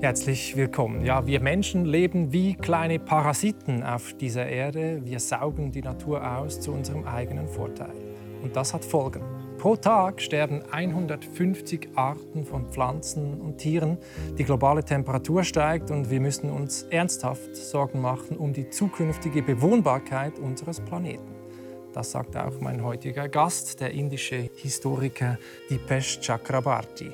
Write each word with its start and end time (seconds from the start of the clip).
Herzlich 0.00 0.56
willkommen. 0.56 1.04
Ja, 1.04 1.26
wir 1.26 1.40
Menschen 1.40 1.84
leben 1.84 2.32
wie 2.32 2.54
kleine 2.54 3.00
Parasiten 3.00 3.82
auf 3.82 4.12
dieser 4.12 4.46
Erde. 4.46 5.00
Wir 5.04 5.18
saugen 5.18 5.72
die 5.72 5.82
Natur 5.82 6.38
aus 6.38 6.60
zu 6.60 6.70
unserem 6.70 7.04
eigenen 7.04 7.48
Vorteil. 7.48 7.94
Und 8.40 8.54
das 8.54 8.72
hat 8.72 8.84
Folgen. 8.84 9.22
Pro 9.58 9.74
Tag 9.74 10.22
sterben 10.22 10.62
150 10.70 11.88
Arten 11.96 12.44
von 12.44 12.70
Pflanzen 12.70 13.40
und 13.40 13.58
Tieren. 13.58 13.98
Die 14.38 14.44
globale 14.44 14.84
Temperatur 14.84 15.42
steigt 15.42 15.90
und 15.90 16.10
wir 16.10 16.20
müssen 16.20 16.48
uns 16.48 16.84
ernsthaft 16.84 17.56
Sorgen 17.56 18.00
machen 18.00 18.36
um 18.36 18.52
die 18.52 18.70
zukünftige 18.70 19.42
Bewohnbarkeit 19.42 20.38
unseres 20.38 20.78
Planeten. 20.78 21.34
Das 21.92 22.12
sagt 22.12 22.36
auch 22.36 22.60
mein 22.60 22.84
heutiger 22.84 23.28
Gast, 23.28 23.80
der 23.80 23.90
indische 23.90 24.48
Historiker 24.54 25.38
Dipesh 25.68 26.20
Chakrabarti. 26.20 27.10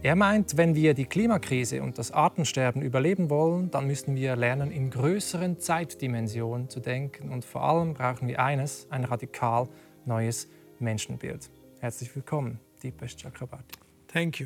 Er 0.00 0.14
meint, 0.14 0.56
wenn 0.56 0.76
wir 0.76 0.94
die 0.94 1.06
Klimakrise 1.06 1.82
und 1.82 1.98
das 1.98 2.12
Artensterben 2.12 2.82
überleben 2.82 3.30
wollen, 3.30 3.68
dann 3.72 3.88
müssen 3.88 4.14
wir 4.14 4.36
lernen, 4.36 4.70
in 4.70 4.90
größeren 4.90 5.58
Zeitdimensionen 5.58 6.70
zu 6.70 6.78
denken. 6.78 7.32
Und 7.32 7.44
vor 7.44 7.64
allem 7.64 7.94
brauchen 7.94 8.28
wir 8.28 8.38
eines, 8.38 8.86
ein 8.90 9.02
radikal 9.02 9.68
neues 10.06 10.48
Menschenbild. 10.78 11.50
Herzlich 11.80 12.14
willkommen, 12.14 12.60
Deepesh 12.80 13.16
Chakrabarti. 13.16 13.74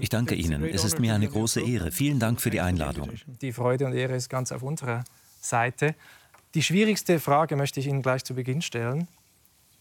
Ich 0.01 0.09
danke 0.09 0.35
Ihnen. 0.35 0.65
Es 0.65 0.85
ist 0.85 0.99
mir 0.99 1.15
eine 1.15 1.29
große 1.29 1.61
Ehre. 1.61 1.93
Vielen 1.93 2.19
Dank 2.19 2.41
für 2.41 2.51
die 2.51 2.61
Einladung. 2.61 3.11
Die 3.43 3.53
Freude 3.53 3.85
und 3.85 3.93
Ehre 3.93 4.17
ist 4.17 4.31
ganz 4.31 4.53
auf 4.53 4.63
unserer 4.63 5.05
Seite. 5.43 5.95
Die 6.55 6.63
schwierigste 6.63 7.21
Frage 7.21 7.57
möchte 7.57 7.79
ich 7.79 7.87
Ihnen 7.87 8.01
gleich 8.01 8.25
zu 8.25 8.35
Beginn 8.35 8.63
stellen. 8.63 9.07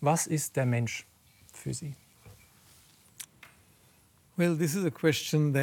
Was 0.01 0.27
ist 0.27 0.57
der 0.57 0.65
Mensch 0.65 1.07
für 1.53 1.73
Sie? 1.73 1.95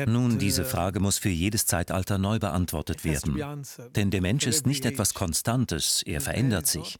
Nun, 0.06 0.38
diese 0.38 0.62
uh, 0.62 0.64
Frage 0.64 1.00
muss 1.00 1.18
für 1.18 1.28
jedes 1.28 1.66
Zeitalter 1.66 2.18
neu 2.18 2.38
beantwortet 2.38 3.04
werden. 3.04 3.64
Denn 3.96 4.10
der 4.10 4.20
Mensch 4.20 4.46
ist 4.46 4.66
nicht 4.66 4.84
etwas 4.84 5.14
Konstantes, 5.14 6.02
er 6.06 6.20
verändert 6.20 6.66
sich. 6.66 6.96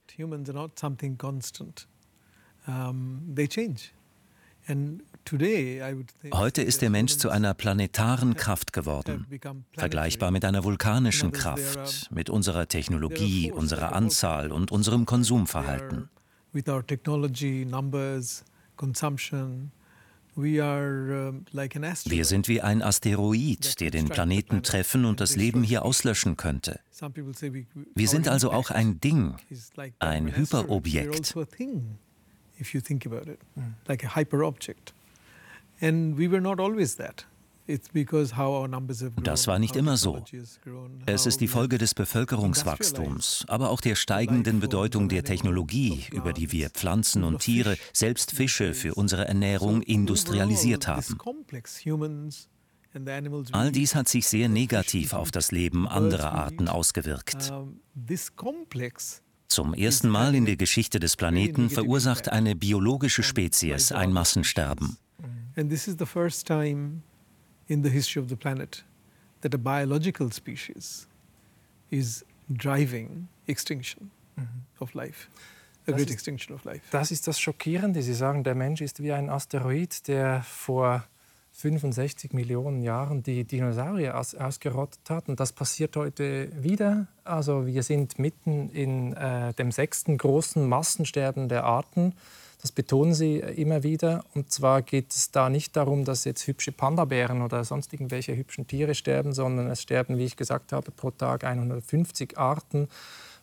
Heute 6.33 6.63
ist 6.63 6.83
der 6.83 6.91
Mensch 6.91 7.17
zu 7.17 7.31
einer 7.31 7.55
planetaren 7.55 8.35
Kraft 8.35 8.73
geworden, 8.73 9.27
vergleichbar 9.73 10.31
mit 10.31 10.45
einer 10.45 10.65
vulkanischen 10.65 11.33
Kraft, 11.33 12.11
mit 12.11 12.29
unserer 12.29 12.69
Technologie, 12.69 13.51
unserer 13.51 13.95
Anzahl 13.95 14.53
und 14.53 14.71
unserem 14.71 15.07
Konsumverhalten. 15.07 16.09
Wir 20.41 22.25
sind 22.25 22.47
wie 22.47 22.61
ein 22.61 22.81
Asteroid, 22.81 23.81
der 23.81 23.91
den 23.91 24.09
Planeten 24.09 24.63
treffen 24.63 25.05
und 25.05 25.21
das 25.21 25.35
Leben 25.35 25.65
hier 25.65 25.85
auslöschen 25.85 26.37
könnte. 26.37 26.79
Wir 27.97 28.09
sind 28.09 28.29
also 28.29 28.53
auch 28.53 28.71
ein 28.71 29.01
Ding, 29.01 29.35
ein 29.99 30.37
Hyperobjekt. 30.37 31.35
And 35.81 36.19
we 36.19 36.31
were 36.31 36.41
not 36.41 36.61
always 36.61 36.97
that. 36.97 37.27
Das 39.23 39.47
war 39.47 39.59
nicht 39.59 39.77
immer 39.77 39.97
so. 39.99 40.25
Es 41.05 41.27
ist 41.27 41.41
die 41.41 41.49
Folge 41.49 41.77
des 41.77 41.95
Bevölkerungswachstums, 41.95 43.45
aber 43.47 43.69
auch 43.71 43.83
der 43.83 43.95
steigenden 43.95 44.61
Bedeutung 44.61 45.09
der 45.09 45.23
Technologie, 45.23 46.07
über 46.11 46.33
die 46.33 46.51
wir 46.51 46.71
Pflanzen 46.71 47.25
und 47.25 47.41
Tiere, 47.41 47.77
selbst 47.93 48.31
Fische 48.31 48.73
für 48.73 48.95
unsere 48.95 49.29
Ernährung 49.29 49.83
industrialisiert 49.83 50.89
haben. 50.89 51.19
All 53.53 53.71
dies 53.71 53.95
hat 53.95 54.09
sich 54.09 54.27
sehr 54.27 54.49
negativ 54.49 55.13
auf 55.13 55.31
das 55.31 55.53
Leben 55.53 55.87
anderer 55.87 56.33
Arten 56.33 56.69
ausgewirkt. 56.69 57.53
Zum 59.49 59.75
ersten 59.75 60.09
Mal 60.09 60.35
in 60.35 60.47
der 60.47 60.57
Geschichte 60.57 61.01
des 61.01 61.17
Planeten 61.17 61.69
verursacht 61.69 62.31
eine 62.31 62.57
biologische 62.57 63.23
Spezies 63.23 63.93
ein 63.93 64.13
Massensterben. 64.13 64.97
And 65.57 65.69
this 65.71 65.89
is 65.89 65.97
the 65.99 66.07
first 66.07 66.47
time 66.47 67.03
in 67.69 67.85
the 67.85 67.91
history 67.91 68.21
of 68.21 68.29
the 68.29 68.37
planet 68.37 68.85
that 69.43 69.55
a 69.55 69.59
biological 69.59 70.33
species 70.33 71.07
is 71.91 72.25
driving 72.49 73.29
extinction 73.47 74.11
mhm. 74.37 74.47
of 74.81 74.95
life. 74.95 75.29
A 75.87 75.93
great 75.93 76.11
extinction 76.11 76.55
of 76.55 76.65
life. 76.65 76.83
Das 76.91 77.11
ist 77.11 77.27
das 77.27 77.41
Schockierende. 77.41 78.03
Sie 78.03 78.13
sagen, 78.13 78.45
der 78.45 78.55
Mensch 78.55 78.83
ist 78.83 79.03
wie 79.03 79.13
ein 79.13 79.31
Asteroid, 79.31 80.07
der 80.07 80.43
vor 80.43 81.05
65 81.53 82.35
Millionen 82.35 82.83
Jahren 82.83 83.23
die 83.23 83.45
Dinosaurier 83.45 84.19
aus, 84.19 84.35
ausgerottet 84.35 85.09
hat. 85.09 85.29
Und 85.29 85.41
das 85.41 85.53
passiert 85.53 85.97
heute 85.97 86.51
wieder. 86.63 87.07
Also 87.25 87.67
wir 87.67 87.83
sind 87.83 88.19
mitten 88.19 88.69
in 88.71 89.15
äh, 89.15 89.55
dem 89.55 89.73
sechsten 89.73 90.19
großen 90.19 90.69
Massensterben 90.69 91.49
der 91.49 91.65
Arten. 91.65 92.15
Das 92.61 92.73
betonen 92.73 93.15
sie 93.15 93.39
immer 93.39 93.85
wieder. 93.85 94.25
Und 94.35 94.53
zwar 94.53 94.83
geht 94.83 95.13
es 95.13 95.31
da 95.31 95.49
nicht 95.49 95.77
darum, 95.77 96.05
dass 96.05 96.25
jetzt 96.25 96.47
hübsche 96.47 96.73
Panda-Bären 96.73 97.43
oder 97.43 97.63
sonst 97.65 97.93
irgendwelche 97.93 98.37
hübschen 98.37 98.67
Tiere 98.67 98.95
sterben, 98.95 99.33
sondern 99.33 99.71
es 99.71 99.81
sterben, 99.81 100.19
wie 100.19 100.25
ich 100.25 100.37
gesagt 100.37 100.73
habe, 100.73 100.91
pro 100.91 101.11
Tag 101.13 101.45
150 101.45 102.37
Arten 102.37 102.89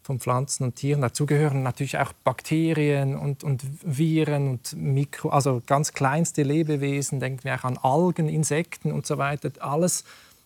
von 0.03 0.19
Pflanzen 0.19 0.65
und 0.65 0.75
Tieren. 0.75 1.01
Dazu 1.01 1.25
gehören 1.25 1.63
natürlich 1.63 1.97
auch 1.97 2.11
Bakterien 2.23 3.17
und, 3.17 3.43
und 3.43 3.63
Viren 3.83 4.49
und 4.49 4.73
Mikro, 4.75 5.29
also 5.29 5.63
ganz 5.65 5.93
kleinste 5.93 6.43
Lebewesen. 6.43 7.19
Denken 7.19 7.45
wir 7.45 7.55
auch 7.55 7.63
an 7.63 7.77
Algen, 7.77 8.27
Insekten 8.27 8.91
und 8.91 9.07
so 9.07 9.17
weiter. 9.17 9.49
Alles 9.59 10.03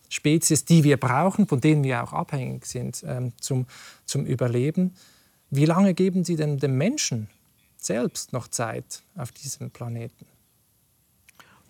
Spezies, 0.09 0.63
die 0.63 0.83
wir 0.83 0.97
brauchen, 0.97 1.47
von 1.47 1.59
denen 1.59 1.83
wir 1.83 2.03
auch 2.03 2.13
abhängig 2.13 2.67
sind 2.67 3.03
ähm, 3.05 3.33
zum, 3.41 3.65
zum 4.05 4.25
Überleben. 4.25 4.93
Wie 5.49 5.65
lange 5.65 5.93
geben 5.93 6.23
Sie 6.23 6.35
denn 6.35 6.59
dem 6.59 6.77
Menschen 6.77 7.27
selbst 7.81 8.33
noch 8.33 8.47
Zeit 8.47 9.03
auf 9.15 9.31
diesem 9.31 9.71
Planeten? 9.71 10.25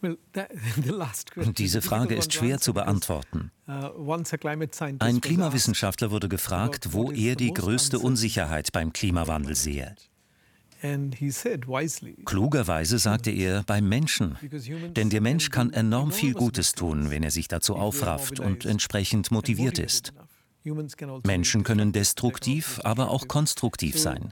Diese 1.58 1.82
Frage 1.82 2.16
ist 2.16 2.34
schwer 2.34 2.60
zu 2.60 2.74
beantworten. 2.74 3.52
Uh, 3.68 4.16
Ein 5.00 5.22
Klimawissenschaftler 5.22 6.12
wurde 6.12 6.30
gefragt, 6.30 6.94
wo 6.94 7.12
er 7.12 7.36
die 7.36 7.54
größte 7.54 8.00
Unsicherheit 8.00 8.72
beim 8.72 8.94
Klimawandel 8.94 9.56
sehe. 9.56 9.96
Klugerweise 12.26 13.00
sagte 13.00 13.32
er 13.32 13.64
beim 13.64 13.90
Menschen, 13.90 14.38
denn 14.96 15.10
der 15.10 15.20
Mensch 15.20 15.50
kann 15.50 15.74
enorm 15.74 16.14
viel 16.14 16.34
Gutes 16.34 16.72
tun, 16.72 17.12
wenn 17.12 17.22
er 17.24 17.32
sich 17.32 17.50
dazu 17.50 17.76
aufrafft 17.76 18.40
und 18.40 18.66
entsprechend 18.66 19.30
motiviert 19.32 19.78
ist. 19.78 20.14
Menschen 21.26 21.64
können 21.64 21.92
destruktiv, 21.92 22.80
aber 22.86 23.12
auch 23.12 23.28
konstruktiv 23.28 24.00
sein. 24.00 24.32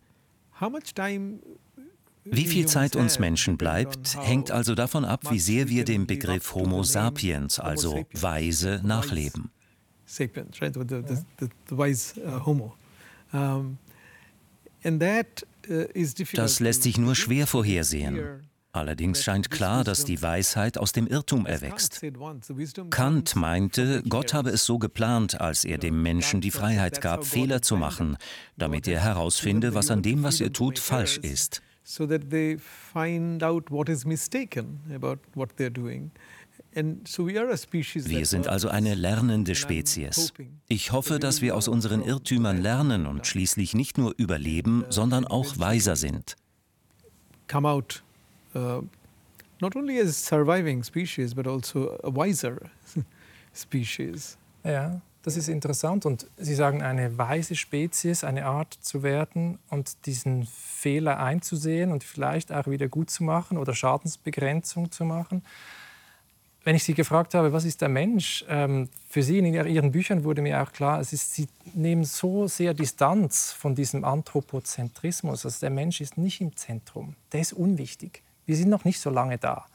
Wie 2.31 2.45
viel 2.45 2.65
Zeit 2.67 2.95
uns 2.95 3.19
Menschen 3.19 3.57
bleibt, 3.57 4.17
hängt 4.21 4.51
also 4.51 4.75
davon 4.75 5.05
ab, 5.05 5.31
wie 5.31 5.39
sehr 5.39 5.69
wir 5.69 5.85
dem 5.85 6.07
Begriff 6.07 6.53
Homo 6.53 6.83
sapiens, 6.83 7.59
also 7.59 8.05
Weise, 8.13 8.81
nachleben. 8.83 9.51
Das 16.33 16.59
lässt 16.59 16.83
sich 16.83 16.97
nur 16.97 17.15
schwer 17.15 17.47
vorhersehen. 17.47 18.41
Allerdings 18.71 19.23
scheint 19.23 19.49
klar, 19.49 19.83
dass 19.83 20.05
die 20.05 20.21
Weisheit 20.21 20.77
aus 20.77 20.91
dem 20.91 21.07
Irrtum 21.07 21.47
erwächst. 21.47 22.05
Kant 22.91 23.35
meinte, 23.35 24.03
Gott 24.07 24.33
habe 24.35 24.51
es 24.51 24.65
so 24.65 24.77
geplant, 24.77 25.41
als 25.41 25.65
er 25.65 25.79
dem 25.79 26.03
Menschen 26.03 26.41
die 26.41 26.51
Freiheit 26.51 27.01
gab, 27.01 27.25
Fehler 27.25 27.61
zu 27.63 27.75
machen, 27.75 28.17
damit 28.55 28.87
er 28.87 29.01
herausfinde, 29.01 29.73
was 29.73 29.89
an 29.89 30.03
dem, 30.03 30.23
was 30.23 30.41
er 30.41 30.53
tut, 30.53 30.77
falsch 30.79 31.17
ist 31.17 31.61
so 31.87 32.05
that 32.05 32.29
they 32.29 32.57
find 32.57 33.41
out 33.41 33.71
what 33.71 33.87
is 33.87 34.05
mistaken 34.05 34.81
about 34.93 35.19
what 35.35 35.55
they're 35.57 35.69
doing. 35.69 36.11
Wir 36.73 38.25
sind 38.25 38.47
also 38.47 38.67
eine 38.69 38.93
lernende 38.93 39.55
Spezies. 39.55 40.33
Ich 40.67 40.91
hoffe, 40.91 41.17
dass 41.17 41.41
wir 41.41 41.55
aus 41.55 41.67
unseren 41.67 42.03
Irrtümern 42.03 42.61
lernen 42.61 43.07
und 43.07 43.25
schließlich 43.25 43.73
nicht 43.73 43.97
nur 43.97 44.13
überleben, 44.17 44.85
sondern 44.89 45.25
auch 45.25 45.57
weiser 45.57 45.95
sind. 45.95 46.35
Come 47.47 47.67
out 47.67 48.03
uh, 48.53 48.81
not 49.61 49.75
only 49.75 49.99
as 49.99 50.23
surviving 50.23 50.83
species, 50.83 51.33
but 51.33 51.47
also 51.47 51.97
a 52.03 52.13
wiser 52.13 52.57
species. 53.53 54.37
Ja. 54.63 55.01
Das 55.27 55.35
ist 55.35 55.49
interessant. 55.49 56.05
Und 56.05 56.25
Sie 56.37 56.55
sagen, 56.55 56.81
eine 56.81 57.17
weise 57.17 57.57
Spezies, 57.57 58.23
eine 58.23 58.45
Art 58.45 58.73
zu 58.73 59.03
werden 59.03 59.59
und 59.69 60.05
diesen 60.05 60.45
Fehler 60.45 61.19
einzusehen 61.19 61.91
und 61.91 62.05
vielleicht 62.05 62.53
auch 62.53 62.67
wieder 62.67 62.87
gut 62.87 63.09
zu 63.09 63.25
machen 63.25 63.57
oder 63.57 63.75
Schadensbegrenzung 63.75 64.89
zu 64.89 65.03
machen. 65.03 65.43
Wenn 66.63 66.77
ich 66.77 66.85
Sie 66.85 66.93
gefragt 66.93 67.33
habe, 67.33 67.51
was 67.51 67.65
ist 67.65 67.81
der 67.81 67.89
Mensch, 67.89 68.45
ähm, 68.47 68.87
für 69.09 69.21
Sie 69.21 69.39
in 69.39 69.53
Ihren 69.53 69.91
Büchern 69.91 70.23
wurde 70.23 70.41
mir 70.41 70.63
auch 70.63 70.71
klar, 70.71 71.01
es 71.01 71.11
ist, 71.11 71.33
Sie 71.33 71.49
nehmen 71.73 72.05
so 72.05 72.47
sehr 72.47 72.73
Distanz 72.73 73.51
von 73.51 73.75
diesem 73.75 74.05
Anthropozentrismus. 74.05 75.43
Also 75.43 75.59
der 75.59 75.71
Mensch 75.71 75.99
ist 75.99 76.17
nicht 76.17 76.39
im 76.39 76.55
Zentrum, 76.55 77.17
der 77.33 77.41
ist 77.41 77.51
unwichtig. 77.51 78.23
Wir 78.45 78.55
sind 78.55 78.69
noch 78.69 78.85
nicht 78.85 79.01
so 79.01 79.09
lange 79.09 79.37
da. 79.37 79.65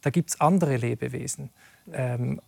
Da 0.00 0.08
gibt 0.08 0.30
es 0.30 0.40
andere 0.40 0.78
Lebewesen. 0.78 1.50
Ähm, 1.92 2.40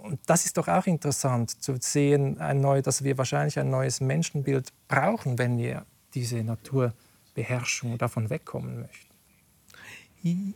Und 0.00 0.20
das 0.26 0.44
ist 0.44 0.56
doch 0.56 0.68
auch 0.68 0.86
interessant 0.86 1.62
zu 1.62 1.76
sehen, 1.80 2.38
ein 2.38 2.60
neu, 2.60 2.82
dass 2.82 3.02
wir 3.02 3.18
wahrscheinlich 3.18 3.58
ein 3.58 3.70
neues 3.70 4.00
Menschenbild 4.00 4.72
brauchen, 4.88 5.38
wenn 5.38 5.58
wir 5.58 5.84
diese 6.14 6.42
Naturbeherrschung 6.42 7.98
davon 7.98 8.30
wegkommen 8.30 8.80
möchten. 8.80 9.06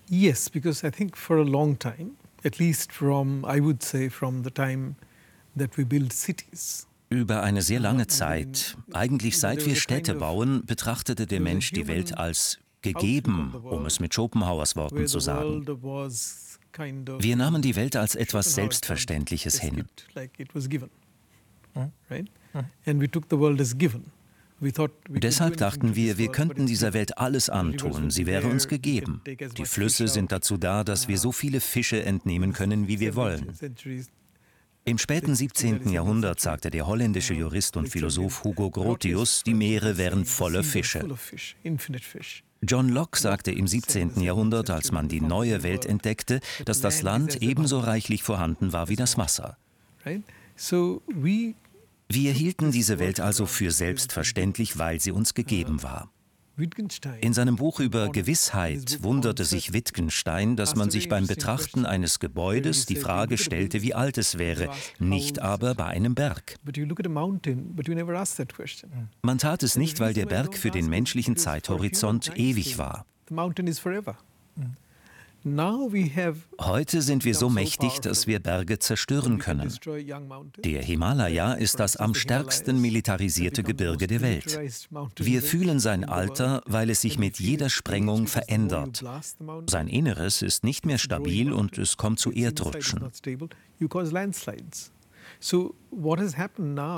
Yes, 0.09 0.51
because 0.51 0.87
I 0.87 0.91
think 0.91 1.17
for 1.17 1.39
a 1.39 1.45
long 1.45 1.79
time, 1.79 2.13
at 2.45 2.59
least 2.59 2.93
from, 2.93 3.45
I 3.45 3.61
would 3.61 3.83
say, 3.83 4.11
from 4.11 4.43
the 4.43 4.51
time 4.51 4.97
that 5.57 5.77
we 5.79 5.85
build 5.85 6.13
cities, 6.13 6.87
über 7.11 7.43
eine 7.43 7.61
sehr 7.61 7.81
lange 7.81 8.07
Zeit, 8.07 8.77
eigentlich 8.93 9.39
seit 9.39 9.67
wir 9.67 9.75
Städte 9.75 10.15
bauen, 10.15 10.65
betrachtete 10.65 11.27
der 11.27 11.41
Mensch 11.41 11.73
die 11.73 11.89
Welt 11.89 12.17
als 12.17 12.61
gegeben, 12.83 13.53
um 13.55 13.85
es 13.85 13.99
mit 13.99 14.15
Schopenhauers 14.15 14.77
Worten 14.77 15.07
zu 15.09 15.19
sagen. 15.19 15.67
Wir 16.73 17.37
nahmen 17.37 17.63
die 17.63 17.77
Welt 17.77 17.97
als 17.97 18.15
etwas 18.15 18.55
Selbstverständliches 18.55 19.61
hin. 19.61 19.85
Deshalb 25.09 25.57
dachten 25.57 25.97
wir, 25.97 26.19
wir 26.19 26.29
könnten 26.31 26.67
dieser 26.67 26.93
Welt 26.93 27.17
alles 27.17 27.49
antun, 27.49 28.11
sie 28.11 28.27
wäre 28.27 28.47
uns 28.47 28.69
gegeben. 28.69 29.23
Die 29.57 29.65
Flüsse 29.65 30.07
sind 30.09 30.33
dazu 30.33 30.59
da, 30.59 30.85
dass 30.85 31.09
wir 31.09 31.19
so 31.19 31.33
viele 31.33 31.61
Fische 31.61 32.03
entnehmen 32.03 32.53
können, 32.53 32.87
wie 32.87 33.01
wir 33.01 33.15
wollen. 33.15 33.53
Im 34.85 34.99
späten 34.99 35.35
17. 35.35 35.91
Jahrhundert 35.91 36.41
sagte 36.41 36.71
der 36.71 36.87
holländische 36.87 37.35
Jurist 37.35 37.77
und 37.77 37.89
Philosoph 37.89 38.45
Hugo 38.45 38.71
Grotius, 38.71 39.43
die 39.45 39.55
Meere 39.55 39.97
wären 39.99 40.25
voller 40.25 40.63
Fische. 40.63 41.07
John 42.63 42.91
Locke 42.91 43.19
sagte 43.19 43.53
im 43.53 43.67
17. 43.67 44.21
Jahrhundert, 44.21 44.69
als 44.69 44.93
man 44.93 45.09
die 45.09 45.23
neue 45.23 45.63
Welt 45.63 45.87
entdeckte, 45.87 46.41
dass 46.67 46.81
das 46.81 47.01
Land 47.01 47.41
ebenso 47.43 47.81
reichlich 47.81 48.23
vorhanden 48.23 48.73
war 48.73 48.89
wie 48.89 48.97
das 48.97 49.17
Wasser. 49.17 49.57
Wir 52.13 52.33
hielten 52.33 52.71
diese 52.71 52.99
Welt 52.99 53.21
also 53.21 53.47
für 53.47 53.71
selbstverständlich, 53.71 54.79
weil 54.79 55.01
sie 55.01 55.13
uns 55.13 55.35
gegeben 55.35 55.83
war. 55.83 56.11
In 57.21 57.33
seinem 57.33 57.57
Buch 57.57 57.81
über 57.81 58.11
Gewissheit 58.11 59.03
wunderte 59.03 59.45
sich 59.45 59.73
Wittgenstein, 59.73 60.57
dass 60.57 60.77
man 60.77 60.91
sich 60.91 61.09
beim 61.09 61.27
Betrachten 61.27 61.87
eines 61.87 62.19
Gebäudes 62.19 62.87
die 62.87 62.97
Frage 62.97 63.39
stellte, 63.39 63.83
wie 63.83 63.95
alt 63.95 64.19
es 64.19 64.39
wäre, 64.39 64.71
nicht 64.99 65.41
aber 65.41 65.75
bei 65.75 65.87
einem 65.87 66.15
Berg. 66.15 66.57
Man 69.23 69.39
tat 69.39 69.63
es 69.63 69.77
nicht, 69.77 70.01
weil 70.01 70.15
der 70.15 70.27
Berg 70.27 70.57
für 70.57 70.71
den 70.71 70.89
menschlichen 70.89 71.37
Zeithorizont 71.37 72.37
ewig 72.37 72.79
war. 72.79 73.07
Heute 75.45 77.03
sind 77.03 77.25
wir 77.25 77.35
so 77.35 77.49
mächtig, 77.49 78.01
dass 78.01 78.27
wir 78.27 78.41
Berge 78.41 78.79
zerstören 78.79 79.39
können. 79.39 79.73
Der 80.59 80.83
Himalaya 80.83 81.55
ist 81.55 81.81
das 81.81 81.97
am 81.97 82.15
stärksten 82.15 82.81
militarisierte 82.81 83.63
Gebirge 83.63 84.07
der 84.07 84.21
Welt. 84.21 84.61
Wir 85.17 85.43
fühlen 85.43 85.81
sein 85.81 86.05
Alter, 86.05 86.63
weil 86.67 86.91
es 86.91 87.01
sich 87.01 87.19
mit 87.19 87.41
jeder 87.41 87.71
Sprengung 87.71 88.27
verändert. 88.27 89.03
Sein 89.67 89.89
Inneres 89.89 90.43
ist 90.43 90.63
nicht 90.63 90.85
mehr 90.85 90.99
stabil 90.99 91.53
und 91.53 91.79
es 91.79 91.97
kommt 91.97 92.19
zu 92.19 92.31
Erdrutschen. 92.33 93.11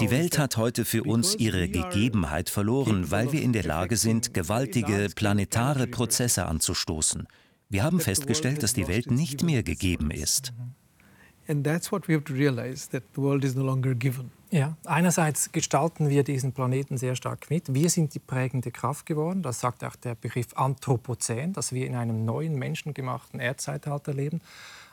Die 0.01 0.11
Welt 0.11 0.39
hat 0.39 0.57
heute 0.57 0.85
für 0.85 1.05
uns 1.05 1.35
ihre 1.37 1.69
Gegebenheit 1.69 2.51
verloren, 2.51 3.11
weil 3.11 3.33
wir 3.33 3.41
in 3.41 3.53
der 3.53 3.65
Lage 3.65 3.97
sind, 3.97 4.35
gewaltige 4.35 5.09
planetare 5.15 5.87
Prozesse 5.87 6.47
anzustoßen. 6.47 7.29
Wir 7.73 7.85
haben 7.85 8.01
festgestellt, 8.01 8.63
dass 8.63 8.75
die 8.75 8.87
Welt 8.87 9.11
nicht 9.11 9.43
mehr 9.45 9.63
gegeben 9.63 10.11
ist. 10.11 10.53
Ja, 14.51 14.77
einerseits 14.85 15.53
gestalten 15.53 16.11
wir 16.11 16.23
diesen 16.23 16.53
Planeten 16.53 16.99
sehr 16.99 17.17
stark 17.17 17.49
mit. 17.49 17.73
Wir 17.73 17.89
sind 17.89 18.13
die 18.13 18.19
prägende 18.19 18.71
Kraft 18.73 19.07
geworden. 19.07 19.41
Das 19.41 19.61
sagt 19.61 19.85
auch 19.85 19.97
der 19.97 20.15
Begriff 20.15 20.49
Anthropozän, 20.55 21.55
dass 21.55 21.73
wir 21.73 21.87
in 21.87 21.95
einem 21.95 22.27
neuen 22.27 22.57
menschengemachten 22.57 23.41
Erdzeitalter 23.41 24.13
leben. 24.13 24.43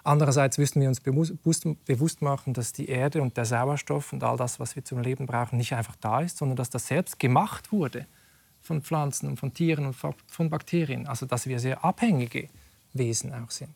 Andererseits 0.05 0.57
müssen 0.57 0.79
wir 0.79 0.87
uns 0.87 1.01
bewusst 1.01 2.21
machen, 2.21 2.53
dass 2.53 2.71
die 2.71 2.87
Erde 2.87 3.21
und 3.21 3.35
der 3.35 3.43
Sauerstoff 3.43 4.13
und 4.13 4.23
all 4.23 4.37
das, 4.37 4.57
was 4.61 4.77
wir 4.77 4.85
zum 4.85 5.01
Leben 5.01 5.25
brauchen, 5.25 5.57
nicht 5.57 5.73
einfach 5.73 5.97
da 5.97 6.21
ist, 6.21 6.37
sondern 6.37 6.55
dass 6.55 6.69
das 6.69 6.87
selbst 6.87 7.19
gemacht 7.19 7.73
wurde 7.73 8.05
von 8.61 8.81
Pflanzen 8.81 9.27
und 9.27 9.37
von 9.37 9.53
Tieren 9.53 9.85
und 9.85 9.95
von 9.95 10.49
Bakterien. 10.49 11.07
Also 11.07 11.25
dass 11.25 11.45
wir 11.45 11.59
sehr 11.59 11.83
abhängige 11.83 12.47
Wesen 12.93 13.33
auch 13.33 13.51
sind. 13.51 13.69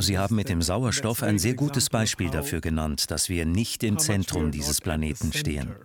Sie 0.00 0.18
haben 0.18 0.34
mit 0.34 0.48
dem 0.48 0.62
Sauerstoff 0.62 1.22
ein 1.22 1.38
sehr 1.38 1.54
gutes 1.54 1.88
Beispiel 1.88 2.30
dafür 2.30 2.60
genannt, 2.60 3.10
dass 3.12 3.28
wir 3.28 3.46
nicht 3.46 3.84
im 3.84 3.98
Zentrum 3.98 4.50
dieses 4.50 4.80
Planeten 4.80 5.32
stehen. 5.32 5.76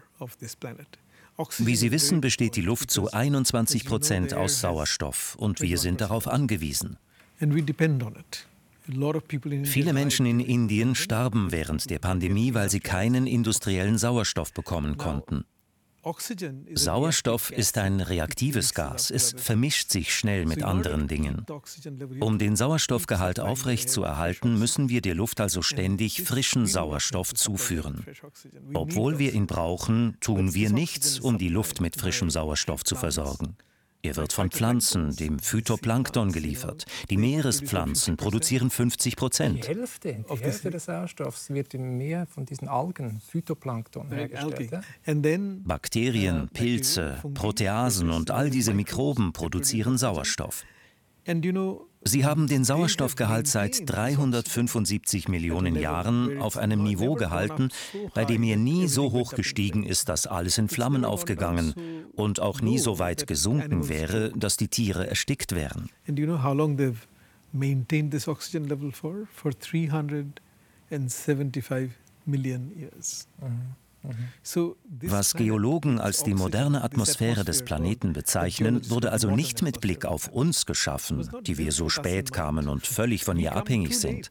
Wie 1.59 1.75
Sie 1.75 1.91
wissen, 1.91 2.21
besteht 2.21 2.55
die 2.55 2.61
Luft 2.61 2.89
zu 2.89 3.11
21 3.11 3.85
Prozent 3.85 4.33
aus 4.33 4.59
Sauerstoff 4.59 5.35
und 5.35 5.61
wir 5.61 5.77
sind 5.77 6.01
darauf 6.01 6.27
angewiesen. 6.27 6.97
Viele 9.63 9.93
Menschen 9.93 10.25
in 10.25 10.39
Indien 10.39 10.95
starben 10.95 11.51
während 11.51 11.89
der 11.89 11.99
Pandemie, 11.99 12.55
weil 12.55 12.71
sie 12.71 12.79
keinen 12.79 13.27
industriellen 13.27 13.99
Sauerstoff 13.99 14.53
bekommen 14.53 14.97
konnten. 14.97 15.45
Sauerstoff 16.73 17.51
ist 17.51 17.77
ein 17.77 17.99
reaktives 17.99 18.73
Gas. 18.73 19.11
Es 19.11 19.33
vermischt 19.37 19.91
sich 19.91 20.15
schnell 20.15 20.45
mit 20.45 20.63
anderen 20.63 21.07
Dingen. 21.07 21.45
Um 22.19 22.39
den 22.39 22.55
Sauerstoffgehalt 22.55 23.39
aufrechtzuerhalten, 23.39 24.57
müssen 24.57 24.89
wir 24.89 25.01
der 25.01 25.15
Luft 25.15 25.41
also 25.41 25.61
ständig 25.61 26.21
frischen 26.23 26.65
Sauerstoff 26.65 27.33
zuführen. 27.33 28.05
Obwohl 28.73 29.19
wir 29.19 29.33
ihn 29.33 29.47
brauchen, 29.47 30.17
tun 30.21 30.53
wir 30.53 30.69
nichts, 30.69 31.19
um 31.19 31.37
die 31.37 31.49
Luft 31.49 31.81
mit 31.81 31.95
frischem 31.95 32.29
Sauerstoff 32.29 32.83
zu 32.83 32.95
versorgen. 32.95 33.57
Er 34.07 34.15
wird 34.15 34.31
von 34.31 34.49
Pflanzen, 34.49 35.13
dem 35.17 35.37
Phytoplankton, 35.37 36.31
geliefert. 36.31 36.85
Die 37.09 37.17
Meerespflanzen 37.17 38.15
produzieren 38.15 38.69
50 38.69 39.17
Prozent. 39.17 39.65
Die 39.65 39.67
Hälfte, 39.67 40.23
die 40.31 40.37
Hälfte 40.39 40.71
des 40.71 40.85
Sauerstoffs 40.85 41.49
wird 41.49 41.73
im 41.73 41.97
Meer 41.97 42.25
von 42.25 42.45
diesen 42.45 42.69
Algen, 42.69 43.19
Phytoplankton, 43.19 44.09
hergestellt. 44.09 44.71
Bakterien, 45.65 46.43
uh, 46.43 46.47
Pilze, 46.53 47.17
Proteasen 47.33 48.09
und 48.09 48.31
all 48.31 48.49
diese 48.49 48.73
Mikroben 48.73 49.33
produzieren 49.33 49.97
Sauerstoff. 49.97 50.63
Sie 52.03 52.25
haben 52.25 52.47
den 52.47 52.63
Sauerstoffgehalt 52.63 53.47
seit 53.47 53.89
375 53.89 55.27
Millionen 55.27 55.75
Jahren 55.75 56.39
auf 56.39 56.57
einem 56.57 56.83
Niveau 56.83 57.15
gehalten, 57.15 57.69
bei 58.13 58.23
dem 58.23 58.43
er 58.43 58.57
nie 58.57 58.87
so 58.87 59.11
hoch 59.11 59.33
gestiegen 59.33 59.83
ist, 59.83 60.09
dass 60.09 60.27
alles 60.27 60.57
in 60.57 60.69
Flammen 60.69 61.05
aufgegangen 61.05 61.73
und 62.15 62.39
auch 62.39 62.61
nie 62.61 62.77
so 62.77 62.99
weit 62.99 63.27
gesunken 63.27 63.89
wäre, 63.89 64.31
dass 64.35 64.57
die 64.57 64.67
Tiere 64.67 65.07
erstickt 65.07 65.53
wären. 65.53 65.89
maintained 67.53 68.11
this 68.11 68.27
oxygen 68.27 68.67
level 68.67 68.91
for 68.91 69.25
for 69.33 69.53
375 69.53 71.91
million 72.25 72.73
years. 72.77 73.25
Mhm. 73.41 73.75
Was 75.01 75.33
Geologen 75.33 75.99
als 75.99 76.23
die 76.23 76.33
moderne 76.33 76.83
Atmosphäre 76.83 77.43
des 77.43 77.63
Planeten 77.63 78.13
bezeichnen, 78.13 78.89
wurde 78.89 79.11
also 79.11 79.31
nicht 79.31 79.61
mit 79.61 79.81
Blick 79.81 80.05
auf 80.05 80.29
uns 80.29 80.65
geschaffen, 80.65 81.29
die 81.45 81.57
wir 81.57 81.71
so 81.71 81.89
spät 81.89 82.31
kamen 82.31 82.69
und 82.69 82.85
völlig 82.85 83.23
von 83.23 83.37
ihr 83.37 83.55
abhängig 83.55 83.99
sind. 83.99 84.29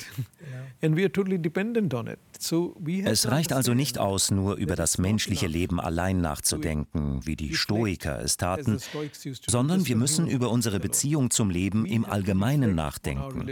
Es 3.05 3.31
reicht 3.31 3.53
also 3.53 3.75
nicht 3.75 3.99
aus, 3.99 4.31
nur 4.31 4.57
über 4.57 4.77
das 4.77 4.99
menschliche 4.99 5.47
Leben 5.47 5.81
allein 5.81 6.21
nachzudenken, 6.21 7.25
wie 7.25 7.37
die 7.37 7.55
Stoiker 7.55 8.21
es 8.21 8.37
taten, 8.37 8.79
sondern 9.47 9.87
wir 9.87 9.97
müssen 9.97 10.29
über 10.29 10.51
unsere 10.51 10.79
Beziehung 10.81 11.31
zum 11.31 11.51
Leben 11.51 11.87
im 11.87 12.05
Allgemeinen 12.05 12.75
nachdenken. 12.75 13.47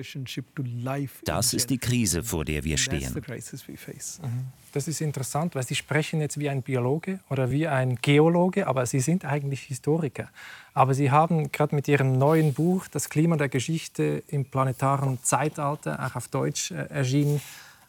Das 1.24 1.54
ist 1.54 1.70
die 1.70 1.78
Krise, 1.78 2.22
vor 2.22 2.44
der 2.44 2.64
wir 2.64 2.76
stehen. 2.76 3.14
Mhm. 3.14 4.63
Das 4.74 4.88
ist 4.88 5.00
interessant, 5.00 5.54
weil 5.54 5.62
Sie 5.62 5.76
sprechen 5.76 6.20
jetzt 6.20 6.40
wie 6.40 6.48
ein 6.48 6.60
Biologe 6.60 7.20
oder 7.30 7.52
wie 7.52 7.68
ein 7.68 7.94
Geologe, 8.02 8.66
aber 8.66 8.86
Sie 8.86 8.98
sind 8.98 9.24
eigentlich 9.24 9.62
Historiker. 9.62 10.28
Aber 10.72 10.94
Sie 10.94 11.12
haben 11.12 11.52
gerade 11.52 11.76
mit 11.76 11.86
Ihrem 11.86 12.18
neuen 12.18 12.54
Buch 12.54 12.88
Das 12.88 13.08
Klima 13.08 13.36
der 13.36 13.48
Geschichte 13.48 14.24
im 14.26 14.44
planetaren 14.44 15.22
Zeitalter, 15.22 16.04
auch 16.04 16.16
auf 16.16 16.26
Deutsch 16.26 16.72
äh, 16.72 16.86
erschienen, 16.88 17.40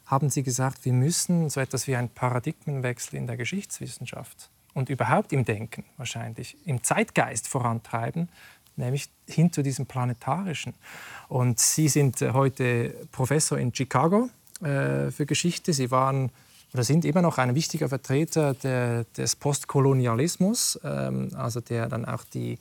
haben 0.04 0.30
Sie 0.30 0.44
gesagt, 0.44 0.84
wir 0.84 0.92
müssen 0.92 1.50
so 1.50 1.58
etwas 1.58 1.88
wie 1.88 1.96
einen 1.96 2.08
Paradigmenwechsel 2.08 3.18
in 3.18 3.26
der 3.26 3.36
Geschichtswissenschaft 3.36 4.48
und 4.72 4.88
überhaupt 4.88 5.32
im 5.32 5.44
Denken 5.44 5.82
wahrscheinlich, 5.96 6.56
im 6.66 6.84
Zeitgeist 6.84 7.48
vorantreiben, 7.48 8.28
nämlich 8.76 9.08
hin 9.26 9.52
zu 9.52 9.64
diesem 9.64 9.86
Planetarischen. 9.86 10.72
Und 11.26 11.58
Sie 11.58 11.88
sind 11.88 12.22
äh, 12.22 12.30
heute 12.30 12.94
Professor 13.10 13.58
in 13.58 13.74
Chicago 13.74 14.28
äh, 14.60 15.10
für 15.10 15.26
Geschichte. 15.26 15.72
Sie 15.72 15.90
waren 15.90 16.30
oder 16.76 16.84
sind 16.84 17.06
immer 17.06 17.22
noch 17.22 17.38
ein 17.38 17.54
wichtiger 17.54 17.88
Vertreter 17.88 18.52
der, 18.52 19.04
des 19.16 19.34
Postkolonialismus, 19.34 20.78
ähm, 20.84 21.30
also 21.34 21.60
der 21.60 21.88
dann 21.88 22.04
auch 22.04 22.22
die, 22.22 22.58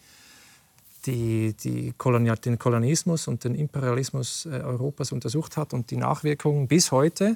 die, 1.05 1.53
die 1.61 1.93
Kolonial, 1.97 2.37
den 2.37 2.57
Kolonialismus 2.57 3.27
und 3.27 3.43
den 3.43 3.55
Imperialismus 3.55 4.45
äh, 4.45 4.61
Europas 4.61 5.11
untersucht 5.11 5.57
hat 5.57 5.73
und 5.73 5.91
die 5.91 5.97
Nachwirkungen 5.97 6.69
bis 6.69 6.93
heute. 6.93 7.35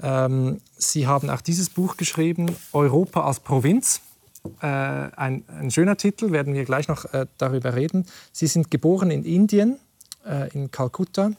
Ähm, 0.00 0.60
Sie 0.76 1.08
haben 1.08 1.28
auch 1.28 1.40
dieses 1.40 1.70
Buch 1.70 1.96
geschrieben, 1.96 2.54
Europa 2.72 3.24
als 3.24 3.40
Provinz. 3.40 4.00
Äh, 4.62 4.66
ein, 4.66 5.42
ein, 5.48 5.72
schöner 5.72 5.96
Titel, 5.96 6.30
werden 6.30 6.54
wir 6.54 6.64
gleich 6.64 6.86
noch 6.86 7.04
äh, 7.06 7.26
darüber 7.36 7.74
reden. 7.74 8.06
Sie 8.30 8.46
sind 8.46 8.70
geboren 8.70 9.10
in 9.10 9.24
Indien, 9.24 9.80
äh, 10.24 10.52
in 10.52 10.70
Kalkutta, 10.70 11.32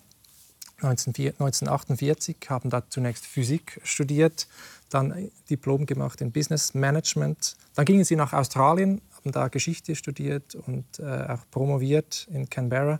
1948, 0.82 2.38
haben 2.50 2.70
da 2.70 2.88
zunächst 2.90 3.26
Physik 3.26 3.82
studiert, 3.84 4.48
dann 4.90 5.32
Diplom 5.50 5.86
gemacht 5.86 6.22
in 6.22 6.32
Business 6.32 6.74
Management. 6.74 7.56
Dann 7.76 7.86
gingen 7.86 8.04
Sie 8.04 8.16
nach 8.16 8.34
Australien, 8.34 9.02
haben 9.18 9.32
da 9.32 9.48
Geschichte 9.48 9.96
studiert 9.96 10.56
und 10.56 10.86
äh, 11.00 11.04
auch 11.04 11.50
promoviert 11.52 12.28
in 12.32 12.50
Canberra. 12.50 13.00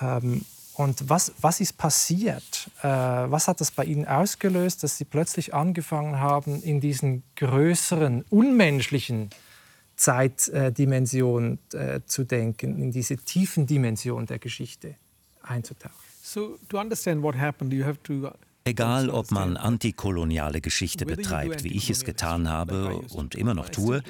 Ähm, 0.00 0.44
und 0.74 1.08
was, 1.08 1.32
was 1.40 1.60
ist 1.60 1.78
passiert? 1.78 2.70
Äh, 2.82 2.86
was 2.86 3.48
hat 3.48 3.60
das 3.62 3.70
bei 3.70 3.84
Ihnen 3.84 4.06
ausgelöst, 4.06 4.82
dass 4.82 4.98
Sie 4.98 5.06
plötzlich 5.06 5.54
angefangen 5.54 6.20
haben, 6.20 6.62
in 6.62 6.80
diesen 6.80 7.22
größeren, 7.36 8.24
unmenschlichen 8.28 9.30
Zeitdimension 9.96 11.58
äh, 11.72 12.00
zu 12.04 12.24
denken, 12.24 12.78
in 12.78 12.92
diese 12.92 13.16
tiefen 13.16 13.66
Dimension 13.66 14.26
der 14.26 14.38
Geschichte 14.38 14.96
einzutauchen? 15.42 16.05
So, 16.28 16.58
to 16.70 16.80
understand 16.80 17.22
what 17.22 17.36
happened, 17.36 17.72
you 17.72 17.84
have 17.84 18.02
to 18.02 18.32
Egal, 18.64 19.10
ob 19.10 19.30
man 19.30 19.56
antikoloniale 19.56 20.60
Geschichte 20.60 21.06
betreibt, 21.06 21.62
wie 21.62 21.76
ich 21.76 21.88
es 21.88 22.04
getan 22.04 22.48
habe 22.48 22.96
und 23.14 23.36
immer 23.36 23.54
noch 23.54 23.68
tue, 23.68 24.02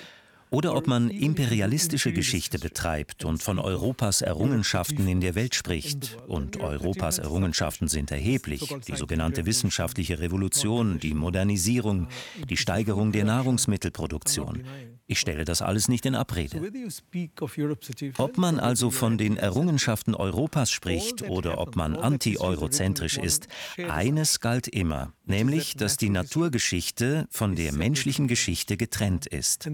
oder 0.49 0.75
ob 0.75 0.87
man 0.87 1.11
imperialistische 1.11 2.15
Geschichte 2.15 2.59
betreibt 2.59 3.27
und 3.27 3.43
von 3.43 3.59
Europas 3.59 4.23
Errungenschaften 4.23 5.07
in 5.07 5.21
der 5.21 5.35
Welt 5.35 5.55
spricht. 5.55 6.17
Und 6.27 6.59
Europas 6.59 7.19
Errungenschaften 7.19 7.87
sind 7.87 8.11
erheblich. 8.11 8.75
Die 8.89 8.97
sogenannte 8.97 9.45
wissenschaftliche 9.45 10.19
Revolution, 10.19 10.99
die 10.99 11.13
Modernisierung, 11.13 12.09
die 12.49 12.57
Steigerung 12.57 13.13
der 13.13 13.27
Nahrungsmittelproduktion. 13.27 14.65
Ich 15.09 15.21
stelle 15.21 15.45
das 15.45 15.63
alles 15.63 15.89
nicht 15.89 16.05
in 16.05 16.17
Abrede. 16.17 16.61
Ob 18.19 18.39
man 18.39 18.59
also 18.59 18.91
von 18.91 19.19
den 19.19 19.37
Errungenschaften 19.37 20.15
Europas 20.15 20.71
spricht 20.71 21.23
oder 21.23 21.59
ob 21.59 21.77
man 21.77 21.95
anti-eurozentrisch 21.95 23.17
ist, 23.17 23.47
eines 23.89 24.41
galt 24.41 24.67
immer, 24.67 25.13
nämlich, 25.25 25.77
dass 25.77 25.97
die 25.97 26.11
Naturgeschichte 26.11 27.29
von 27.31 27.55
der 27.55 27.73
menschlichen 27.73 28.27
Geschichte 28.27 28.77
getrennt 28.77 29.27
ist. 29.27 29.69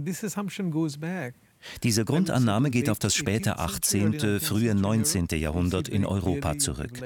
Diese 1.82 2.04
Grundannahme 2.04 2.70
geht 2.70 2.90
auf 2.90 2.98
das 2.98 3.14
späte 3.14 3.58
18., 3.58 4.40
frühe 4.40 4.74
19. 4.74 5.28
Jahrhundert 5.32 5.88
in 5.88 6.04
Europa 6.04 6.58
zurück. 6.58 7.00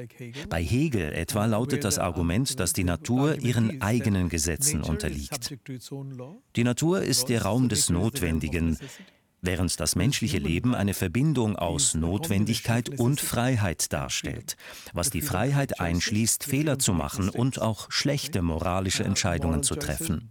Bei 0.48 0.62
Hegel 0.62 1.12
etwa 1.12 1.46
lautet 1.46 1.84
das 1.84 1.98
Argument, 1.98 2.58
dass 2.60 2.72
die 2.72 2.84
Natur 2.84 3.38
ihren 3.40 3.82
eigenen 3.82 4.28
Gesetzen 4.28 4.82
unterliegt. 4.82 5.56
Die 6.56 6.64
Natur 6.64 7.02
ist 7.02 7.28
der 7.28 7.42
Raum 7.42 7.68
des 7.68 7.90
Notwendigen, 7.90 8.78
während 9.42 9.78
das 9.80 9.96
menschliche 9.96 10.38
Leben 10.38 10.74
eine 10.74 10.94
Verbindung 10.94 11.56
aus 11.56 11.94
Notwendigkeit 11.94 12.98
und 12.98 13.20
Freiheit 13.20 13.92
darstellt, 13.92 14.56
was 14.92 15.10
die 15.10 15.22
Freiheit 15.22 15.80
einschließt, 15.80 16.44
Fehler 16.44 16.78
zu 16.78 16.92
machen 16.92 17.28
und 17.28 17.60
auch 17.60 17.90
schlechte 17.90 18.42
moralische 18.42 19.04
Entscheidungen 19.04 19.62
zu 19.62 19.76
treffen. 19.76 20.28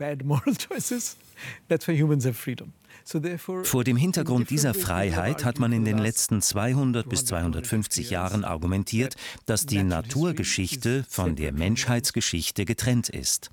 Vor 3.63 3.83
dem 3.83 3.97
Hintergrund 3.97 4.49
dieser 4.49 4.73
Freiheit 4.73 5.45
hat 5.45 5.59
man 5.59 5.71
in 5.71 5.85
den 5.85 5.99
letzten 5.99 6.41
200 6.41 7.07
bis 7.07 7.23
250 7.25 8.09
Jahren 8.09 8.43
argumentiert, 8.43 9.15
dass 9.45 9.67
die 9.67 9.83
Naturgeschichte 9.83 11.05
von 11.07 11.35
der 11.35 11.53
Menschheitsgeschichte 11.53 12.65
getrennt 12.65 13.09
ist. 13.09 13.51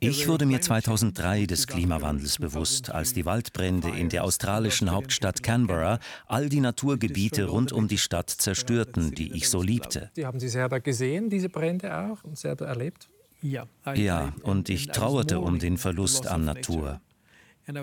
Ich 0.00 0.28
wurde 0.28 0.46
mir 0.46 0.60
2003 0.60 1.46
des 1.46 1.66
Klimawandels 1.66 2.38
bewusst, 2.38 2.90
als 2.90 3.14
die 3.14 3.24
Waldbrände 3.24 3.88
in 3.88 4.10
der 4.10 4.24
australischen 4.24 4.90
Hauptstadt 4.90 5.42
Canberra 5.42 6.00
all 6.26 6.50
die 6.50 6.60
Naturgebiete 6.60 7.46
rund 7.46 7.72
um 7.72 7.88
die 7.88 7.98
Stadt 7.98 8.28
zerstörten, 8.28 9.14
die 9.14 9.32
ich 9.32 9.48
so 9.48 9.62
liebte. 9.62 10.10
Die 10.16 10.26
haben 10.26 10.40
Sie 10.40 10.48
selber 10.50 10.80
gesehen, 10.80 11.30
diese 11.30 11.48
Brände 11.48 11.96
auch, 11.96 12.22
und 12.22 12.36
selber 12.36 12.66
erlebt? 12.66 13.08
Ja, 13.40 14.32
und 14.42 14.68
ich 14.68 14.88
trauerte 14.88 15.40
um 15.40 15.58
den 15.58 15.78
Verlust 15.78 16.26
an 16.26 16.44
Natur. 16.44 17.00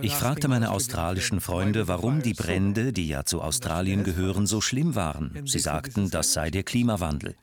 Ich 0.02 0.14
fragte 0.14 0.48
meine 0.48 0.70
australischen 0.70 1.42
Freunde, 1.42 1.88
warum 1.88 2.22
die 2.22 2.36
Brände, 2.36 2.94
die 2.94 3.08
ja 3.08 3.26
zu 3.26 3.42
Australien 3.42 4.04
gehören, 4.04 4.46
so 4.46 4.62
schlimm 4.62 4.94
waren. 4.94 5.42
Sie 5.46 5.58
sagten, 5.58 6.12
das 6.12 6.34
sei 6.34 6.52
der 6.52 6.62
Klimawandel. 6.62 7.36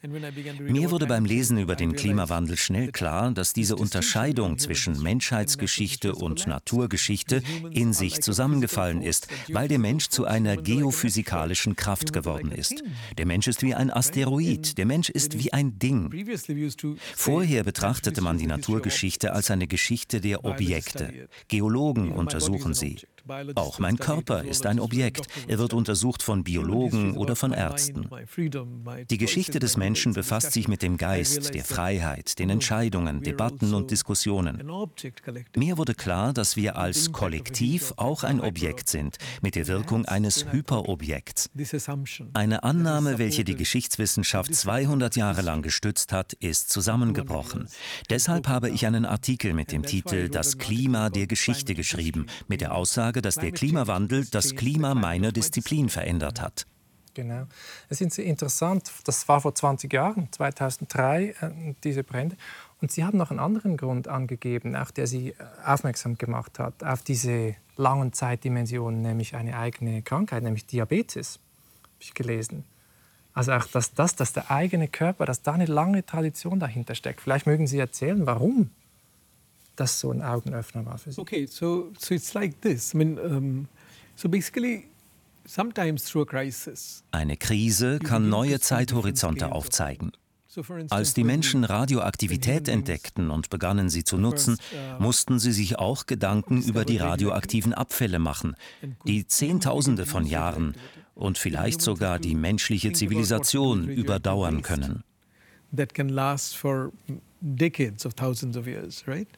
Mir 0.61 0.93
wurde 0.93 1.07
beim 1.07 1.25
Lesen 1.25 1.59
über 1.59 1.75
den 1.75 1.95
Klimawandel 1.95 2.57
schnell 2.57 2.93
klar, 2.93 3.33
dass 3.33 3.55
diese 3.55 3.75
Unterscheidung 3.75 4.59
zwischen 4.59 5.03
Menschheitsgeschichte 5.03 6.15
und 6.15 6.47
Naturgeschichte 6.47 7.43
in 7.71 7.93
sich 7.93 8.21
zusammengefallen 8.21 9.03
ist, 9.03 9.27
weil 9.49 9.67
der 9.67 9.81
Mensch 9.81 10.09
zu 10.09 10.25
einer 10.25 10.57
geophysikalischen 10.57 11.75
Kraft 11.75 12.13
geworden 12.13 12.53
ist. 12.53 12.85
Der 13.17 13.27
Mensch 13.27 13.49
ist 13.49 13.63
wie 13.63 13.75
ein 13.75 13.91
Asteroid, 13.91 14.79
der 14.79 14.87
Mensch 14.87 15.11
ist 15.11 15.39
wie 15.39 15.53
ein 15.53 15.81
Ding. 15.81 16.13
Vorher 17.17 17.65
betrachtete 17.65 18.21
man 18.21 18.39
die 18.39 18.47
Naturgeschichte 18.47 19.33
als 19.33 19.51
eine 19.51 19.67
Geschichte 19.67 20.21
der 20.21 20.45
Objekte. 20.45 21.29
Geologen 21.49 22.13
und 22.13 22.28
untersuchen 22.29 22.75
sie. 22.75 22.99
Auch 23.55 23.79
mein 23.79 23.99
Körper 23.99 24.45
ist 24.45 24.67
ein 24.67 24.81
Objekt. 24.81 25.27
Er 25.47 25.59
wird 25.59 25.73
untersucht 25.75 26.23
von 26.23 26.45
Biologen 26.45 27.17
oder 27.17 27.37
von 27.37 27.53
Ärzten. 27.53 28.09
Die 29.11 29.19
Geschichte 29.19 29.59
des 29.59 29.77
Menschen 29.77 30.13
befasst 30.13 30.53
sich 30.53 30.69
mit 30.69 30.83
dem 30.83 30.97
Geist, 30.97 31.55
der 31.55 31.65
Freiheit, 31.65 32.39
den 32.39 32.51
Entscheidungen, 32.51 33.23
Debatten 33.23 33.75
und 33.75 33.91
Diskussionen. 33.91 34.63
Mir 35.57 35.79
wurde 35.79 35.95
klar, 35.95 36.33
dass 36.33 36.57
wir 36.57 36.77
als 36.77 37.13
Kollektiv 37.13 37.93
auch 37.97 38.25
ein 38.25 38.41
Objekt 38.41 38.89
sind, 38.89 39.19
mit 39.43 39.55
der 39.55 39.67
Wirkung 39.67 40.05
eines 40.07 40.51
Hyperobjekts. 40.51 41.51
Eine 42.35 42.63
Annahme, 42.63 43.19
welche 43.19 43.45
die 43.45 43.57
Geschichtswissenschaft 43.57 44.55
200 44.55 45.17
Jahre 45.17 45.43
lang 45.43 45.63
gestützt 45.63 46.13
hat, 46.13 46.33
ist 46.35 46.71
zusammengebrochen. 46.71 47.69
Deshalb 48.11 48.49
habe 48.49 48.71
ich 48.71 48.87
einen 48.87 49.05
Artikel 49.05 49.53
mit 49.53 49.73
dem 49.73 49.83
Titel 49.83 50.29
Das 50.29 50.59
Klima 50.59 51.11
der 51.11 51.27
Geschichte 51.27 51.75
geschrieben, 51.75 52.27
mit 52.47 52.61
der 52.61 52.75
Aussage, 52.75 53.18
Aussage, 53.19 53.23
dass 53.23 53.35
der 53.37 53.53
Klimawandel 53.53 54.25
das 54.27 54.55
Klima 54.55 54.95
meiner 54.95 55.33
Disziplin 55.33 55.89
verändert 55.89 56.41
hat. 56.41 56.67
Genau. 57.15 57.47
Es 57.89 58.01
ist 58.01 58.19
interessant, 58.19 58.93
das 59.05 59.27
war 59.29 59.41
vor 59.41 59.55
20 59.55 59.93
Jahren, 59.93 60.29
2003, 60.31 61.35
äh, 61.41 61.75
diese 61.83 62.05
Brände. 62.05 62.37
Und 62.81 62.93
Sie 62.93 63.05
haben 63.05 63.19
noch 63.19 63.31
einen 63.31 63.41
anderen 63.41 63.77
Grund 63.77 64.07
angegeben, 64.07 64.77
auch 64.77 64.93
der 64.93 65.09
Sie 65.09 65.31
äh, 65.31 65.35
aufmerksam 65.65 66.17
gemacht 66.17 66.61
hat, 66.61 66.85
auf 66.85 67.03
diese 67.03 67.57
langen 67.77 68.13
Zeitdimensionen, 68.13 69.03
nämlich 69.03 69.35
eine 69.35 69.59
eigene 69.59 70.03
Krankheit, 70.03 70.45
nämlich 70.45 70.67
Diabetes, 70.67 71.41
habe 71.83 72.03
ich 72.03 72.15
gelesen. 72.15 72.65
Also 73.35 73.53
auch, 73.53 73.67
dass, 73.67 73.95
das, 73.95 74.15
dass 74.15 74.33
der 74.33 74.51
eigene 74.51 74.87
Körper, 74.87 75.27
dass 75.27 75.43
da 75.43 75.55
eine 75.55 75.67
lange 75.67 76.07
Tradition 76.07 76.61
dahinter 76.61 76.95
steckt. 76.95 77.21
Vielleicht 77.21 77.47
mögen 77.47 77.67
Sie 77.67 77.79
erzählen, 77.79 78.27
warum 78.27 78.71
das 79.81 80.01
so 80.01 80.11
ein 80.11 80.23
Augenöffner 80.23 80.85
war 80.87 80.99
für 80.99 81.13
Sie. 81.13 81.21
Okay, 81.21 81.47
so, 81.47 81.93
so 81.99 82.15
it's 82.15 82.35
like 82.35 82.61
this. 82.63 82.95
I 82.95 82.97
mean, 82.97 83.19
um, 83.19 83.69
so 84.17 84.29
basically 84.29 84.89
eine 87.11 87.37
Krise 87.39 87.99
kann 88.01 88.29
neue 88.29 88.61
Zeithorizonte 88.61 89.53
aufzeigen. 89.53 90.13
Als 90.91 91.15
die 91.15 91.25
Menschen 91.25 91.65
Radioaktivität 91.65 92.69
entdeckten 92.69 93.31
und 93.31 93.49
begannen 93.49 93.89
sie 93.89 94.03
zu 94.03 94.19
nutzen, 94.19 94.55
uh, 94.55 95.03
mussten 95.03 95.39
sie 95.39 95.53
sich 95.53 95.79
auch 95.79 96.07
Gedanken 96.07 96.63
über 96.63 96.85
die 96.85 96.97
radioaktiven 96.97 97.73
Abfälle 97.73 98.19
machen, 98.19 98.57
die 99.07 99.27
Zehntausende 99.27 100.05
von 100.05 100.27
Jahren 100.27 100.75
und 101.15 101.39
vielleicht 101.39 101.81
sogar 101.81 102.19
die 102.19 102.35
menschliche 102.35 102.93
Zivilisation 102.93 103.89
überdauern 103.89 104.63
können. 104.63 105.05
That 105.75 105.95
can 105.95 106.09
last 106.09 106.57
for 106.57 106.93
decades 107.41 108.05
of 108.05 108.15
thousands 108.15 108.57
of 108.57 108.67
years, 108.67 109.07
right? 109.07 109.29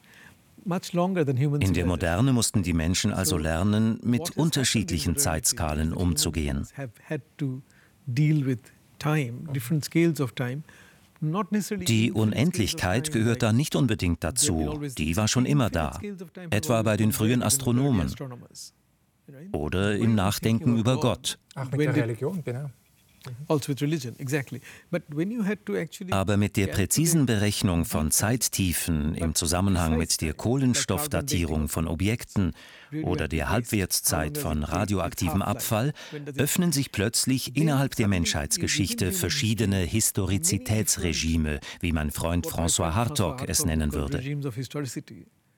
In 0.65 1.73
der 1.73 1.85
Moderne 1.85 2.33
mussten 2.33 2.63
die 2.63 2.73
Menschen 2.73 3.13
also 3.13 3.37
lernen, 3.37 3.99
mit 4.03 4.37
unterschiedlichen 4.37 5.17
Zeitskalen 5.17 5.93
umzugehen. 5.93 6.67
Die 11.21 12.11
Unendlichkeit 12.11 13.11
gehört 13.11 13.43
da 13.43 13.53
nicht 13.53 13.75
unbedingt 13.75 14.23
dazu, 14.23 14.79
die 14.97 15.17
war 15.17 15.27
schon 15.27 15.45
immer 15.45 15.69
da, 15.69 15.99
etwa 16.49 16.81
bei 16.81 16.97
den 16.97 17.11
frühen 17.11 17.43
Astronomen 17.43 18.13
oder 19.51 19.95
im 19.95 20.15
Nachdenken 20.15 20.77
über 20.77 20.99
Gott. 20.99 21.37
Auch 21.55 21.71
mit 21.71 21.81
der 21.81 21.95
Religion, 21.95 22.43
genau. 22.43 22.69
Also 23.47 23.73
Aber 26.09 26.37
mit 26.37 26.57
der 26.57 26.67
präzisen 26.67 27.25
Berechnung 27.25 27.85
von 27.85 28.11
Zeittiefen 28.11 29.15
im 29.15 29.35
Zusammenhang 29.35 29.97
mit 29.97 30.21
der 30.21 30.33
Kohlenstoffdatierung 30.33 31.69
von 31.69 31.87
Objekten 31.87 32.53
oder 33.03 33.27
der 33.27 33.49
Halbwertszeit 33.49 34.37
von 34.37 34.63
radioaktivem 34.63 35.41
Abfall 35.41 35.93
öffnen 36.35 36.71
sich 36.71 36.91
plötzlich 36.91 37.55
innerhalb 37.55 37.95
der 37.95 38.07
Menschheitsgeschichte 38.07 39.11
verschiedene 39.11 39.77
Historizitätsregime, 39.77 41.59
wie 41.79 41.91
mein 41.91 42.11
Freund 42.11 42.47
François 42.47 42.93
Hartog 42.93 43.47
es 43.47 43.65
nennen 43.65 43.93
würde. 43.93 44.21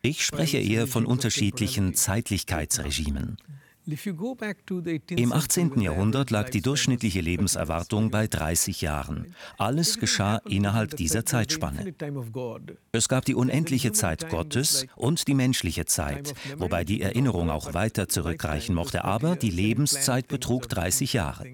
Ich 0.02 0.26
spreche 0.26 0.58
eher 0.58 0.86
von 0.86 1.06
unterschiedlichen 1.06 1.94
Zeitlichkeitsregimen. 1.94 3.38
Im 3.86 5.34
18. 5.34 5.82
Jahrhundert 5.82 6.32
lag 6.32 6.50
die 6.50 6.62
durchschnittliche 6.62 7.20
Lebenserwartung 7.20 8.12
bei 8.12 8.28
30 8.28 8.82
Jahren. 8.82 9.36
Alles 9.58 10.00
geschah 10.00 10.38
innerhalb 10.48 10.96
dieser 10.96 11.26
Zeitspanne. 11.26 11.94
Es 12.94 13.10
gab 13.10 13.26
die 13.26 13.36
unendliche 13.36 13.92
Zeit 13.92 14.30
Gottes 14.30 14.86
und 14.96 15.28
die 15.28 15.34
menschliche 15.34 15.86
Zeit, 15.86 16.34
wobei 16.58 16.86
die 16.86 17.02
Erinnerung 17.02 17.50
auch 17.50 17.74
weiter 17.74 18.08
zurückreichen 18.08 18.74
mochte, 18.74 19.04
aber 19.04 19.36
die 19.36 19.52
Lebenszeit 19.52 20.30
betrug 20.30 20.70
30 20.70 21.14
Jahre. 21.14 21.46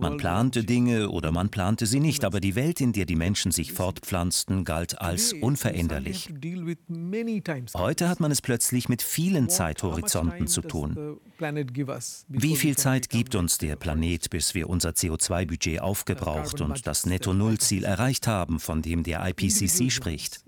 Man 0.00 0.16
plante 0.16 0.64
Dinge 0.64 1.10
oder 1.10 1.32
man 1.32 1.48
plante 1.48 1.86
sie 1.86 2.00
nicht, 2.00 2.24
aber 2.24 2.40
die 2.40 2.54
Welt, 2.54 2.80
in 2.80 2.92
der 2.92 3.06
die 3.06 3.16
Menschen 3.16 3.52
sich 3.52 3.72
fortpflanzten, 3.72 4.64
galt 4.64 5.00
als 5.00 5.32
unveränderlich. 5.32 6.32
Heute 7.74 8.08
hat 8.08 8.20
man 8.20 8.30
es 8.30 8.42
plötzlich 8.42 8.88
mit 8.88 9.02
vielen 9.02 9.48
Zeithorizonten 9.48 10.46
zu 10.46 10.62
tun. 10.62 11.18
Wie 12.28 12.56
viel 12.56 12.76
Zeit 12.76 13.08
gibt 13.08 13.34
uns 13.34 13.58
der 13.58 13.76
Planet, 13.76 14.30
bis 14.30 14.54
wir 14.54 14.68
unser 14.68 14.90
CO2-Budget 14.90 15.80
aufgebraucht 15.80 16.60
und 16.60 16.86
das 16.86 17.06
Netto-Null-Ziel 17.06 17.84
erreicht 17.84 18.26
haben, 18.26 18.60
von 18.60 18.82
dem 18.82 19.02
der 19.02 19.26
IPCC 19.26 19.90
spricht? 19.90 20.46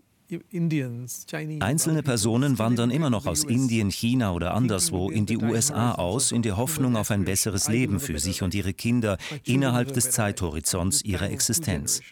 Einzelne 1.61 2.03
Personen 2.03 2.59
wandern 2.59 2.91
immer 2.91 3.09
noch 3.09 3.27
aus 3.27 3.45
Indien, 3.45 3.91
China 3.91 4.33
oder 4.33 4.55
anderswo 4.55 5.11
in 5.11 5.25
die 5.25 5.39
USA 5.39 5.93
aus, 5.93 6.33
in 6.33 6.43
der 6.43 6.59
Hoffnung 6.59 6.97
auf 6.97 7.11
ein 7.11 7.25
besseres 7.25 7.69
Leben 7.69 7.99
für 7.99 8.19
sich 8.19 8.43
und 8.43 8.55
ihre 8.55 8.75
Kinder 8.75 9.17
innerhalb 9.45 9.95
des 9.95 10.11
Zeithorizonts 10.11 11.03
ihrer 11.03 11.31
Existenz. 11.31 12.03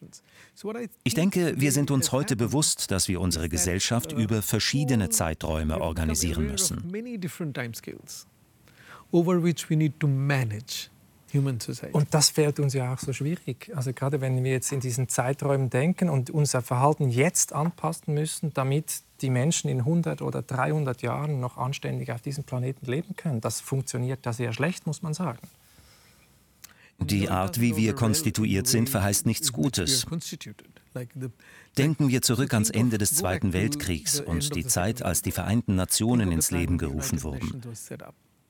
Ich 1.05 1.15
denke, 1.15 1.61
wir 1.61 1.73
sind 1.73 1.91
uns 1.91 2.13
heute 2.13 2.37
bewusst, 2.37 2.91
dass 2.91 3.09
wir 3.09 3.21
unsere 3.21 3.51
Gesellschaft 3.51 4.13
über 4.13 4.41
verschiedene 4.41 5.11
Zeiträume 5.11 5.81
organisieren 5.81 6.47
müssen. 6.47 6.91
Over 9.13 9.41
which 9.41 9.71
we 9.71 9.77
need 9.77 10.01
to 10.01 10.09
manage. 10.09 10.91
Und 11.93 12.13
das 12.13 12.31
fällt 12.31 12.61
uns 12.61 12.75
ja 12.75 12.93
auch 12.93 12.99
so 12.99 13.13
schwierig. 13.13 13.71
Also 13.75 13.93
gerade 13.93 14.21
wenn 14.21 14.43
wir 14.43 14.53
jetzt 14.53 14.73
in 14.73 14.81
diesen 14.81 15.09
Zeiträumen 15.09 15.71
denken 15.71 16.09
und 16.09 16.31
unser 16.31 16.63
Verhalten 16.63 17.11
jetzt 17.11 17.53
anpassen 17.53 18.15
müssen, 18.15 18.53
damit 18.55 19.03
die 19.21 19.31
Menschen 19.31 19.71
in 19.71 19.81
100 19.81 20.23
oder 20.23 20.43
300 20.43 21.03
Jahren 21.03 21.41
noch 21.41 21.57
anständig 21.57 22.13
auf 22.13 22.23
diesem 22.23 22.45
Planeten 22.45 22.87
leben 22.87 23.17
können. 23.17 23.41
Das 23.41 23.61
funktioniert 23.61 24.21
da 24.23 24.33
sehr 24.33 24.53
schlecht, 24.53 24.87
muss 24.87 25.03
man 25.03 25.15
sagen. 25.15 25.41
Die 26.99 27.29
Art, 27.29 27.61
wie 27.61 27.77
wir 27.77 27.95
konstituiert 27.95 28.67
sind, 28.67 28.89
verheißt 28.89 29.27
nichts 29.27 29.53
Gutes. 29.53 30.07
Denken 31.77 32.09
wir 32.09 32.23
zurück 32.23 32.55
ans 32.55 32.71
Ende 32.71 32.97
des 32.97 33.15
Zweiten 33.15 33.53
Weltkriegs 33.53 34.21
und 34.21 34.55
die 34.55 34.65
Zeit, 34.65 35.03
als 35.03 35.21
die 35.21 35.33
Vereinten 35.33 35.75
Nationen 35.75 36.33
ins 36.33 36.51
Leben 36.51 36.79
gerufen 36.79 37.23
wurden. 37.23 37.63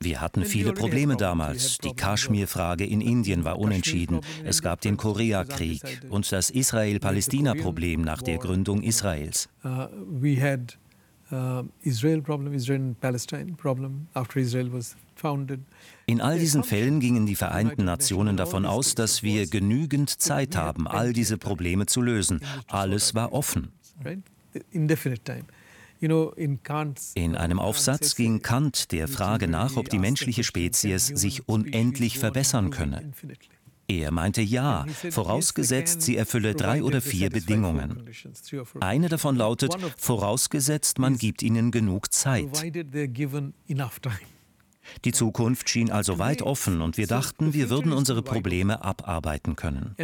Wir 0.01 0.21
hatten 0.21 0.45
viele 0.45 0.73
Probleme 0.73 1.17
damals. 1.17 1.79
Die 1.79 1.93
Kaschmir-Frage 1.93 2.85
in 2.85 3.01
Indien 3.01 3.45
war 3.45 3.59
unentschieden. 3.59 4.21
Es 4.45 4.63
gab 4.63 4.81
den 4.81 4.97
Koreakrieg 4.97 5.83
und 6.09 6.31
das 6.31 6.51
Israel-Palästina-Problem 6.51 8.03
nach 8.03 8.23
der 8.23 8.39
Gründung 8.39 8.83
Israels. 8.83 9.49
Uh, 9.65 9.69
uh, 9.69 11.63
in 16.07 16.21
all 16.21 16.39
diesen 16.39 16.63
Fällen 16.63 17.01
gingen 17.01 17.27
die 17.27 17.35
Vereinten 17.35 17.85
Nationen 17.85 18.37
davon 18.37 18.65
aus, 18.67 18.95
dass 18.95 19.23
wir 19.23 19.49
genügend 19.49 20.11
Zeit 20.11 20.57
haben, 20.57 20.87
all 20.87 21.13
diese 21.13 21.39
Probleme 21.39 21.87
zu 21.87 22.01
lösen. 22.01 22.41
Alles 22.69 23.15
war 23.15 23.33
offen. 23.33 23.73
In 26.01 27.37
einem 27.37 27.59
Aufsatz 27.59 28.15
ging 28.15 28.43
Kant 28.43 28.93
der 28.93 29.09
Frage 29.09 29.49
nach, 29.49 29.77
ob 29.77 29.89
die 29.89 29.99
menschliche 29.99 30.45
Spezies 30.45 31.07
sich 31.07 31.49
unendlich 31.49 32.19
verbessern 32.19 32.71
könne. 32.71 33.13
Er 33.89 34.11
meinte 34.11 34.43
ja, 34.43 34.85
vorausgesetzt, 35.11 36.03
sie 36.03 36.17
erfülle 36.17 36.55
drei 36.55 36.83
oder 36.83 37.01
vier 37.01 37.31
Bedingungen. 37.31 38.11
Eine 38.81 39.09
davon 39.09 39.37
lautet, 39.37 39.77
vorausgesetzt, 39.97 40.99
man 40.99 41.17
gibt 41.17 41.43
ihnen 41.43 41.71
genug 41.71 42.13
Zeit. 42.13 42.63
Die 45.05 45.13
Zukunft 45.13 45.69
schien 45.69 45.91
also 45.91 46.19
weit 46.19 46.43
offen 46.43 46.81
und 46.81 46.97
wir 46.97 47.07
dachten, 47.07 47.55
wir 47.55 47.71
würden 47.71 47.93
unsere 47.93 48.23
Probleme 48.23 48.85
abarbeiten 48.85 49.57
können. 49.57 49.95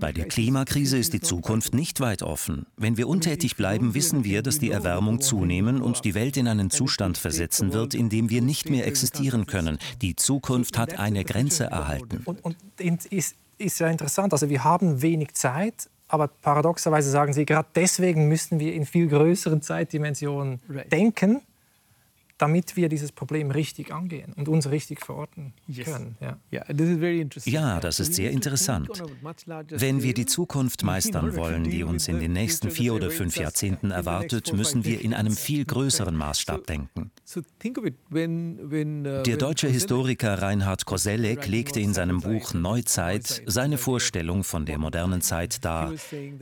Bei 0.00 0.12
der 0.12 0.26
Klimakrise 0.26 0.98
ist 0.98 1.12
die 1.12 1.20
Zukunft 1.20 1.74
nicht 1.74 2.00
weit 2.00 2.22
offen. 2.22 2.66
Wenn 2.76 2.96
wir 2.96 3.08
untätig 3.08 3.56
bleiben, 3.56 3.94
wissen 3.94 4.24
wir, 4.24 4.42
dass 4.42 4.58
die 4.58 4.70
Erwärmung 4.70 5.20
zunehmen 5.20 5.82
und 5.82 6.04
die 6.04 6.14
Welt 6.14 6.36
in 6.36 6.48
einen 6.48 6.70
Zustand 6.70 7.18
versetzen 7.18 7.72
wird, 7.72 7.94
in 7.94 8.08
dem 8.08 8.30
wir 8.30 8.42
nicht 8.42 8.70
mehr 8.70 8.86
existieren 8.86 9.46
können. 9.46 9.78
Die 10.02 10.16
Zukunft 10.16 10.78
hat 10.78 10.98
eine 10.98 11.24
Grenze 11.24 11.64
erhalten. 11.64 12.22
Und, 12.24 12.44
und 12.44 12.56
ist, 13.10 13.36
ist 13.58 13.80
ja 13.80 13.88
interessant, 13.88 14.32
also 14.32 14.48
wir 14.48 14.64
haben 14.64 15.02
wenig 15.02 15.34
Zeit, 15.34 15.90
aber 16.08 16.28
paradoxerweise 16.28 17.10
sagen 17.10 17.32
Sie, 17.32 17.44
gerade 17.44 17.68
deswegen 17.74 18.28
müssen 18.28 18.60
wir 18.60 18.72
in 18.74 18.86
viel 18.86 19.08
größeren 19.08 19.60
Zeitdimensionen 19.60 20.60
denken 20.90 21.42
damit 22.38 22.76
wir 22.76 22.88
dieses 22.88 23.12
Problem 23.12 23.50
richtig 23.50 23.92
angehen 23.92 24.32
und 24.34 24.48
uns 24.48 24.70
richtig 24.70 25.04
verorten 25.04 25.52
können. 25.84 26.16
Ja, 27.44 27.80
das 27.80 28.00
ist 28.00 28.14
sehr 28.14 28.30
interessant. 28.30 28.88
Wenn 29.68 30.02
wir 30.02 30.14
die 30.14 30.26
Zukunft 30.26 30.84
meistern 30.84 31.36
wollen, 31.36 31.64
die 31.64 31.82
uns 31.82 32.08
in 32.08 32.20
den 32.20 32.32
nächsten 32.32 32.70
vier 32.70 32.94
oder 32.94 33.10
fünf 33.10 33.36
Jahrzehnten 33.36 33.90
erwartet, 33.90 34.52
müssen 34.52 34.84
wir 34.84 35.00
in 35.00 35.14
einem 35.14 35.36
viel 35.36 35.64
größeren 35.64 36.14
Maßstab 36.14 36.66
denken. 36.66 37.10
Der 38.10 39.36
deutsche 39.36 39.68
Historiker 39.68 40.40
Reinhard 40.40 40.86
Koselleck 40.86 41.46
legte 41.46 41.80
in 41.80 41.92
seinem 41.92 42.20
Buch 42.20 42.54
Neuzeit 42.54 43.42
seine 43.46 43.78
Vorstellung 43.78 44.44
von 44.44 44.64
der 44.64 44.78
modernen 44.78 45.20
Zeit 45.20 45.64
dar, 45.64 45.92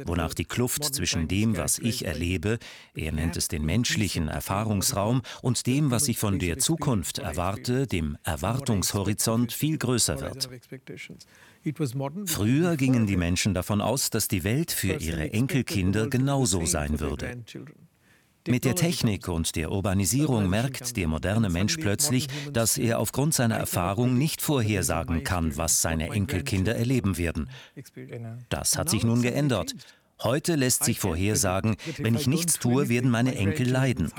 wonach 0.04 0.34
die 0.34 0.44
Kluft 0.44 0.84
zwischen 0.84 1.26
dem, 1.28 1.56
was 1.56 1.78
ich 1.78 2.04
erlebe, 2.04 2.58
er 2.94 3.12
nennt 3.12 3.36
es 3.36 3.48
den 3.48 3.64
menschlichen 3.64 4.28
Erfahrungsraum, 4.28 5.22
und 5.42 5.66
dem, 5.66 5.85
was 5.90 6.08
ich 6.08 6.18
von 6.18 6.38
der 6.38 6.58
Zukunft 6.58 7.18
erwarte, 7.18 7.86
dem 7.86 8.16
Erwartungshorizont, 8.24 9.52
viel 9.52 9.78
größer 9.78 10.20
wird. 10.20 10.48
Früher 12.26 12.76
gingen 12.76 13.06
die 13.06 13.16
Menschen 13.16 13.54
davon 13.54 13.80
aus, 13.80 14.10
dass 14.10 14.28
die 14.28 14.44
Welt 14.44 14.70
für 14.70 14.94
ihre 14.94 15.32
Enkelkinder 15.32 16.08
genauso 16.08 16.64
sein 16.64 17.00
würde. 17.00 17.42
Mit 18.48 18.64
der 18.64 18.76
Technik 18.76 19.28
und 19.28 19.56
der 19.56 19.72
Urbanisierung 19.72 20.48
merkt 20.48 20.96
der 20.96 21.08
moderne 21.08 21.50
Mensch 21.50 21.76
plötzlich, 21.76 22.28
dass 22.52 22.78
er 22.78 23.00
aufgrund 23.00 23.34
seiner 23.34 23.56
Erfahrung 23.56 24.16
nicht 24.16 24.40
vorhersagen 24.40 25.24
kann, 25.24 25.56
was 25.56 25.82
seine 25.82 26.10
Enkelkinder 26.10 26.76
erleben 26.76 27.18
werden. 27.18 27.50
Das 28.48 28.78
hat 28.78 28.88
sich 28.90 29.02
nun 29.02 29.22
geändert. 29.22 29.74
Heute 30.22 30.54
lässt 30.54 30.84
sich 30.84 30.98
vorhersagen, 30.98 31.76
wenn 31.98 32.14
ich 32.14 32.26
nichts 32.26 32.58
tue, 32.58 32.88
werden 32.88 33.10
meine 33.10 33.34
Enkel 33.34 33.68
leiden. 33.68 34.10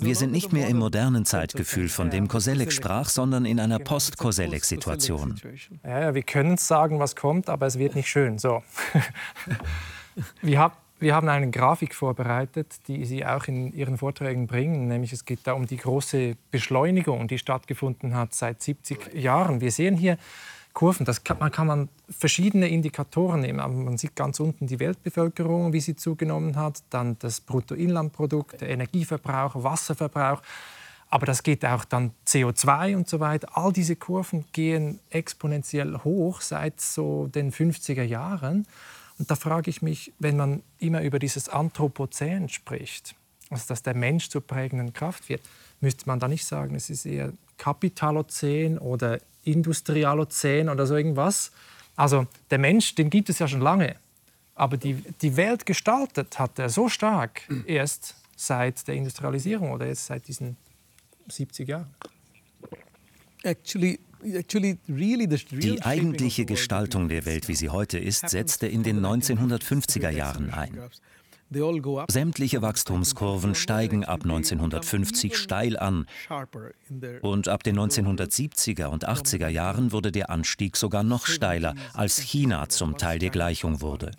Wir 0.00 0.16
sind 0.16 0.32
nicht 0.32 0.52
mehr 0.52 0.66
im 0.68 0.78
modernen 0.78 1.24
Zeitgefühl, 1.24 1.88
von 1.88 2.10
dem 2.10 2.26
Koselleck 2.26 2.72
sprach, 2.72 3.08
sondern 3.08 3.44
in 3.44 3.60
einer 3.60 3.78
Post-Koselleck-Situation. 3.78 5.40
Ja, 5.84 6.14
wir 6.14 6.22
können 6.24 6.56
sagen, 6.56 6.98
was 6.98 7.14
kommt, 7.14 7.48
aber 7.48 7.66
es 7.66 7.78
wird 7.78 7.94
nicht 7.94 8.08
schön. 8.08 8.38
So. 8.38 8.64
wir, 10.42 10.58
hab, 10.58 10.78
wir 10.98 11.14
haben 11.14 11.28
eine 11.28 11.48
Grafik 11.50 11.94
vorbereitet, 11.94 12.74
die 12.88 13.04
Sie 13.04 13.24
auch 13.24 13.46
in 13.46 13.72
Ihren 13.72 13.98
Vorträgen 13.98 14.48
bringen, 14.48 14.88
nämlich 14.88 15.12
es 15.12 15.24
geht 15.24 15.40
da 15.44 15.52
um 15.52 15.66
die 15.66 15.76
große 15.76 16.34
Beschleunigung, 16.50 17.28
die 17.28 17.38
stattgefunden 17.38 18.16
hat 18.16 18.34
seit 18.34 18.62
70 18.62 19.14
Jahren. 19.14 19.60
Wir 19.60 19.70
sehen 19.70 19.96
hier 19.96 20.18
Kurven. 20.72 21.04
Das 21.04 21.24
kann, 21.24 21.38
man 21.38 21.50
kann 21.50 21.66
man 21.66 21.88
verschiedene 22.08 22.68
Indikatoren 22.68 23.40
nehmen. 23.40 23.60
Aber 23.60 23.74
man 23.74 23.98
sieht 23.98 24.16
ganz 24.16 24.40
unten 24.40 24.66
die 24.66 24.80
Weltbevölkerung, 24.80 25.72
wie 25.72 25.80
sie 25.80 25.96
zugenommen 25.96 26.56
hat, 26.56 26.82
dann 26.90 27.18
das 27.18 27.40
Bruttoinlandprodukt, 27.40 28.60
der 28.60 28.70
Energieverbrauch, 28.70 29.62
Wasserverbrauch. 29.62 30.42
Aber 31.08 31.26
das 31.26 31.42
geht 31.42 31.64
auch 31.66 31.84
dann 31.84 32.12
CO2 32.26 32.96
und 32.96 33.08
so 33.08 33.20
weiter. 33.20 33.48
All 33.52 33.72
diese 33.72 33.96
Kurven 33.96 34.46
gehen 34.52 34.98
exponentiell 35.10 35.98
hoch 36.04 36.40
seit 36.40 36.80
so 36.80 37.26
den 37.26 37.52
50er 37.52 38.02
Jahren. 38.02 38.66
Und 39.18 39.30
da 39.30 39.36
frage 39.36 39.68
ich 39.68 39.82
mich, 39.82 40.12
wenn 40.18 40.38
man 40.38 40.62
immer 40.78 41.02
über 41.02 41.18
dieses 41.18 41.50
Anthropozän 41.50 42.48
spricht, 42.48 43.14
also 43.50 43.64
dass 43.68 43.82
der 43.82 43.94
Mensch 43.94 44.30
zur 44.30 44.40
prägenden 44.40 44.94
Kraft 44.94 45.28
wird, 45.28 45.42
müsste 45.80 46.06
man 46.06 46.18
da 46.18 46.28
nicht 46.28 46.46
sagen, 46.46 46.74
es 46.74 46.88
ist 46.88 47.04
eher 47.04 47.32
Kapitalozän 47.62 48.76
oder 48.78 49.20
Industrialozän 49.44 50.68
oder 50.68 50.84
so 50.84 50.96
irgendwas. 50.96 51.52
Also 51.94 52.26
der 52.50 52.58
Mensch, 52.58 52.96
den 52.96 53.08
gibt 53.08 53.28
es 53.28 53.38
ja 53.38 53.46
schon 53.46 53.60
lange, 53.60 53.94
aber 54.56 54.76
die, 54.76 54.94
die 55.22 55.36
Welt 55.36 55.64
gestaltet 55.64 56.40
hat 56.40 56.58
er 56.58 56.68
so 56.68 56.88
stark 56.88 57.42
erst 57.66 58.16
seit 58.36 58.88
der 58.88 58.96
Industrialisierung 58.96 59.70
oder 59.70 59.86
jetzt 59.86 60.06
seit 60.06 60.26
diesen 60.26 60.56
70 61.28 61.68
Jahren. 61.68 61.94
Actually, 63.44 64.00
die 64.24 65.82
eigentliche 65.82 66.44
Gestaltung 66.44 67.08
der 67.08 67.26
Welt, 67.26 67.46
wie 67.46 67.54
sie 67.54 67.70
heute 67.70 67.98
ist, 67.98 68.28
setzte 68.28 68.66
in 68.66 68.82
den 68.82 69.04
1950er 69.04 70.10
Jahren 70.10 70.50
ein. 70.50 70.80
Sämtliche 72.10 72.62
Wachstumskurven 72.62 73.54
steigen 73.54 74.04
ab 74.04 74.22
1950 74.22 75.36
steil 75.36 75.78
an 75.78 76.06
und 77.20 77.48
ab 77.48 77.62
den 77.62 77.78
1970er 77.78 78.86
und 78.86 79.08
80er 79.08 79.48
Jahren 79.48 79.92
wurde 79.92 80.12
der 80.12 80.30
Anstieg 80.30 80.76
sogar 80.76 81.02
noch 81.02 81.26
steiler, 81.26 81.74
als 81.94 82.18
China 82.18 82.68
zum 82.68 82.96
Teil 82.96 83.18
der 83.18 83.30
Gleichung 83.30 83.80
wurde. 83.80 84.12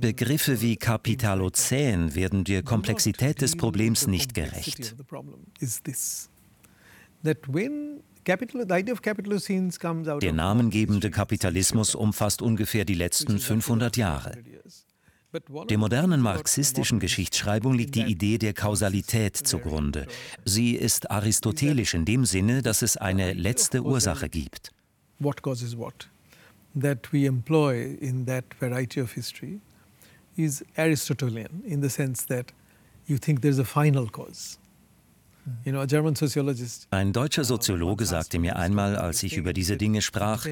Begriffe 0.00 0.60
wie 0.60 0.76
Kapitalozän 0.76 2.14
werden 2.14 2.44
der 2.44 2.62
Komplexität 2.62 3.40
des 3.40 3.56
Problems 3.56 4.06
nicht 4.06 4.34
gerecht. 4.34 4.94
Der 10.20 10.32
namengebende 10.32 11.10
Kapitalismus 11.10 11.94
umfasst 11.94 12.42
ungefähr 12.42 12.84
die 12.84 12.94
letzten 12.94 13.38
500 13.38 13.96
Jahre. 13.96 14.32
Der 15.68 15.78
modernen 15.78 16.20
marxistischen 16.20 17.00
Geschichtsschreibung 17.00 17.74
liegt 17.74 17.94
die 17.94 18.04
Idee 18.04 18.38
der 18.38 18.54
Kausalität 18.54 19.36
zugrunde. 19.36 20.06
Sie 20.44 20.74
ist 20.74 21.10
aristotelisch 21.10 21.94
in 21.94 22.04
dem 22.04 22.24
Sinne, 22.24 22.62
dass 22.62 22.82
es 22.82 22.96
eine 22.96 23.32
letzte 23.32 23.82
Ursache 23.82 24.28
gibt. 24.28 24.72
What 25.18 25.42
causes 25.42 25.76
what? 25.76 26.08
That 26.80 27.12
we 27.12 27.26
employ 27.26 27.96
in 28.00 28.26
that 28.26 28.44
variety 28.60 29.00
of 29.00 29.12
history 29.12 29.60
is 30.36 30.64
Aristotelian 30.76 31.62
in 31.64 31.82
the 31.82 31.88
sense 31.88 32.26
that 32.26 32.52
you 33.06 33.18
think 33.18 33.42
there's 33.42 33.58
a 33.58 33.64
final 33.64 34.06
cause. 34.06 34.58
Ein 36.90 37.12
deutscher 37.12 37.44
Soziologe 37.44 38.06
sagte 38.06 38.38
mir 38.38 38.56
einmal, 38.56 38.96
als 38.96 39.22
ich 39.22 39.36
über 39.36 39.52
diese 39.52 39.76
Dinge 39.76 40.02
sprach, 40.02 40.46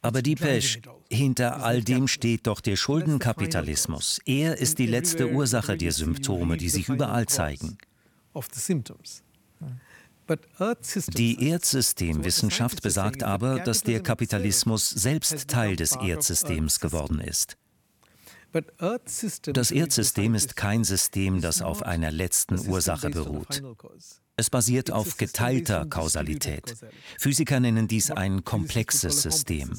aber 0.00 0.22
Dipesh, 0.22 0.80
hinter 1.10 1.64
all 1.64 1.82
dem 1.82 2.06
steht 2.06 2.46
doch 2.46 2.60
der 2.60 2.76
Schuldenkapitalismus. 2.76 4.20
Er 4.26 4.58
ist 4.58 4.78
die 4.78 4.86
letzte 4.86 5.30
Ursache 5.30 5.76
der 5.76 5.92
Symptome, 5.92 6.56
die 6.56 6.68
sich 6.68 6.88
überall 6.88 7.26
zeigen. 7.26 7.78
Die 11.16 11.48
Erdsystemwissenschaft 11.48 12.82
besagt 12.82 13.22
aber, 13.22 13.60
dass 13.60 13.82
der 13.82 14.02
Kapitalismus 14.02 14.90
selbst 14.90 15.48
Teil 15.48 15.76
des 15.76 15.96
Erdsystems 15.96 16.80
geworden 16.80 17.20
ist. 17.20 17.56
Das 19.52 19.70
Erdsystem 19.70 20.34
ist 20.34 20.56
kein 20.56 20.84
System, 20.84 21.40
das 21.40 21.60
auf 21.60 21.82
einer 21.82 22.10
letzten 22.10 22.68
Ursache 22.68 23.10
beruht. 23.10 23.62
Es 24.38 24.50
basiert 24.50 24.92
auf 24.92 25.16
geteilter 25.16 25.84
Kausalität. 25.86 26.76
Physiker 27.18 27.58
nennen 27.58 27.88
dies 27.88 28.12
ein 28.12 28.44
komplexes 28.44 29.22
System. 29.22 29.72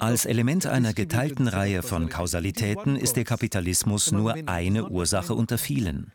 Als 0.00 0.26
Element 0.26 0.66
einer 0.66 0.92
geteilten 0.92 1.48
Reihe 1.48 1.82
von 1.82 2.10
Kausalitäten 2.10 2.96
ist 2.96 3.16
der 3.16 3.24
Kapitalismus 3.24 4.12
nur 4.12 4.34
eine 4.46 4.90
Ursache 4.90 5.32
unter 5.34 5.56
vielen. 5.56 6.12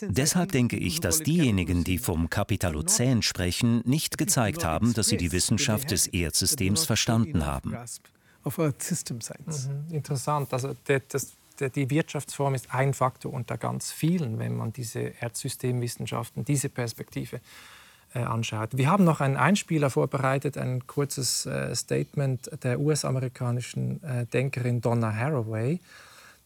Deshalb 0.00 0.52
denke 0.52 0.78
ich, 0.78 1.00
dass 1.00 1.18
diejenigen, 1.18 1.84
die 1.84 1.98
vom 1.98 2.30
Kapitalozän 2.30 3.20
sprechen, 3.20 3.82
nicht 3.84 4.16
gezeigt 4.16 4.64
haben, 4.64 4.94
dass 4.94 5.08
sie 5.08 5.18
die 5.18 5.32
Wissenschaft 5.32 5.90
des 5.90 6.06
Erdsystems 6.06 6.86
verstanden 6.86 7.44
haben. 7.44 7.76
Mhm, 8.44 9.84
interessant. 9.90 10.52
Also 10.52 10.74
das 11.08 11.36
die 11.60 11.90
Wirtschaftsform 11.90 12.54
ist 12.54 12.74
ein 12.74 12.94
Faktor 12.94 13.32
unter 13.32 13.58
ganz 13.58 13.92
vielen, 13.92 14.38
wenn 14.38 14.56
man 14.56 14.72
diese 14.72 15.00
Erdsystemwissenschaften, 15.20 16.44
diese 16.44 16.68
Perspektive 16.68 17.40
äh, 18.14 18.20
anschaut. 18.20 18.76
Wir 18.76 18.88
haben 18.88 19.04
noch 19.04 19.20
einen 19.20 19.36
Einspieler 19.36 19.90
vorbereitet, 19.90 20.56
ein 20.56 20.86
kurzes 20.86 21.46
äh, 21.46 21.74
Statement 21.74 22.48
der 22.62 22.78
US-amerikanischen 22.78 24.02
äh, 24.04 24.26
Denkerin 24.26 24.80
Donna 24.80 25.12
Haraway. 25.12 25.80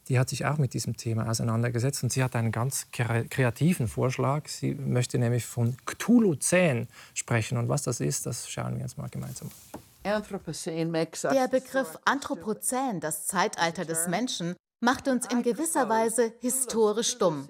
Die 0.09 0.19
hat 0.19 0.31
sich 0.31 0.47
auch 0.47 0.57
mit 0.57 0.73
diesem 0.73 0.97
Thema 0.97 1.29
auseinandergesetzt 1.29 2.03
und 2.03 2.11
sie 2.11 2.25
hat 2.25 2.35
einen 2.35 2.53
ganz 2.53 2.87
kreativen 2.91 3.89
Vorschlag. 3.89 4.49
Sie 4.49 4.73
möchte 4.75 5.19
nämlich 5.19 5.45
von 5.45 5.77
Cthulhu-Zähn 5.85 6.89
sprechen 7.13 7.59
und 7.59 7.69
was 7.69 7.83
das 7.83 8.01
ist, 8.01 8.25
das 8.25 8.49
schauen 8.49 8.77
wir 8.77 8.85
uns 8.85 8.97
mal 8.97 9.11
gemeinsam 9.11 9.49
an. 9.49 9.85
Der 10.05 11.49
Begriff 11.49 11.99
Anthropozän, 12.07 13.01
das 13.01 13.27
Zeitalter 13.27 13.85
des 13.85 14.09
Menschen, 14.09 14.57
macht 14.81 15.09
uns 15.09 15.27
in 15.27 15.43
gewisser 15.43 15.89
Weise 15.89 16.33
historisch 16.41 17.19
dumm. 17.19 17.49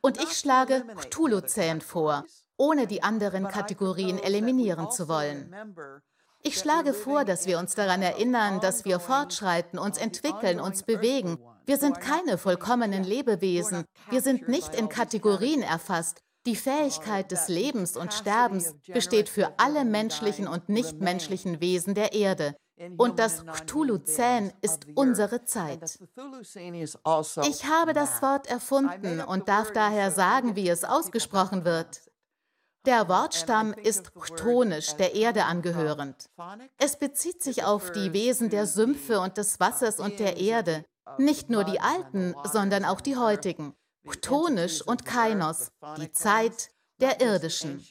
Und 0.00 0.22
ich 0.22 0.32
schlage 0.32 0.84
Cthulhu-Zähn 0.96 1.80
vor, 1.80 2.24
ohne 2.56 2.86
die 2.86 3.02
anderen 3.02 3.48
Kategorien 3.48 4.18
eliminieren 4.18 4.90
zu 4.90 5.08
wollen. 5.08 5.54
Ich 6.42 6.58
schlage 6.58 6.94
vor, 6.94 7.24
dass 7.24 7.46
wir 7.46 7.58
uns 7.58 7.74
daran 7.74 8.00
erinnern, 8.00 8.60
dass 8.60 8.84
wir 8.84 9.00
fortschreiten, 9.00 9.78
uns 9.78 9.98
entwickeln, 9.98 10.60
uns 10.60 10.84
bewegen. 10.84 11.38
Wir 11.66 11.78
sind 11.78 12.00
keine 12.00 12.38
vollkommenen 12.38 13.02
Lebewesen. 13.04 13.84
Wir 14.08 14.22
sind 14.22 14.48
nicht 14.48 14.74
in 14.74 14.88
Kategorien 14.88 15.62
erfasst. 15.62 16.20
Die 16.46 16.56
Fähigkeit 16.56 17.30
des 17.32 17.48
Lebens 17.48 17.96
und 17.96 18.14
Sterbens 18.14 18.74
besteht 18.86 19.28
für 19.28 19.58
alle 19.58 19.84
menschlichen 19.84 20.46
und 20.46 20.68
nichtmenschlichen 20.68 21.60
Wesen 21.60 21.94
der 21.94 22.14
Erde. 22.14 22.54
Und 22.96 23.18
das 23.18 23.44
Cthulhu-Zän 23.44 24.52
ist 24.60 24.86
unsere 24.94 25.44
Zeit. 25.44 25.98
Also 27.02 27.40
ich 27.42 27.64
habe 27.66 27.92
das 27.92 28.22
Wort 28.22 28.46
erfunden 28.46 29.20
und 29.20 29.48
darf 29.48 29.72
daher 29.72 30.10
sagen, 30.10 30.56
wie 30.56 30.68
es 30.68 30.84
ausgesprochen 30.84 31.64
wird. 31.64 32.02
Der 32.86 33.08
Wortstamm 33.08 33.74
ist 33.74 34.12
chtonisch, 34.18 34.94
der 34.94 35.14
Erde 35.14 35.44
angehörend. 35.44 36.30
Es 36.78 36.96
bezieht 36.96 37.42
sich 37.42 37.64
auf 37.64 37.90
die 37.92 38.12
Wesen 38.12 38.50
der 38.50 38.66
Sümpfe 38.66 39.20
und 39.20 39.36
des 39.36 39.60
Wassers 39.60 39.98
und 39.98 40.18
der 40.18 40.36
Erde. 40.38 40.84
Nicht 41.18 41.50
nur 41.50 41.64
die 41.64 41.80
alten, 41.80 42.34
sondern 42.44 42.84
auch 42.84 43.00
die 43.00 43.16
heutigen. 43.16 43.74
Chtonisch 44.06 44.80
und 44.80 45.04
Kainos, 45.04 45.70
die 45.98 46.12
Zeit 46.12 46.70
der 47.00 47.20
irdischen 47.20 47.84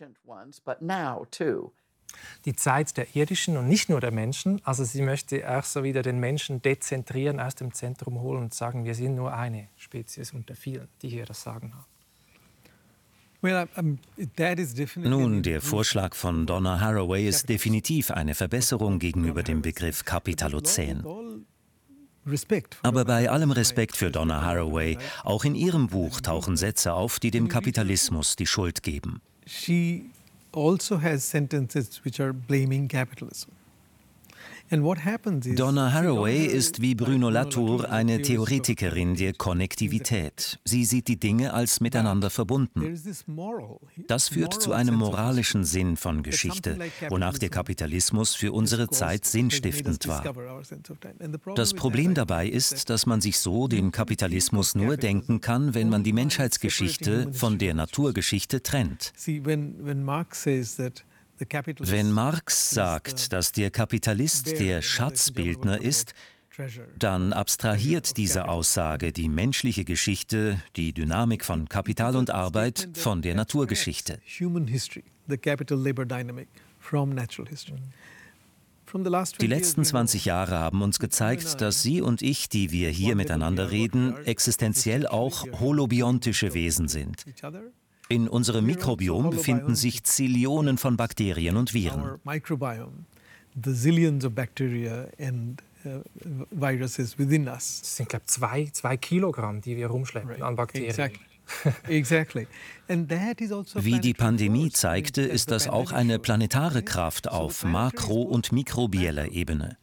die 2.45 2.55
Zeit 2.55 2.97
der 2.97 3.15
irdischen 3.15 3.57
und 3.57 3.67
nicht 3.67 3.89
nur 3.89 4.01
der 4.01 4.11
Menschen. 4.11 4.61
Also 4.63 4.83
sie 4.83 5.01
möchte 5.01 5.49
auch 5.49 5.63
so 5.63 5.83
wieder 5.83 6.01
den 6.01 6.19
Menschen 6.19 6.61
dezentrieren, 6.61 7.39
aus 7.39 7.55
dem 7.55 7.73
Zentrum 7.73 8.21
holen 8.21 8.43
und 8.43 8.53
sagen, 8.53 8.85
wir 8.85 8.95
sind 8.95 9.15
nur 9.15 9.33
eine 9.33 9.67
Spezies 9.77 10.33
unter 10.33 10.55
vielen, 10.55 10.87
die 11.01 11.09
hier 11.09 11.25
das 11.25 11.43
Sagen 11.43 11.73
haben. 11.73 11.85
Nun, 14.95 15.43
der 15.43 15.61
Vorschlag 15.61 16.15
von 16.15 16.47
Donna 16.47 16.79
Haraway 16.79 17.27
ist 17.27 17.47
definitiv 17.49 18.09
eine 18.09 18.33
Verbesserung 18.33 18.97
gegenüber 18.97 19.43
dem 19.43 19.61
Begriff 19.61 20.03
Kapitalozän. 20.05 21.05
Aber 22.81 23.05
bei 23.05 23.29
allem 23.29 23.51
Respekt 23.51 23.95
für 23.95 24.11
Donna 24.11 24.41
Haraway, 24.41 24.97
auch 25.23 25.45
in 25.45 25.55
ihrem 25.55 25.87
Buch 25.87 26.19
tauchen 26.19 26.57
Sätze 26.57 26.93
auf, 26.93 27.19
die 27.19 27.31
dem 27.31 27.47
Kapitalismus 27.47 28.35
die 28.35 28.47
Schuld 28.47 28.83
geben 28.83 29.21
also 30.57 30.97
has 30.97 31.23
sentences 31.23 32.03
which 32.03 32.19
are 32.19 32.33
blaming 32.33 32.87
capitalism. 32.87 33.56
Donna 34.69 35.93
Haraway 35.93 36.45
ist 36.45 36.81
wie 36.81 36.93
Bruno 36.93 37.29
Latour 37.29 37.89
eine 37.89 38.21
Theoretikerin 38.21 39.15
der 39.15 39.31
Konnektivität. 39.33 40.59
Sie 40.65 40.83
sieht 40.83 41.07
die 41.07 41.17
Dinge 41.17 41.53
als 41.53 41.79
miteinander 41.79 42.29
verbunden. 42.29 42.99
Das 44.07 44.27
führt 44.27 44.61
zu 44.61 44.73
einem 44.73 44.95
moralischen 44.95 45.63
Sinn 45.63 45.95
von 45.95 46.21
Geschichte, 46.21 46.77
wonach 47.07 47.37
der 47.37 47.47
Kapitalismus 47.47 48.35
für 48.35 48.51
unsere 48.51 48.89
Zeit 48.89 49.23
sinnstiftend 49.23 50.05
war. 50.05 50.33
Das 51.55 51.73
Problem 51.73 52.13
dabei 52.13 52.47
ist, 52.49 52.89
dass 52.89 53.05
man 53.05 53.21
sich 53.21 53.39
so 53.39 53.69
den 53.69 53.91
Kapitalismus 53.91 54.75
nur 54.75 54.97
denken 54.97 55.39
kann, 55.39 55.75
wenn 55.75 55.87
man 55.87 56.03
die 56.03 56.13
Menschheitsgeschichte 56.13 57.31
von 57.31 57.57
der 57.57 57.73
Naturgeschichte 57.73 58.61
trennt. 58.61 59.13
Wenn 59.15 60.03
Marx 60.03 60.43
wenn 61.39 62.11
Marx 62.11 62.71
sagt, 62.71 63.31
dass 63.33 63.51
der 63.51 63.71
Kapitalist 63.71 64.59
der 64.59 64.81
Schatzbildner 64.81 65.79
ist, 65.79 66.13
dann 66.97 67.33
abstrahiert 67.33 68.17
diese 68.17 68.47
Aussage 68.47 69.11
die 69.11 69.29
menschliche 69.29 69.85
Geschichte, 69.85 70.61
die 70.75 70.93
Dynamik 70.93 71.45
von 71.45 71.69
Kapital 71.69 72.15
und 72.15 72.31
Arbeit 72.31 72.89
von 72.93 73.21
der 73.21 73.35
Naturgeschichte. 73.35 74.19
Die 79.39 79.47
letzten 79.47 79.83
20 79.83 80.25
Jahre 80.25 80.57
haben 80.57 80.81
uns 80.81 80.99
gezeigt, 80.99 81.61
dass 81.61 81.83
Sie 81.83 82.01
und 82.01 82.21
ich, 82.21 82.49
die 82.49 82.71
wir 82.71 82.89
hier 82.89 83.15
miteinander 83.15 83.69
reden, 83.69 84.15
existenziell 84.25 85.05
auch 85.05 85.45
holobiontische 85.59 86.53
Wesen 86.53 86.87
sind. 86.87 87.25
In 88.09 88.27
unserem 88.29 88.65
Mikrobiom 88.65 89.29
befinden 89.29 89.75
sich 89.75 90.03
Zillionen 90.03 90.77
von 90.77 90.95
Bakterien 90.97 91.57
und 91.57 91.73
Viren. 91.73 92.19
Das 97.41 97.95
sind, 97.97 98.09
glaube 98.09 98.23
ich, 98.25 98.31
zwei, 98.31 98.65
zwei 98.71 98.97
Kilogramm, 98.97 99.61
die 99.61 99.75
wir 99.77 99.87
rumschleppen 99.87 100.41
an 100.41 100.55
Bakterien. 100.55 101.11
Also 103.75 103.85
Wie 103.85 103.99
die 104.01 104.13
Pandemie 104.13 104.69
zeigte, 104.69 105.21
ist 105.21 105.49
das 105.49 105.69
auch 105.69 105.93
eine 105.93 106.19
planetare 106.19 106.83
Kraft 106.83 107.29
auf 107.29 107.63
makro- 107.63 108.23
und 108.23 108.51
mikrobieller 108.51 109.31
Ebene. 109.31 109.77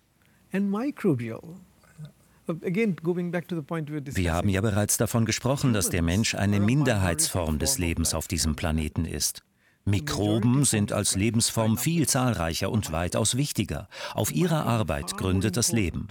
Wir 2.46 4.32
haben 4.32 4.48
ja 4.48 4.60
bereits 4.60 4.96
davon 4.98 5.24
gesprochen, 5.24 5.72
dass 5.72 5.88
der 5.88 6.02
Mensch 6.02 6.34
eine 6.34 6.60
Minderheitsform 6.60 7.58
des 7.58 7.78
Lebens 7.78 8.14
auf 8.14 8.28
diesem 8.28 8.54
Planeten 8.54 9.06
ist. 9.06 9.42
Mikroben 9.86 10.64
sind 10.64 10.92
als 10.92 11.14
Lebensform 11.14 11.76
viel 11.76 12.06
zahlreicher 12.08 12.70
und 12.70 12.92
weitaus 12.92 13.36
wichtiger. 13.36 13.88
Auf 14.14 14.32
ihrer 14.32 14.66
Arbeit 14.66 15.16
gründet 15.16 15.56
das 15.56 15.72
Leben. 15.72 16.08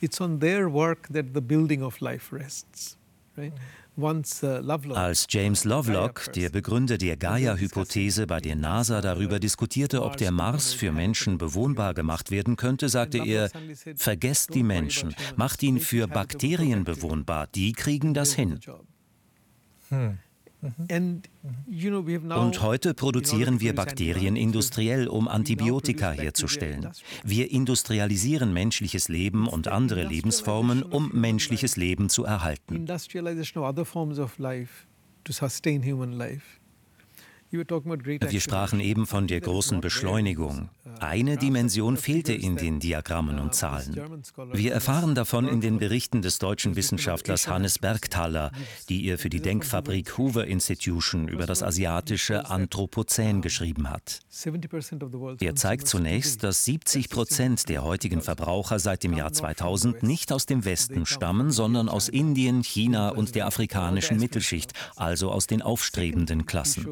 It's 0.00 0.20
on 0.20 0.40
their 0.40 0.72
work 0.72 1.08
that 1.12 1.26
the 1.34 1.40
building 1.40 1.82
of 1.82 2.00
life 2.00 2.34
rests. 2.34 2.96
Right? 3.36 3.52
Uh, 4.00 4.92
Als 4.94 5.26
James 5.28 5.64
Lovelock, 5.64 6.32
der 6.32 6.50
Begründer 6.50 6.98
der 6.98 7.16
Gaia-Hypothese, 7.16 8.28
bei 8.28 8.40
der 8.40 8.54
NASA 8.54 9.00
darüber 9.00 9.40
diskutierte, 9.40 10.04
ob 10.04 10.16
der 10.16 10.30
Mars 10.30 10.72
für 10.72 10.92
Menschen 10.92 11.36
bewohnbar 11.36 11.94
gemacht 11.94 12.30
werden 12.30 12.54
könnte, 12.54 12.88
sagte 12.88 13.18
er, 13.18 13.50
vergesst 13.96 14.54
die 14.54 14.62
Menschen, 14.62 15.16
macht 15.34 15.64
ihn 15.64 15.80
für 15.80 16.06
Bakterien 16.06 16.84
bewohnbar, 16.84 17.48
die 17.48 17.72
kriegen 17.72 18.14
das 18.14 18.34
hin. 18.34 18.60
Hm. 19.88 20.18
Und 20.60 22.62
heute 22.62 22.94
produzieren 22.94 23.60
wir 23.60 23.74
Bakterien 23.74 24.34
industriell, 24.34 25.06
um 25.06 25.28
Antibiotika 25.28 26.10
herzustellen. 26.10 26.90
Wir 27.22 27.50
industrialisieren 27.50 28.52
menschliches 28.52 29.08
Leben 29.08 29.46
und 29.46 29.68
andere 29.68 30.02
Lebensformen, 30.02 30.82
um 30.82 31.10
menschliches 31.12 31.76
Leben 31.76 32.08
zu 32.08 32.24
erhalten. 32.24 32.86
Wir 37.50 38.40
sprachen 38.40 38.80
eben 38.80 39.06
von 39.06 39.26
der 39.26 39.40
großen 39.40 39.80
Beschleunigung. 39.80 40.68
Eine 41.00 41.36
Dimension 41.36 41.96
fehlte 41.96 42.32
in 42.32 42.56
den 42.56 42.80
Diagrammen 42.80 43.38
und 43.38 43.54
Zahlen. 43.54 43.94
Wir 44.52 44.72
erfahren 44.72 45.14
davon 45.14 45.46
in 45.46 45.60
den 45.60 45.78
Berichten 45.78 46.22
des 46.22 46.38
deutschen 46.38 46.76
Wissenschaftlers 46.76 47.48
Hannes 47.48 47.78
Bergthaler, 47.78 48.50
die 48.88 49.06
er 49.06 49.18
für 49.18 49.30
die 49.30 49.40
Denkfabrik 49.40 50.18
Hoover 50.18 50.46
Institution 50.46 51.28
über 51.28 51.46
das 51.46 51.62
asiatische 51.62 52.50
Anthropozän 52.50 53.40
geschrieben 53.40 53.90
hat. 53.90 54.20
Er 55.40 55.54
zeigt 55.54 55.86
zunächst, 55.86 56.42
dass 56.42 56.64
70 56.64 57.08
Prozent 57.08 57.68
der 57.68 57.82
heutigen 57.84 58.20
Verbraucher 58.20 58.78
seit 58.78 59.04
dem 59.04 59.12
Jahr 59.12 59.32
2000 59.32 60.02
nicht 60.02 60.32
aus 60.32 60.46
dem 60.46 60.64
Westen 60.64 61.06
stammen, 61.06 61.50
sondern 61.50 61.88
aus 61.88 62.08
Indien, 62.08 62.62
China 62.62 63.10
und 63.10 63.34
der 63.34 63.46
afrikanischen 63.46 64.18
Mittelschicht, 64.18 64.72
also 64.96 65.30
aus 65.30 65.46
den 65.46 65.62
aufstrebenden 65.62 66.44
Klassen. 66.46 66.86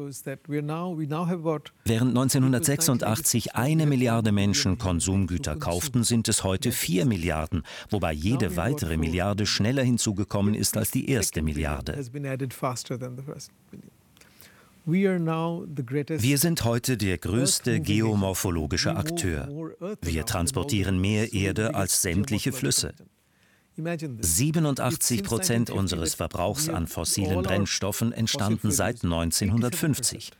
Während 0.47 2.17
1986 2.17 3.55
eine 3.55 3.85
Milliarde 3.85 4.31
Menschen 4.31 4.77
Konsumgüter 4.77 5.57
kauften, 5.57 6.03
sind 6.05 6.29
es 6.29 6.45
heute 6.45 6.71
vier 6.71 7.05
Milliarden, 7.05 7.63
wobei 7.89 8.13
jede 8.13 8.55
weitere 8.55 8.95
Milliarde 8.95 9.45
schneller 9.45 9.83
hinzugekommen 9.83 10.53
ist 10.53 10.77
als 10.77 10.91
die 10.91 11.09
erste 11.09 11.41
Milliarde. 11.41 11.97
Wir 14.85 16.37
sind 16.37 16.63
heute 16.63 16.95
der 16.95 17.17
größte 17.17 17.81
geomorphologische 17.81 18.95
Akteur. 18.95 19.49
Wir 20.01 20.25
transportieren 20.25 21.01
mehr 21.01 21.33
Erde 21.33 21.75
als 21.75 22.01
sämtliche 22.01 22.53
Flüsse. 22.53 22.93
87 23.77 25.23
Prozent 25.23 25.69
unseres 25.69 26.15
Verbrauchs 26.15 26.69
an 26.69 26.87
fossilen 26.87 27.43
Brennstoffen 27.43 28.11
entstanden 28.11 28.71
seit 28.71 29.03
1950. 29.03 30.31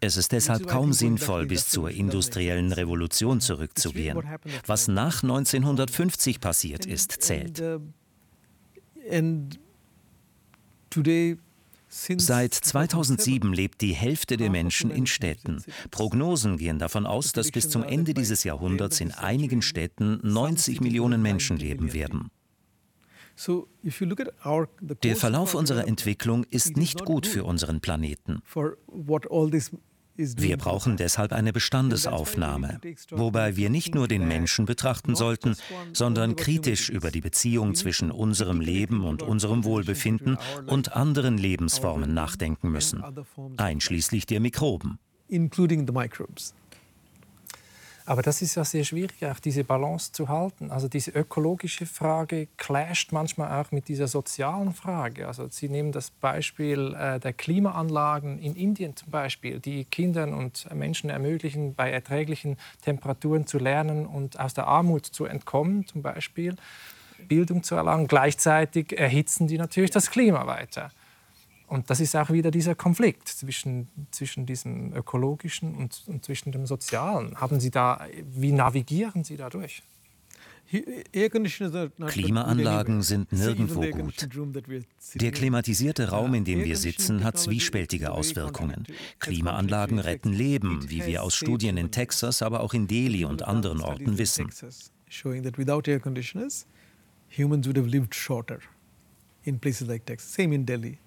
Es 0.00 0.16
ist 0.16 0.32
deshalb 0.32 0.66
kaum 0.66 0.92
sinnvoll, 0.92 1.46
bis 1.46 1.68
zur 1.68 1.90
industriellen 1.90 2.72
Revolution 2.72 3.40
zurückzugehen. 3.40 4.20
Was 4.66 4.88
nach 4.88 5.22
1950 5.22 6.40
passiert 6.40 6.86
ist, 6.86 7.12
zählt. 7.22 7.62
Seit 11.88 12.54
2007 12.54 13.52
lebt 13.52 13.80
die 13.80 13.94
Hälfte 13.94 14.36
der 14.36 14.50
Menschen 14.50 14.90
in 14.90 15.06
Städten. 15.06 15.62
Prognosen 15.90 16.56
gehen 16.56 16.78
davon 16.78 17.06
aus, 17.06 17.32
dass 17.32 17.50
bis 17.50 17.68
zum 17.68 17.84
Ende 17.84 18.12
dieses 18.12 18.44
Jahrhunderts 18.44 19.00
in 19.00 19.12
einigen 19.12 19.62
Städten 19.62 20.18
90 20.22 20.80
Millionen 20.80 21.22
Menschen 21.22 21.56
leben 21.56 21.92
werden. 21.92 22.30
Der 25.02 25.16
Verlauf 25.16 25.54
unserer 25.54 25.86
Entwicklung 25.86 26.44
ist 26.50 26.76
nicht 26.76 27.04
gut 27.04 27.26
für 27.26 27.44
unseren 27.44 27.80
Planeten. 27.80 28.40
Wir 30.16 30.56
brauchen 30.56 30.96
deshalb 30.96 31.32
eine 31.32 31.52
Bestandesaufnahme, 31.52 32.80
wobei 33.10 33.56
wir 33.56 33.70
nicht 33.70 33.94
nur 33.94 34.08
den 34.08 34.26
Menschen 34.26 34.64
betrachten 34.64 35.14
sollten, 35.14 35.56
sondern 35.92 36.36
kritisch 36.36 36.88
über 36.88 37.10
die 37.10 37.20
Beziehung 37.20 37.74
zwischen 37.74 38.10
unserem 38.10 38.60
Leben 38.60 39.04
und 39.04 39.22
unserem 39.22 39.64
Wohlbefinden 39.64 40.38
und 40.66 40.96
anderen 40.96 41.38
Lebensformen 41.38 42.14
nachdenken 42.14 42.70
müssen, 42.70 43.02
einschließlich 43.56 44.26
der 44.26 44.40
Mikroben. 44.40 44.98
Aber 48.08 48.22
das 48.22 48.40
ist 48.40 48.54
ja 48.54 48.64
sehr 48.64 48.84
schwierig, 48.84 49.26
auch 49.26 49.40
diese 49.40 49.64
Balance 49.64 50.12
zu 50.12 50.28
halten. 50.28 50.70
Also 50.70 50.86
diese 50.86 51.10
ökologische 51.10 51.86
Frage 51.86 52.46
clasht 52.56 53.10
manchmal 53.10 53.60
auch 53.60 53.72
mit 53.72 53.88
dieser 53.88 54.06
sozialen 54.06 54.72
Frage. 54.72 55.26
Also 55.26 55.48
Sie 55.50 55.68
nehmen 55.68 55.90
das 55.90 56.12
Beispiel 56.12 56.94
äh, 56.94 57.18
der 57.18 57.32
Klimaanlagen 57.32 58.38
in 58.38 58.54
Indien 58.54 58.94
zum 58.94 59.10
Beispiel, 59.10 59.58
die 59.58 59.84
Kindern 59.86 60.34
und 60.34 60.72
Menschen 60.72 61.10
ermöglichen, 61.10 61.74
bei 61.74 61.90
erträglichen 61.90 62.56
Temperaturen 62.80 63.48
zu 63.48 63.58
lernen 63.58 64.06
und 64.06 64.38
aus 64.38 64.54
der 64.54 64.68
Armut 64.68 65.04
zu 65.04 65.24
entkommen 65.24 65.84
zum 65.88 66.02
Beispiel, 66.02 66.54
Bildung 67.26 67.64
zu 67.64 67.74
erlangen. 67.74 68.06
Gleichzeitig 68.06 68.96
erhitzen 68.96 69.48
die 69.48 69.58
natürlich 69.58 69.90
das 69.90 70.12
Klima 70.12 70.46
weiter. 70.46 70.92
Und 71.66 71.90
das 71.90 72.00
ist 72.00 72.14
auch 72.14 72.30
wieder 72.30 72.50
dieser 72.50 72.74
Konflikt 72.74 73.28
zwischen, 73.28 73.88
zwischen 74.10 74.46
diesem 74.46 74.92
ökologischen 74.92 75.74
und, 75.74 76.04
und 76.06 76.24
zwischen 76.24 76.52
dem 76.52 76.66
sozialen. 76.66 77.40
Haben 77.40 77.60
Sie 77.60 77.70
da, 77.70 78.06
wie 78.24 78.52
navigieren 78.52 79.24
Sie 79.24 79.36
da 79.36 79.50
durch? 79.50 79.82
Klimaanlagen 82.06 83.02
sind 83.02 83.32
nirgendwo 83.32 83.82
gut. 83.82 84.28
Der 85.14 85.30
klimatisierte 85.30 86.08
Raum, 86.08 86.34
in 86.34 86.44
dem 86.44 86.64
wir 86.64 86.76
sitzen, 86.76 87.22
hat 87.22 87.38
zwiespältige 87.38 88.10
Auswirkungen. 88.10 88.84
Klimaanlagen 89.20 90.00
retten 90.00 90.32
Leben, 90.32 90.90
wie 90.90 91.06
wir 91.06 91.22
aus 91.22 91.36
Studien 91.36 91.76
in 91.76 91.92
Texas, 91.92 92.42
aber 92.42 92.60
auch 92.60 92.74
in 92.74 92.88
Delhi 92.88 93.24
und 93.24 93.42
anderen 93.42 93.80
Orten 93.80 94.18
wissen. 94.18 94.50
Humans 97.36 97.66
would 97.66 97.76
have 97.76 97.88
lived 97.88 98.14
shorter 98.14 98.60
in 99.42 99.58
places 99.58 99.88
like 99.88 100.06
Texas. 100.06 100.32
Same 100.32 100.54
in 100.54 100.64
Delhi. 100.64 100.98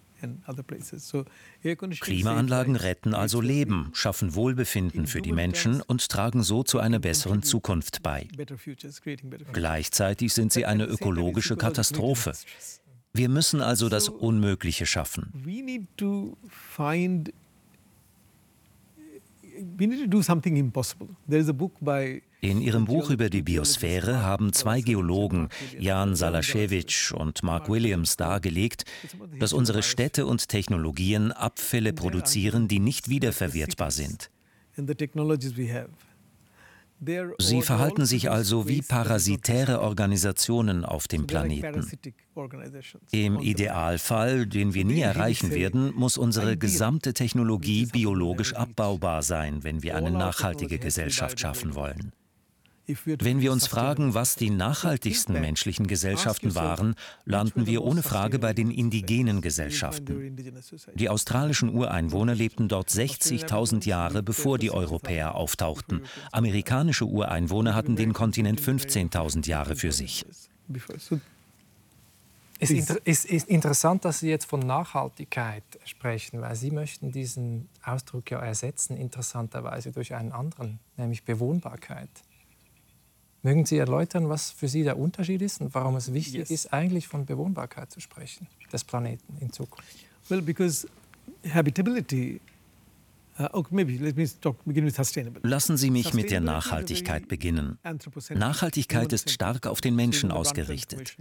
Klimaanlagen 1.99 2.75
retten 2.75 3.13
also 3.13 3.41
Leben, 3.41 3.89
schaffen 3.93 4.35
Wohlbefinden 4.35 5.07
für 5.07 5.21
die 5.21 5.31
Menschen 5.31 5.81
und 5.81 6.09
tragen 6.09 6.43
so 6.43 6.63
zu 6.63 6.79
einer 6.79 6.99
besseren 6.99 7.43
Zukunft 7.43 8.03
bei. 8.03 8.27
Gleichzeitig 9.53 10.33
sind 10.33 10.53
sie 10.53 10.65
eine 10.65 10.85
ökologische 10.85 11.55
Katastrophe. 11.57 12.33
Wir 13.13 13.29
müssen 13.29 13.61
also 13.61 13.89
das 13.89 14.07
Unmögliche 14.07 14.85
schaffen. 14.85 15.31
We 19.77 19.87
need 19.87 20.01
to 20.01 20.07
do 20.07 20.21
something 20.21 20.55
impossible. 20.57 21.09
There 21.27 21.39
is 21.39 21.49
a 21.49 21.53
book 21.53 21.73
by 21.81 22.21
in 22.41 22.61
ihrem 22.61 22.85
Buch 22.85 23.09
über 23.09 23.29
die 23.29 23.41
Biosphäre 23.41 24.21
haben 24.21 24.53
zwei 24.53 24.79
Geologen, 24.79 25.49
Jan 25.77 26.15
Salaschewitsch 26.15 27.11
und 27.11 27.43
Mark 27.43 27.67
Williams, 27.67 28.15
dargelegt, 28.15 28.85
dass 29.39 29.51
unsere 29.51 29.83
Städte 29.83 30.25
und 30.25 30.47
Technologien 30.47 31.33
Abfälle 31.33 31.91
produzieren, 31.91 32.69
die 32.69 32.79
nicht 32.79 33.09
wiederverwertbar 33.09 33.91
sind. 33.91 34.31
Sie 37.37 37.61
verhalten 37.61 38.05
sich 38.05 38.29
also 38.29 38.67
wie 38.67 38.81
parasitäre 38.81 39.81
Organisationen 39.81 40.83
auf 40.83 41.07
dem 41.07 41.27
Planeten. 41.27 41.87
Im 43.11 43.39
Idealfall, 43.39 44.45
den 44.45 44.73
wir 44.73 44.83
nie 44.83 45.01
erreichen 45.01 45.51
werden, 45.51 45.93
muss 45.95 46.17
unsere 46.17 46.57
gesamte 46.57 47.13
Technologie 47.13 47.85
biologisch 47.85 48.53
abbaubar 48.53 49.23
sein, 49.23 49.63
wenn 49.63 49.81
wir 49.81 49.95
eine 49.95 50.11
nachhaltige 50.11 50.77
Gesellschaft 50.77 51.39
schaffen 51.39 51.75
wollen. 51.75 52.11
Wenn 53.19 53.41
wir 53.41 53.51
uns 53.51 53.67
fragen, 53.67 54.13
was 54.13 54.35
die 54.35 54.49
nachhaltigsten 54.49 55.39
menschlichen 55.39 55.87
Gesellschaften 55.87 56.55
waren, 56.55 56.95
landen 57.25 57.65
wir 57.65 57.83
ohne 57.83 58.03
Frage 58.03 58.39
bei 58.39 58.53
den 58.53 58.71
indigenen 58.71 59.41
Gesellschaften. 59.41 60.35
Die 60.95 61.09
australischen 61.09 61.69
Ureinwohner 61.69 62.35
lebten 62.35 62.67
dort 62.67 62.89
60.000 62.89 63.85
Jahre, 63.85 64.23
bevor 64.23 64.57
die 64.57 64.71
Europäer 64.71 65.35
auftauchten. 65.35 66.03
Amerikanische 66.31 67.05
Ureinwohner 67.05 67.75
hatten 67.75 67.95
den 67.95 68.13
Kontinent 68.13 68.61
15.000 68.61 69.47
Jahre 69.47 69.75
für 69.75 69.91
sich. 69.91 70.25
Es 72.61 72.71
ist, 72.71 73.25
ist, 73.25 73.47
interessant, 73.47 74.03
dass 74.03 74.19
Sie 74.19 74.27
jetzt 74.27 74.45
von 74.45 74.59
Nachhaltigkeit 74.59 75.63
sprechen, 75.85 76.41
weil 76.41 76.55
Sie 76.55 76.71
möchten 76.71 77.13
diesen 77.13 77.69
Ausdruck 77.83 78.29
ja 78.31 78.39
ersetzen, 78.39 78.97
interessanterweise 78.97 79.93
durch 79.93 80.13
einen 80.13 80.33
anderen, 80.33 80.79
nämlich 80.97 81.23
Bewohnbarkeit. 81.23 82.09
Mögen 83.41 83.65
Sie 83.65 83.77
erläutern, 83.77 84.27
was 84.27 84.51
für 84.51 84.67
Sie 84.67 84.83
der 84.83 84.97
Unterschied 84.97 85.41
ist 85.41 85.61
und 85.61 85.73
warum 85.73 85.95
es 85.95 86.13
wichtig 86.13 86.35
yes. 86.35 86.51
ist, 86.51 86.73
eigentlich 86.73 87.07
von 87.07 87.25
Bewohnbarkeit 87.25 87.89
zu 87.89 88.01
sprechen, 88.01 88.47
des 88.71 88.83
Planeten 88.83 89.37
in 89.39 89.51
Zukunft? 89.53 89.95
Well, 90.27 90.41
because 90.41 90.87
habitability 91.53 92.41
uh, 93.39 93.63
Lassen 95.43 95.77
Sie 95.77 95.91
mich 95.91 96.13
mit 96.13 96.31
der 96.31 96.41
Nachhaltigkeit 96.41 97.27
beginnen. 97.27 97.77
Nachhaltigkeit 98.31 99.13
ist 99.13 99.29
stark 99.29 99.67
auf 99.67 99.79
den 99.79 99.95
Menschen 99.95 100.31
ausgerichtet. 100.31 101.17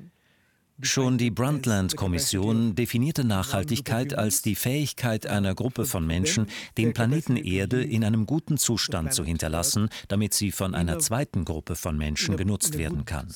Schon 0.81 1.19
die 1.19 1.33
Brundtland-Kommission 1.33 2.77
definierte 2.77 3.25
Nachhaltigkeit 3.25 4.15
als 4.15 4.43
die 4.43 4.55
Fähigkeit 4.55 5.27
einer 5.27 5.57
Gruppe 5.57 5.85
von 5.85 6.07
Menschen, 6.07 6.47
den 6.77 6.93
Planeten 6.93 7.37
Erde 7.37 7.83
in 7.83 8.05
einem 8.05 8.27
guten 8.27 8.59
Zustand 8.59 9.13
zu 9.13 9.25
hinterlassen, 9.25 9.89
damit 10.07 10.35
sie 10.35 10.53
von 10.53 10.77
einer 10.77 11.01
zweiten 11.01 11.45
Gruppe 11.45 11.75
von 11.75 11.99
Menschen 11.99 12.37
genutzt 12.37 12.79
werden 12.79 13.05
kann. 13.05 13.29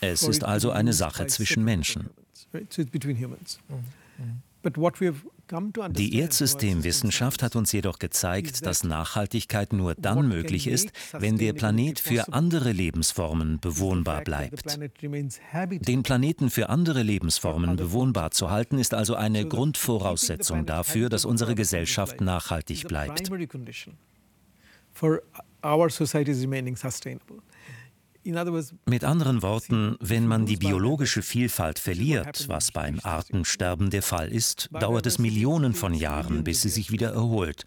Es 0.00 0.22
ist 0.22 0.44
also 0.44 0.70
eine 0.70 0.92
Sache 0.92 1.26
zwischen 1.26 1.64
Menschen. 1.64 2.10
Die 5.90 6.16
Erdsystemwissenschaft 6.16 7.42
hat 7.42 7.56
uns 7.56 7.72
jedoch 7.72 7.98
gezeigt, 7.98 8.64
dass 8.64 8.84
Nachhaltigkeit 8.84 9.72
nur 9.72 9.94
dann 9.94 10.26
möglich 10.28 10.66
ist, 10.66 10.90
wenn 11.12 11.36
der 11.36 11.52
Planet 11.52 12.00
für 12.00 12.32
andere 12.32 12.72
Lebensformen 12.72 13.60
bewohnbar 13.60 14.22
bleibt. 14.22 14.78
Den 15.00 16.02
Planeten 16.02 16.50
für 16.50 16.68
andere 16.68 17.02
Lebensformen 17.02 17.76
bewohnbar 17.76 18.30
zu 18.30 18.50
halten, 18.50 18.78
ist 18.78 18.94
also 18.94 19.14
eine 19.14 19.46
Grundvoraussetzung 19.46 20.64
dafür, 20.64 21.08
dass 21.08 21.24
unsere 21.24 21.54
Gesellschaft 21.54 22.20
nachhaltig 22.20 22.88
bleibt. 22.88 23.30
Mit 28.24 29.04
anderen 29.04 29.42
Worten, 29.42 29.96
wenn 30.00 30.26
man 30.26 30.46
die 30.46 30.56
biologische 30.56 31.22
Vielfalt 31.22 31.78
verliert, 31.78 32.48
was 32.48 32.70
beim 32.70 33.00
Artensterben 33.02 33.90
der 33.90 34.02
Fall 34.02 34.30
ist, 34.30 34.68
dauert 34.72 35.06
es 35.06 35.18
Millionen 35.18 35.74
von 35.74 35.92
Jahren, 35.92 36.44
bis 36.44 36.62
sie 36.62 36.68
sich 36.68 36.92
wieder 36.92 37.12
erholt, 37.12 37.64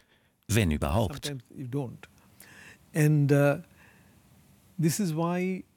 wenn 0.48 0.72
überhaupt. 0.72 1.36
Uh, 1.54 1.90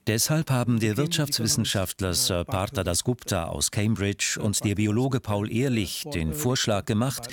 Deshalb 0.07 0.51
haben 0.51 0.81
der 0.81 0.97
Wirtschaftswissenschaftler 0.97 2.15
Sir 2.15 2.45
Partha 2.45 2.83
Dasgupta 2.83 3.45
aus 3.45 3.71
Cambridge 3.71 4.39
und 4.41 4.65
der 4.65 4.75
Biologe 4.75 5.21
Paul 5.21 5.53
Ehrlich 5.53 6.05
den 6.15 6.33
Vorschlag 6.33 6.87
gemacht, 6.87 7.29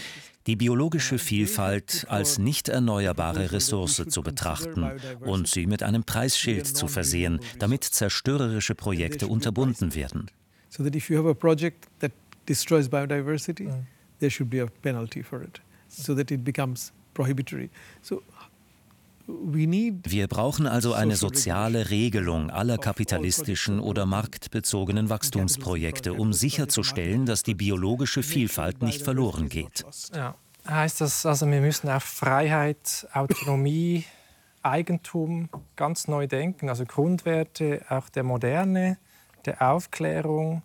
die 0.48 0.56
biologische 0.56 1.18
Vielfalt 1.18 2.06
als 2.10 2.38
nicht 2.38 2.70
erneuerbare 2.70 3.52
Ressource 3.52 4.04
zu 4.08 4.22
betrachten 4.22 4.92
und 5.22 5.48
sie 5.48 5.66
mit 5.66 5.82
einem 5.84 6.04
Preisschild 6.04 6.68
zu 6.68 6.88
versehen, 6.88 7.40
damit 7.60 7.84
zerstörerische 7.84 8.76
Projekte 8.76 9.28
unterbunden 9.28 9.96
werden. 9.96 10.30
So 10.70 10.84
that 10.84 10.96
if 10.96 11.10
you 11.10 11.18
have 11.18 11.30
a 11.30 11.34
project 11.34 11.88
that 12.00 12.12
destroys 12.48 12.90
biodiversity, 12.90 13.70
there 14.20 14.30
should 14.30 14.50
be 14.50 14.62
a 14.62 14.68
penalty 14.82 15.24
for 15.24 15.42
it, 15.42 15.62
so 15.88 16.14
that 16.14 16.32
it 16.32 16.44
becomes 16.44 16.92
prohibitory. 17.14 17.70
So 18.02 18.22
wir 19.28 20.28
brauchen 20.28 20.68
also 20.68 20.94
eine 20.94 21.16
soziale 21.16 21.90
Regelung 21.90 22.52
aller 22.52 22.78
kapitalistischen 22.78 23.80
oder 23.80 24.06
marktbezogenen 24.06 25.10
Wachstumsprojekte, 25.10 26.14
um 26.14 26.32
sicherzustellen, 26.32 27.26
dass 27.26 27.42
die 27.42 27.56
biologische 27.56 28.22
Vielfalt 28.22 28.84
nicht 28.84 29.02
verloren 29.02 29.50
geht. 29.50 29.84
Ja. 30.14 30.36
Heißt 30.68 31.02
das 31.02 31.26
also, 31.26 31.46
wir 31.48 31.62
müssen 31.62 31.90
auf 31.90 32.04
Freiheit, 32.04 33.08
Autonomie, 33.14 34.04
Eigentum 34.64 35.50
ganz 35.76 36.08
neu 36.08 36.26
denken, 36.26 36.70
also 36.70 36.86
Grundwerte 36.86 37.86
auch 37.90 38.10
der 38.10 38.24
Moderne, 38.24 38.98
der 39.46 39.62
Aufklärung, 39.62 40.64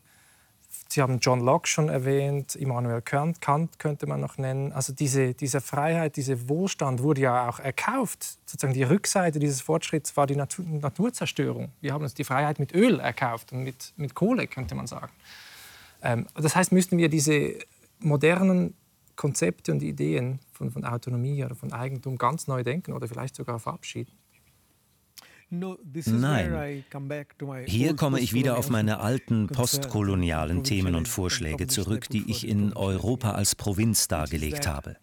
Sie 0.92 1.00
haben 1.00 1.20
John 1.20 1.40
Locke 1.40 1.68
schon 1.68 1.88
erwähnt, 1.88 2.56
Immanuel 2.56 3.00
Kant, 3.00 3.38
könnte 3.78 4.08
man 4.08 4.20
noch 4.20 4.38
nennen. 4.38 4.72
Also 4.72 4.92
diese, 4.92 5.34
diese 5.34 5.60
Freiheit, 5.60 6.16
dieser 6.16 6.48
Wohlstand 6.48 7.00
wurde 7.00 7.20
ja 7.20 7.48
auch 7.48 7.60
erkauft. 7.60 8.38
Sozusagen 8.44 8.74
die 8.74 8.82
Rückseite 8.82 9.38
dieses 9.38 9.60
Fortschritts 9.60 10.16
war 10.16 10.26
die 10.26 10.34
Natur 10.34 10.64
Naturzerstörung. 10.64 11.70
Wir 11.80 11.92
haben 11.92 12.02
uns 12.02 12.14
die 12.14 12.24
Freiheit 12.24 12.58
mit 12.58 12.74
Öl 12.74 12.98
erkauft 12.98 13.52
und 13.52 13.62
mit, 13.62 13.92
mit 13.96 14.16
Kohle, 14.16 14.48
könnte 14.48 14.74
man 14.74 14.88
sagen. 14.88 15.12
Ähm, 16.02 16.26
das 16.34 16.56
heißt, 16.56 16.72
müssten 16.72 16.98
wir 16.98 17.08
diese 17.08 17.54
modernen 18.00 18.74
Konzepte 19.14 19.70
und 19.70 19.82
Ideen 19.82 20.40
von, 20.50 20.72
von 20.72 20.84
Autonomie 20.84 21.44
oder 21.44 21.54
von 21.54 21.72
Eigentum 21.72 22.18
ganz 22.18 22.48
neu 22.48 22.64
denken 22.64 22.94
oder 22.94 23.06
vielleicht 23.06 23.36
sogar 23.36 23.60
verabschieden? 23.60 24.10
Nein. 25.50 26.84
Hier 27.66 27.96
komme 27.96 28.20
ich 28.20 28.32
wieder 28.32 28.56
auf 28.56 28.70
meine 28.70 29.00
alten 29.00 29.48
postkolonialen 29.48 30.62
Themen 30.62 30.94
und 30.94 31.08
Vorschläge 31.08 31.66
zurück, 31.66 32.08
die 32.08 32.30
ich 32.30 32.46
in 32.46 32.72
Europa 32.72 33.32
als 33.32 33.56
Provinz 33.56 34.06
dargelegt 34.06 34.68
habe. 34.68 34.96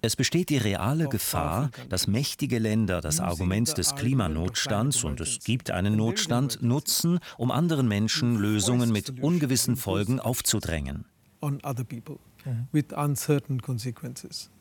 Es 0.00 0.16
besteht 0.16 0.50
die 0.50 0.58
reale 0.58 1.08
Gefahr, 1.08 1.70
dass 1.88 2.06
mächtige 2.06 2.58
Länder 2.60 3.00
das 3.00 3.18
Argument 3.18 3.76
des 3.76 3.96
Klimanotstands, 3.96 5.02
und 5.02 5.20
es 5.20 5.40
gibt 5.40 5.72
einen 5.72 5.96
Notstand, 5.96 6.62
nutzen, 6.62 7.18
um 7.36 7.50
anderen 7.50 7.88
Menschen 7.88 8.36
Lösungen 8.36 8.92
mit 8.92 9.20
ungewissen 9.20 9.76
Folgen 9.76 10.20
aufzudrängen. 10.20 11.06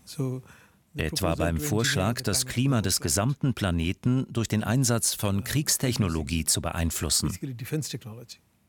So 0.06 0.42
etwa 0.96 1.36
beim 1.36 1.60
Vorschlag, 1.60 2.22
das 2.22 2.46
Klima 2.46 2.82
des 2.82 3.02
gesamten 3.02 3.54
Planeten 3.54 4.26
durch 4.30 4.48
den 4.48 4.64
Einsatz 4.64 5.14
von 5.14 5.44
Kriegstechnologie 5.44 6.46
zu 6.46 6.62
beeinflussen. 6.62 7.32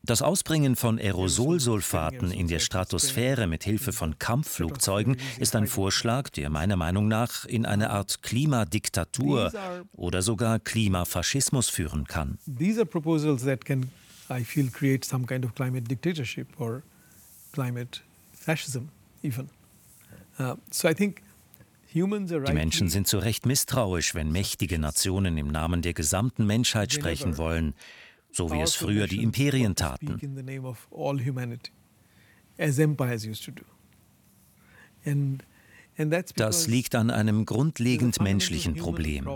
Das 0.05 0.21
Ausbringen 0.21 0.75
von 0.75 0.99
Aerosolsulfaten 0.99 2.29
in 2.29 2.47
der 2.47 2.59
Stratosphäre 2.59 3.47
mit 3.47 3.63
Hilfe 3.63 3.91
von 3.91 4.19
Kampfflugzeugen 4.19 5.17
ist 5.39 5.55
ein 5.55 5.65
Vorschlag, 5.65 6.29
der 6.29 6.51
meiner 6.51 6.75
Meinung 6.75 7.07
nach 7.07 7.45
in 7.45 7.65
eine 7.65 7.89
Art 7.89 8.21
Klimadiktatur 8.21 9.51
oder 9.93 10.21
sogar 10.21 10.59
Klimafaschismus 10.59 11.69
führen 11.69 12.05
kann. 12.05 12.37
These 12.45 12.81
are 12.81 12.85
proposals 12.85 13.45
that 13.45 13.65
can, 13.65 13.89
I 14.29 14.43
feel, 14.43 14.69
create 14.69 15.03
some 15.03 15.25
kind 15.25 15.43
of 15.43 15.55
climate 15.55 15.87
dictatorship 15.87 16.49
or 16.59 16.83
climate 17.51 18.01
fascism 18.31 18.89
even. 19.23 19.49
Uh, 20.37 20.53
so 20.69 20.87
I 20.87 20.93
think 20.93 21.23
die 21.95 22.53
Menschen 22.53 22.89
sind 22.89 23.07
zu 23.07 23.19
Recht 23.19 23.45
misstrauisch, 23.45 24.13
wenn 24.13 24.31
mächtige 24.31 24.77
Nationen 24.77 25.37
im 25.37 25.47
Namen 25.47 25.81
der 25.81 25.93
gesamten 25.93 26.45
Menschheit 26.45 26.91
sprechen 26.91 27.37
wollen, 27.37 27.73
so 28.31 28.51
wie 28.51 28.59
es 28.59 28.75
früher 28.75 29.07
die 29.07 29.23
Imperien 29.23 29.75
taten. 29.75 30.19
Das 36.35 36.67
liegt 36.67 36.95
an 36.95 37.09
einem 37.11 37.45
grundlegend 37.45 38.21
menschlichen 38.21 38.75
Problem. 38.75 39.29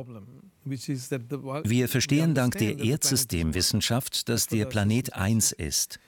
Wir 0.66 1.88
verstehen 1.88 2.36
dank 2.36 2.58
der 2.58 2.80
Erdsystemwissenschaft, 2.80 4.28
dass 4.28 4.48
der 4.48 4.66
Planet 4.66 5.14
eins 5.14 5.54
ist. 5.54 6.00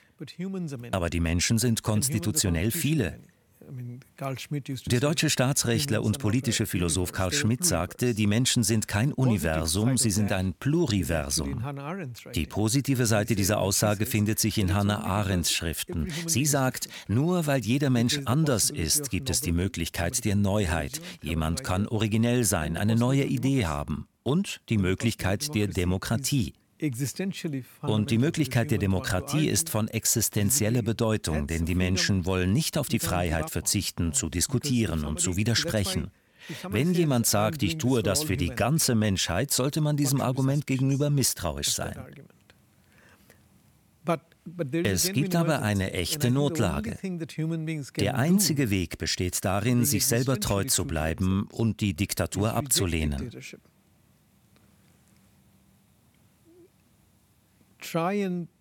Aber 0.92 1.10
die 1.10 1.20
Menschen 1.20 1.58
sind 1.58 1.82
konstitutionell 1.82 2.72
viele. 2.72 3.20
Der 4.90 5.00
deutsche 5.00 5.30
Staatsrechtler 5.30 6.04
und 6.04 6.20
politische 6.20 6.66
Philosoph 6.66 7.12
Carl 7.12 7.32
Schmitt 7.32 7.64
sagte, 7.64 8.14
die 8.14 8.28
Menschen 8.28 8.64
sind 8.64 8.88
kein 8.88 9.14
Universum, 9.14 9.98
sie 9.98 10.12
sind 10.12 10.32
ein 10.32 10.54
Pluriversum. 10.54 11.64
Die 12.36 12.48
positive 12.48 13.06
Seite 13.06 13.36
dieser 13.36 13.60
Aussage 13.60 14.06
findet 14.06 14.40
sich 14.40 14.58
in 14.58 14.74
Hannah 14.74 15.04
Arendts 15.04 15.52
Schriften. 15.52 16.08
Sie 16.28 16.46
sagt, 16.46 16.90
nur 17.08 17.46
weil 17.48 17.62
jeder 17.62 17.90
Mensch 17.90 18.20
anders 18.26 18.70
ist, 18.70 19.10
gibt 19.10 19.30
es 19.30 19.42
die 19.42 19.52
Möglichkeit 19.52 20.24
der 20.26 20.36
Neuheit. 20.36 21.02
Jemand 21.22 21.64
kann 21.64 21.88
originell 21.88 22.44
sein, 22.44 22.78
eine 22.78 22.96
neue 22.96 23.26
Idee 23.26 23.66
haben 23.66 24.08
und 24.24 24.62
die 24.70 24.78
Möglichkeit 24.78 25.54
der 25.56 25.68
Demokratie. 25.68 26.54
Und 27.82 28.12
die 28.12 28.18
Möglichkeit 28.18 28.72
der 28.72 28.78
Demokratie 28.78 29.48
ist 29.48 29.70
von 29.70 29.88
existenzieller 29.88 30.82
Bedeutung, 30.82 31.48
denn 31.48 31.66
die 31.66 31.76
Menschen 31.76 32.26
wollen 32.26 32.54
nicht 32.54 32.78
auf 32.78 32.88
die 32.88 33.00
Freiheit 33.00 33.50
verzichten, 33.52 34.14
zu 34.14 34.30
diskutieren 34.30 35.06
und 35.06 35.20
zu 35.20 35.36
widersprechen. 35.36 36.12
Wenn 36.70 36.94
jemand 36.94 37.28
sagt, 37.28 37.62
ich 37.64 37.78
tue 37.78 38.02
das 38.02 38.24
für 38.24 38.38
die 38.38 38.50
ganze 38.50 38.96
Menschheit, 38.96 39.52
sollte 39.52 39.80
man 39.82 39.96
diesem 39.96 40.22
Argument 40.22 40.66
gegenüber 40.66 41.10
misstrauisch 41.10 41.72
sein. 41.72 41.96
Es 44.84 45.12
gibt 45.14 45.36
aber 45.36 45.62
eine 45.62 45.94
echte 45.94 46.32
Notlage. 46.32 46.98
Der 48.00 48.18
einzige 48.18 48.72
Weg 48.72 48.98
besteht 48.98 49.46
darin, 49.46 49.86
sich 49.86 50.08
selber 50.08 50.40
treu 50.40 50.64
zu 50.64 50.86
bleiben 50.86 51.48
und 51.52 51.80
die 51.80 51.94
Diktatur 51.94 52.56
abzulehnen. 52.56 53.30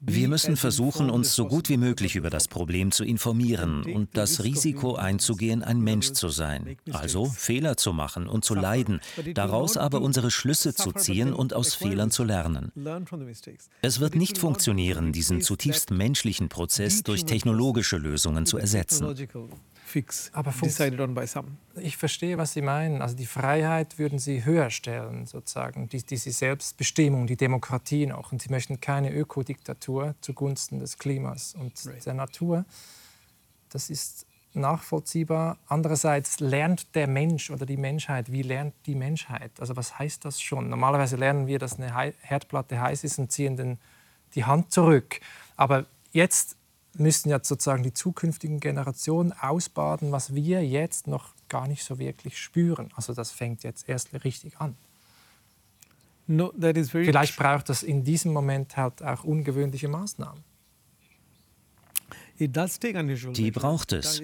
Wir 0.01 0.29
müssen 0.29 0.57
versuchen, 0.57 1.11
uns 1.11 1.35
so 1.35 1.47
gut 1.47 1.69
wie 1.69 1.77
möglich 1.77 2.17
über 2.17 2.31
das 2.31 2.49
Problem 2.49 2.91
zu 2.91 3.05
informieren 3.05 3.85
und 3.85 4.17
das 4.17 4.43
Risiko 4.45 4.95
einzugehen, 4.95 5.63
ein 5.63 5.81
Mensch 5.81 6.13
zu 6.13 6.29
sein, 6.29 6.77
also 6.93 7.27
Fehler 7.27 7.77
zu 7.77 7.93
machen 7.93 8.27
und 8.27 8.45
zu 8.45 8.55
leiden, 8.55 9.01
daraus 9.35 9.77
aber 9.77 10.01
unsere 10.01 10.31
Schlüsse 10.31 10.75
zu 10.75 10.93
ziehen 10.93 11.33
und 11.33 11.55
aus 11.55 11.75
Fehlern 11.75 12.11
zu 12.11 12.25
lernen. 12.25 12.73
Es 13.83 14.01
wird 14.01 14.15
nicht 14.15 14.39
funktionieren, 14.39 15.13
diesen 15.13 15.41
zutiefst 15.41 15.91
menschlichen 15.91 16.49
Prozess 16.49 17.03
durch 17.03 17.25
technologische 17.25 17.99
Lösungen 17.99 18.47
zu 18.47 18.59
ersetzen 18.59 19.15
fix 19.91 20.31
Aber 20.33 20.53
decided 20.53 21.01
on 21.01 21.15
by 21.15 21.27
some. 21.27 21.49
Ich 21.77 21.97
verstehe, 21.97 22.39
was 22.39 22.53
Sie 22.53 22.63
meinen. 22.63 23.03
Also 23.03 23.17
die 23.17 23.27
Freiheit 23.27 23.99
würden 23.99 24.19
Sie 24.19 24.45
höher 24.45 24.71
stellen, 24.71 25.27
sozusagen, 25.27 25.89
die, 25.89 26.03
diese 26.03 26.31
Selbstbestimmung, 26.31 27.27
die 27.27 27.37
Demokratie 27.37 28.07
noch. 28.07 28.33
Und 28.33 28.41
Sie 28.41 28.49
möchten 28.49 28.81
keine 28.81 29.13
Ökodiktatur 29.13 30.15
zugunsten 30.21 30.79
des 30.79 30.99
Klimas 30.99 31.55
und 31.55 31.73
right. 31.87 32.07
der 32.07 32.15
Natur. 32.15 32.65
Das 33.69 33.91
ist 33.91 34.27
nachvollziehbar. 34.55 35.59
Andererseits 35.67 36.41
lernt 36.41 36.95
der 36.95 37.07
Mensch 37.07 37.51
oder 37.51 37.67
die 37.67 37.77
Menschheit, 37.77 38.33
wie 38.33 38.43
lernt 38.43 38.75
die 38.87 38.95
Menschheit? 38.95 39.53
Also 39.61 39.77
was 39.77 39.99
heißt 39.99 40.25
das 40.25 40.41
schon? 40.41 40.69
Normalerweise 40.69 41.17
lernen 41.17 41.47
wir, 41.47 41.59
dass 41.59 41.79
eine 41.79 41.93
Herdplatte 42.21 42.81
heiß 42.81 43.05
ist 43.05 43.19
und 43.19 43.31
ziehen 43.31 43.57
den, 43.57 43.79
die 44.35 44.45
Hand 44.45 44.73
zurück. 44.73 45.21
Aber 45.57 45.87
jetzt 46.13 46.57
müssen 46.95 47.29
jetzt 47.29 47.49
sozusagen 47.49 47.83
die 47.83 47.93
zukünftigen 47.93 48.61
Generationen 48.61 49.33
ausbaden, 49.33 50.13
was 50.13 50.35
wir 50.35 50.67
jetzt 50.67 51.07
noch 51.07 51.35
gar 51.49 51.69
nicht 51.69 51.85
so 51.85 51.99
wirklich 51.99 52.39
spüren. 52.39 52.91
Also 52.97 53.15
das 53.15 53.31
fängt 53.31 53.63
jetzt 53.63 53.89
erst 53.89 54.13
richtig 54.25 54.59
an. 54.59 54.77
No, 56.27 56.53
Vielleicht 56.57 57.37
braucht 57.37 57.69
das 57.69 57.83
in 57.83 58.05
diesem 58.05 58.33
Moment 58.33 58.77
halt 58.77 59.03
auch 59.03 59.25
ungewöhnliche 59.25 59.89
Maßnahmen. 59.89 60.45
Die 62.41 63.51
braucht 63.51 63.93
es. 63.93 64.23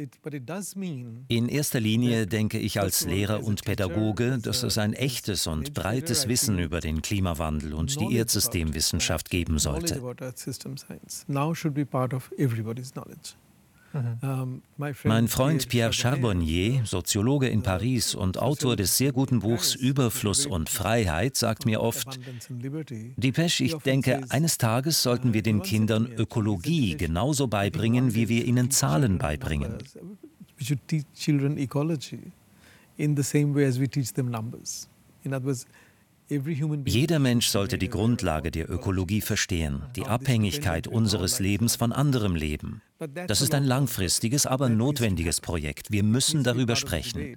In 1.28 1.48
erster 1.48 1.80
Linie 1.80 2.26
denke 2.26 2.58
ich 2.58 2.80
als 2.80 3.04
Lehrer 3.04 3.44
und 3.44 3.64
Pädagoge, 3.64 4.38
dass 4.38 4.62
es 4.62 4.78
ein 4.78 4.94
echtes 4.94 5.46
und 5.46 5.74
breites 5.74 6.26
Wissen 6.26 6.58
über 6.58 6.80
den 6.80 7.02
Klimawandel 7.02 7.74
und 7.74 8.00
die 8.00 8.16
Erdsystemwissenschaft 8.16 9.30
geben 9.30 9.58
sollte. 9.58 10.00
Mhm. 14.22 14.62
Mein 15.04 15.28
Freund 15.28 15.68
Pierre 15.68 15.92
Charbonnier, 15.92 16.84
Soziologe 16.84 17.48
in 17.48 17.62
Paris 17.62 18.14
und 18.14 18.38
Autor 18.38 18.76
des 18.76 18.96
sehr 18.96 19.12
guten 19.12 19.40
Buchs 19.40 19.74
Überfluss 19.74 20.46
und 20.46 20.68
Freiheit, 20.68 21.36
sagt 21.36 21.66
mir 21.66 21.80
oft, 21.80 22.18
Dipesh, 23.16 23.60
ich 23.60 23.76
denke, 23.78 24.22
eines 24.30 24.58
Tages 24.58 25.02
sollten 25.02 25.32
wir 25.32 25.42
den 25.42 25.62
Kindern 25.62 26.06
Ökologie 26.06 26.96
genauso 26.96 27.48
beibringen, 27.48 28.14
wie 28.14 28.28
wir 28.28 28.44
ihnen 28.44 28.70
Zahlen 28.70 29.18
beibringen. 29.18 29.78
In 32.98 33.14
the 33.14 33.22
same 33.22 33.54
way 33.54 33.66
as 33.66 33.78
we 33.78 33.86
teach 33.86 34.14
them 34.14 34.30
numbers. 34.30 34.88
In 35.22 35.34
other 35.34 35.44
words, 35.44 35.66
jeder 36.28 37.18
Mensch 37.20 37.48
sollte 37.48 37.78
die 37.78 37.88
Grundlage 37.88 38.50
der 38.50 38.68
Ökologie 38.68 39.20
verstehen, 39.20 39.82
die 39.94 40.06
Abhängigkeit 40.06 40.88
unseres 40.88 41.38
Lebens 41.38 41.76
von 41.76 41.92
anderem 41.92 42.34
Leben. 42.34 42.82
Das 43.28 43.40
ist 43.40 43.54
ein 43.54 43.64
langfristiges, 43.64 44.44
aber 44.46 44.68
notwendiges 44.68 45.40
Projekt. 45.40 45.92
Wir 45.92 46.02
müssen 46.02 46.42
darüber 46.42 46.74
sprechen. 46.74 47.36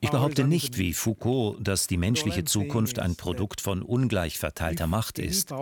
Ich 0.00 0.10
behaupte 0.10 0.44
nicht, 0.44 0.78
wie 0.78 0.92
Foucault, 0.94 1.56
dass 1.60 1.86
die 1.86 1.96
menschliche 1.98 2.44
Zukunft 2.44 2.98
ein 2.98 3.16
Produkt 3.16 3.60
von 3.60 3.82
ungleich 3.82 4.38
verteilter 4.38 4.86
Macht 4.86 5.18
ist. 5.18 5.52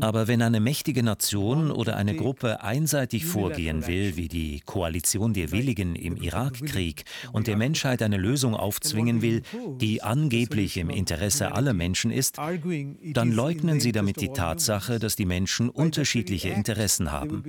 Aber 0.00 0.28
wenn 0.28 0.42
eine 0.42 0.60
mächtige 0.60 1.02
Nation 1.02 1.70
oder 1.70 1.96
eine 1.96 2.14
Gruppe 2.14 2.62
einseitig 2.62 3.24
vorgehen 3.24 3.86
will, 3.86 4.16
wie 4.16 4.28
die 4.28 4.60
Koalition 4.60 5.32
der 5.32 5.52
Willigen 5.52 5.96
im 5.96 6.16
Irakkrieg, 6.16 7.04
und 7.32 7.46
der 7.46 7.56
Menschheit 7.56 8.02
eine 8.02 8.16
Lösung 8.16 8.54
aufzwingen 8.54 9.22
will, 9.22 9.42
die 9.80 10.02
angeblich 10.02 10.76
im 10.76 10.90
Interesse 10.90 11.52
aller 11.52 11.72
Menschen 11.72 12.10
ist, 12.10 12.38
dann 12.38 13.32
leugnen 13.32 13.80
sie 13.80 13.92
damit 13.92 14.20
die 14.20 14.28
Tatsache, 14.28 14.98
dass 14.98 15.16
die 15.16 15.26
Menschen 15.26 15.70
unterschiedliche 15.70 16.50
Interessen 16.50 17.10
haben. 17.12 17.42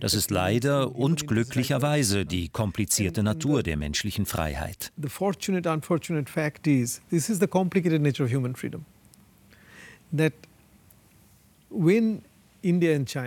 Das 0.00 0.14
ist 0.14 0.30
leider 0.30 0.94
und 0.94 1.26
glücklicherweise 1.26 2.26
die 2.26 2.48
komplizierte 2.48 3.22
Natur 3.22 3.62
der 3.62 3.76
menschlichen 3.76 4.26
Freiheit. 4.26 4.92
The 5.00 5.08
fortunate, 5.08 5.68
unfortunate 5.68 6.30
fact 6.30 6.66
is, 6.66 7.00
this 7.10 7.30
is 7.30 7.38
the 7.40 7.46
complicated 7.46 8.02
nature 8.02 8.24
of 8.24 8.32
human 8.32 8.54
freedom. 8.54 8.84
That 10.16 10.32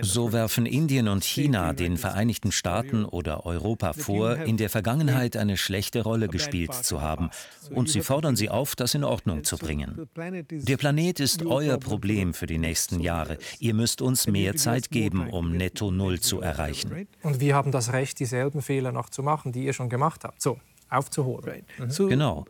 so 0.01 0.33
werfen 0.33 0.65
Indien 0.65 1.07
und 1.07 1.23
China 1.23 1.71
den 1.71 1.97
Vereinigten 1.97 2.51
Staaten 2.51 3.05
oder 3.05 3.45
Europa 3.45 3.93
vor, 3.93 4.35
in 4.35 4.57
der 4.57 4.69
Vergangenheit 4.69 5.37
eine 5.37 5.55
schlechte 5.55 6.03
Rolle 6.03 6.27
gespielt 6.27 6.73
zu 6.73 7.01
haben, 7.01 7.29
und 7.69 7.89
sie 7.89 8.01
fordern 8.01 8.35
sie 8.35 8.49
auf, 8.49 8.75
das 8.75 8.93
in 8.93 9.05
Ordnung 9.05 9.45
zu 9.45 9.57
bringen. 9.57 10.09
Der 10.49 10.77
Planet 10.77 11.19
ist 11.21 11.45
euer 11.45 11.77
Problem 11.77 12.33
für 12.33 12.45
die 12.45 12.57
nächsten 12.57 12.99
Jahre. 12.99 13.37
Ihr 13.59 13.73
müsst 13.73 14.01
uns 14.01 14.27
mehr 14.27 14.55
Zeit 14.57 14.91
geben, 14.91 15.29
um 15.29 15.55
Netto 15.55 15.91
Null 15.91 16.19
zu 16.19 16.41
erreichen. 16.41 17.07
Und 17.23 17.39
wir 17.39 17.55
haben 17.55 17.71
das 17.71 17.93
Recht, 17.93 18.19
dieselben 18.19 18.61
Fehler 18.61 18.91
noch 18.91 19.09
zu 19.09 19.23
machen, 19.23 19.53
die 19.53 19.63
ihr 19.63 19.73
schon 19.73 19.89
gemacht 19.89 20.25
habt. 20.25 20.41
So, 20.41 20.59
aufzuholen. 20.89 21.63
Mhm. 21.79 22.09
Genau. 22.09 22.45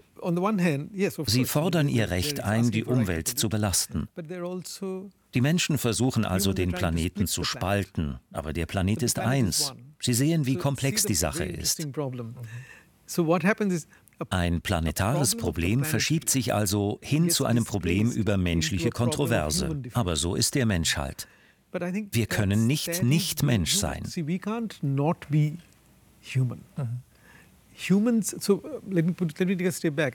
Sie 1.26 1.46
fordern 1.46 1.88
ihr 1.88 2.10
Recht 2.10 2.42
ein, 2.42 2.70
die 2.72 2.84
Umwelt 2.84 3.28
zu 3.28 3.50
belasten. 3.50 4.08
Die 5.34 5.42
Menschen 5.42 5.78
versuchen 5.78 6.26
also, 6.26 6.54
den 6.54 6.72
Planeten 6.72 7.28
zu 7.28 7.44
spalten, 7.44 8.20
aber 8.32 8.54
der 8.54 8.66
Planet 8.66 9.04
ist 9.04 9.20
eins. 9.20 9.74
Sie 10.00 10.14
sehen, 10.14 10.46
wie 10.46 10.56
komplex 10.56 11.04
die 11.04 11.16
Sache 11.16 11.46
ist. 11.46 11.88
Ein 14.30 14.62
planetares 14.62 15.36
Problem 15.36 15.84
verschiebt 15.84 16.30
sich 16.30 16.54
also 16.54 17.00
hin 17.02 17.30
zu 17.30 17.46
einem 17.46 17.66
Problem 17.66 18.12
über 18.12 18.38
menschliche 18.38 18.90
Kontroverse. 18.90 19.82
Aber 19.94 20.16
so 20.16 20.36
ist 20.36 20.56
der 20.56 20.66
Mensch 20.66 20.98
halt. 20.98 21.28
Wir 21.72 22.26
können 22.28 22.68
nicht 22.68 23.02
nicht 23.02 23.44
Mensch 23.44 23.76
sein. 23.76 24.04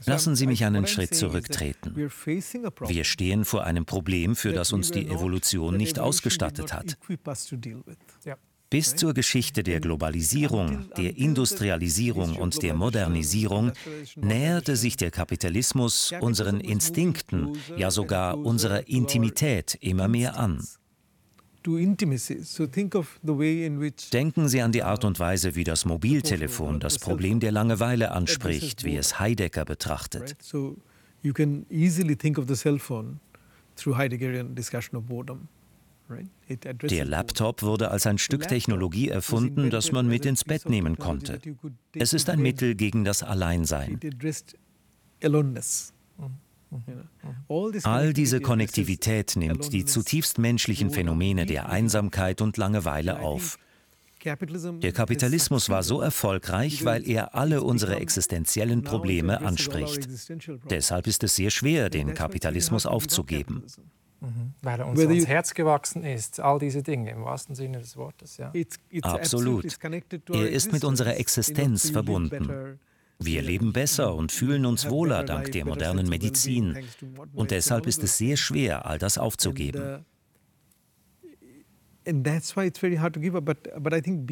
Lassen 0.06 0.36
Sie 0.36 0.46
mich 0.46 0.64
einen 0.64 0.86
Schritt 0.86 1.14
zurücktreten. 1.14 1.94
Wir 1.94 3.04
stehen 3.04 3.44
vor 3.44 3.64
einem 3.64 3.84
Problem, 3.84 4.36
für 4.36 4.52
das 4.52 4.72
uns 4.72 4.90
die 4.90 5.06
Evolution 5.06 5.76
nicht 5.76 5.98
ausgestattet 5.98 6.72
hat. 6.72 6.96
Bis 8.68 8.96
zur 8.96 9.14
Geschichte 9.14 9.62
der 9.62 9.80
Globalisierung, 9.80 10.90
der 10.96 11.16
Industrialisierung 11.16 12.34
und 12.36 12.62
der 12.64 12.74
Modernisierung 12.74 13.70
näherte 14.16 14.74
sich 14.74 14.96
der 14.96 15.12
Kapitalismus 15.12 16.12
unseren 16.20 16.60
Instinkten, 16.60 17.56
ja 17.76 17.92
sogar 17.92 18.36
unserer 18.36 18.88
Intimität 18.88 19.78
immer 19.80 20.08
mehr 20.08 20.36
an. 20.36 20.66
Denken 24.12 24.48
Sie 24.48 24.62
an 24.62 24.72
die 24.72 24.82
Art 24.82 25.04
und 25.04 25.18
Weise, 25.18 25.54
wie 25.54 25.64
das 25.64 25.84
Mobiltelefon 25.84 26.80
das 26.80 26.98
Problem 26.98 27.40
der 27.40 27.52
Langeweile 27.52 28.12
anspricht, 28.12 28.84
wie 28.84 28.96
es 28.96 29.18
Heidegger 29.18 29.64
betrachtet. 29.64 30.36
Der 36.88 37.04
Laptop 37.04 37.62
wurde 37.62 37.90
als 37.90 38.06
ein 38.06 38.18
Stück 38.18 38.46
Technologie 38.46 39.08
erfunden, 39.08 39.70
das 39.70 39.90
man 39.90 40.06
mit 40.06 40.24
ins 40.24 40.44
Bett 40.44 40.68
nehmen 40.68 40.98
konnte. 40.98 41.40
Es 41.94 42.12
ist 42.12 42.30
ein 42.30 42.40
Mittel 42.40 42.76
gegen 42.76 43.04
das 43.04 43.22
Alleinsein. 43.24 43.98
All 47.84 48.12
diese 48.12 48.40
Konnektivität 48.40 49.36
nimmt 49.36 49.72
die 49.72 49.84
zutiefst 49.84 50.38
menschlichen 50.38 50.90
Phänomene 50.90 51.46
der 51.46 51.68
Einsamkeit 51.68 52.40
und 52.40 52.56
Langeweile 52.56 53.20
auf. 53.20 53.58
Der 54.24 54.92
Kapitalismus 54.92 55.68
war 55.68 55.82
so 55.84 56.00
erfolgreich, 56.00 56.84
weil 56.84 57.08
er 57.08 57.34
alle 57.34 57.62
unsere 57.62 57.96
existenziellen 57.96 58.82
Probleme 58.82 59.40
anspricht. 59.40 60.08
Deshalb 60.68 61.06
ist 61.06 61.22
es 61.22 61.36
sehr 61.36 61.50
schwer, 61.50 61.90
den 61.90 62.14
Kapitalismus 62.14 62.86
aufzugeben. 62.86 63.62
Mhm. 64.20 64.54
Weil 64.62 64.80
er 64.80 64.88
uns 64.88 65.00
ans 65.00 65.26
Herz 65.26 65.54
gewachsen 65.54 66.02
ist, 66.02 66.40
all 66.40 66.58
diese 66.58 66.82
Dinge 66.82 67.10
im 67.10 67.24
wahrsten 67.24 67.54
Sinne 67.54 67.78
des 67.78 67.96
Wortes. 67.96 68.38
Ja. 68.38 68.52
Absolut. 69.02 69.78
Er 70.30 70.50
ist 70.50 70.72
mit 70.72 70.84
unserer 70.84 71.16
Existenz 71.18 71.90
verbunden. 71.90 72.78
Wir 73.18 73.42
leben 73.42 73.72
besser 73.72 74.14
und 74.14 74.32
fühlen 74.32 74.66
uns 74.66 74.88
wohler 74.90 75.24
dank 75.24 75.52
der 75.52 75.64
modernen 75.64 76.08
Medizin. 76.08 76.78
Und 77.32 77.50
deshalb 77.50 77.86
ist 77.86 78.02
es 78.02 78.18
sehr 78.18 78.36
schwer, 78.36 78.86
all 78.86 78.98
das 78.98 79.18
aufzugeben. 79.18 80.04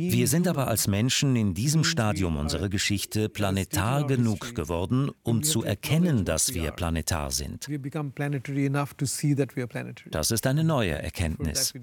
Wir 0.06 0.28
sind 0.28 0.48
aber 0.48 0.68
als 0.68 0.86
Menschen 0.86 1.34
in 1.34 1.54
diesem 1.54 1.82
Stadium 1.82 2.36
unserer 2.36 2.68
Geschichte 2.68 3.28
planetar 3.28 4.06
genug 4.06 4.54
geworden, 4.54 5.10
um 5.24 5.42
zu 5.42 5.64
erkennen, 5.64 6.24
dass 6.24 6.54
wir 6.54 6.70
planetar 6.70 7.32
sind. 7.32 7.68
Das 10.10 10.30
ist 10.30 10.46
eine 10.46 10.64
neue 10.64 10.92
Erkenntnis. 10.92 11.74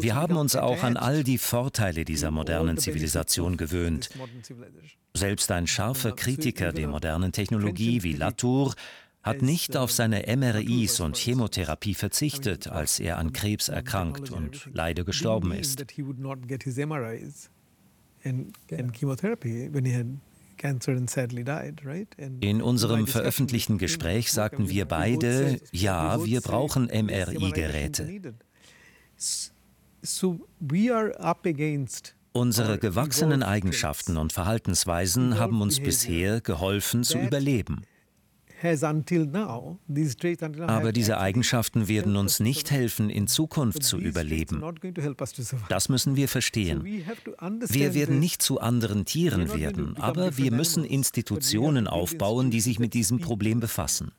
Wir 0.00 0.14
haben 0.14 0.36
uns 0.36 0.56
auch 0.56 0.82
an 0.84 0.96
all 0.96 1.24
die 1.24 1.38
Vorteile 1.38 2.04
dieser 2.04 2.30
modernen 2.30 2.78
Zivilisation 2.78 3.56
gewöhnt. 3.56 4.10
Selbst 5.14 5.50
ein 5.50 5.66
scharfer 5.66 6.12
Kritiker 6.12 6.72
der 6.72 6.88
modernen 6.88 7.32
Technologie 7.32 8.02
wie 8.02 8.14
Latour 8.14 8.74
hat 9.22 9.42
nicht 9.42 9.76
auf 9.76 9.92
seine 9.92 10.24
MRIs 10.36 11.00
und 11.00 11.16
Chemotherapie 11.16 11.94
verzichtet, 11.94 12.66
als 12.66 12.98
er 12.98 13.18
an 13.18 13.32
Krebs 13.32 13.68
erkrankt 13.68 14.30
und 14.30 14.68
leider 14.72 15.04
gestorben 15.04 15.52
ist. 15.52 15.84
In 22.40 22.62
unserem 22.62 23.06
veröffentlichten 23.06 23.78
Gespräch 23.78 24.32
sagten 24.32 24.68
wir 24.68 24.84
beide, 24.86 25.60
ja, 25.72 26.24
wir 26.24 26.40
brauchen 26.40 26.84
MRI-Geräte. 26.86 28.34
Unsere 32.34 32.78
gewachsenen 32.78 33.42
Eigenschaften 33.42 34.16
und 34.16 34.32
Verhaltensweisen 34.32 35.38
haben 35.38 35.60
uns 35.60 35.80
bisher 35.80 36.40
geholfen 36.40 37.04
zu 37.04 37.18
überleben. 37.18 37.82
Aber 40.66 40.92
diese 40.92 41.18
Eigenschaften 41.18 41.88
werden 41.88 42.16
uns 42.16 42.40
nicht 42.40 42.70
helfen, 42.70 43.10
in 43.10 43.26
Zukunft 43.26 43.82
zu 43.82 43.98
überleben. 43.98 44.62
Das 45.68 45.88
müssen 45.88 46.16
wir 46.16 46.28
verstehen. 46.28 46.84
Wir 46.84 47.94
werden 47.94 48.20
nicht 48.20 48.42
zu 48.42 48.60
anderen 48.60 49.04
Tieren 49.04 49.52
werden, 49.54 49.96
aber 49.96 50.36
wir 50.36 50.52
müssen 50.52 50.84
Institutionen 50.84 51.88
aufbauen, 51.88 52.50
die 52.50 52.60
sich 52.60 52.78
mit 52.78 52.94
diesem 52.94 53.20
Problem 53.20 53.60
befassen. 53.60 54.12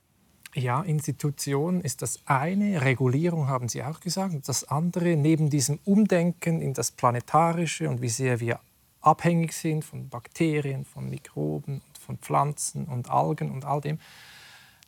Ja, 0.55 0.81
Institution 0.83 1.81
ist 1.81 2.03
das 2.03 2.19
eine, 2.25 2.81
Regulierung 2.81 3.47
haben 3.47 3.69
Sie 3.69 3.83
auch 3.83 3.99
gesagt. 3.99 4.47
Das 4.47 4.63
andere, 4.65 5.15
neben 5.15 5.49
diesem 5.49 5.79
Umdenken 5.83 6.61
in 6.61 6.75
das 6.75 6.91
Planetarische 6.91 7.89
und 7.89 8.03
wie 8.03 8.09
sehr 8.09 8.39
wir 8.39 8.59
abhängig 9.01 9.53
sind 9.53 9.83
von 9.83 10.09
Bakterien, 10.09 10.85
von 10.85 11.09
Mikroben, 11.09 11.81
von 11.99 12.17
Pflanzen 12.17 12.85
und 12.85 13.09
Algen 13.09 13.51
und 13.51 13.65
all 13.65 13.81
dem, 13.81 13.97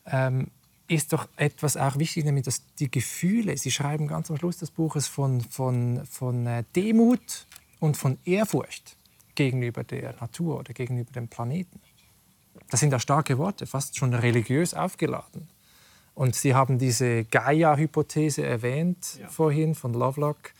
ähm, 0.05 0.47
ist 0.87 1.13
doch 1.13 1.27
etwas 1.35 1.77
auch 1.77 1.97
wichtig, 1.97 2.25
nämlich 2.25 2.45
dass 2.45 2.61
die 2.79 2.91
Gefühle, 2.91 3.57
Sie 3.57 3.71
schreiben 3.71 4.07
ganz 4.07 4.29
am 4.29 4.37
Schluss 4.37 4.57
des 4.57 4.71
Buches 4.71 5.07
von, 5.07 5.41
von, 5.41 6.05
von 6.05 6.45
äh, 6.45 6.63
Demut 6.75 7.47
und 7.79 7.97
von 7.97 8.17
Ehrfurcht 8.25 8.95
gegenüber 9.33 9.83
der 9.83 10.15
Natur 10.19 10.59
oder 10.59 10.73
gegenüber 10.73 11.11
dem 11.11 11.27
Planeten. 11.27 11.81
Das 12.69 12.79
sind 12.79 12.91
ja 12.91 12.99
starke 12.99 13.37
Worte, 13.37 13.65
fast 13.65 13.97
schon 13.97 14.13
religiös 14.13 14.73
aufgeladen. 14.73 15.47
Und 16.13 16.35
Sie 16.35 16.55
haben 16.55 16.79
diese 16.79 17.25
Gaia-Hypothese 17.25 18.43
erwähnt 18.45 19.19
ja. 19.19 19.27
vorhin 19.27 19.75
von 19.75 19.93
Lovelock 19.93 20.53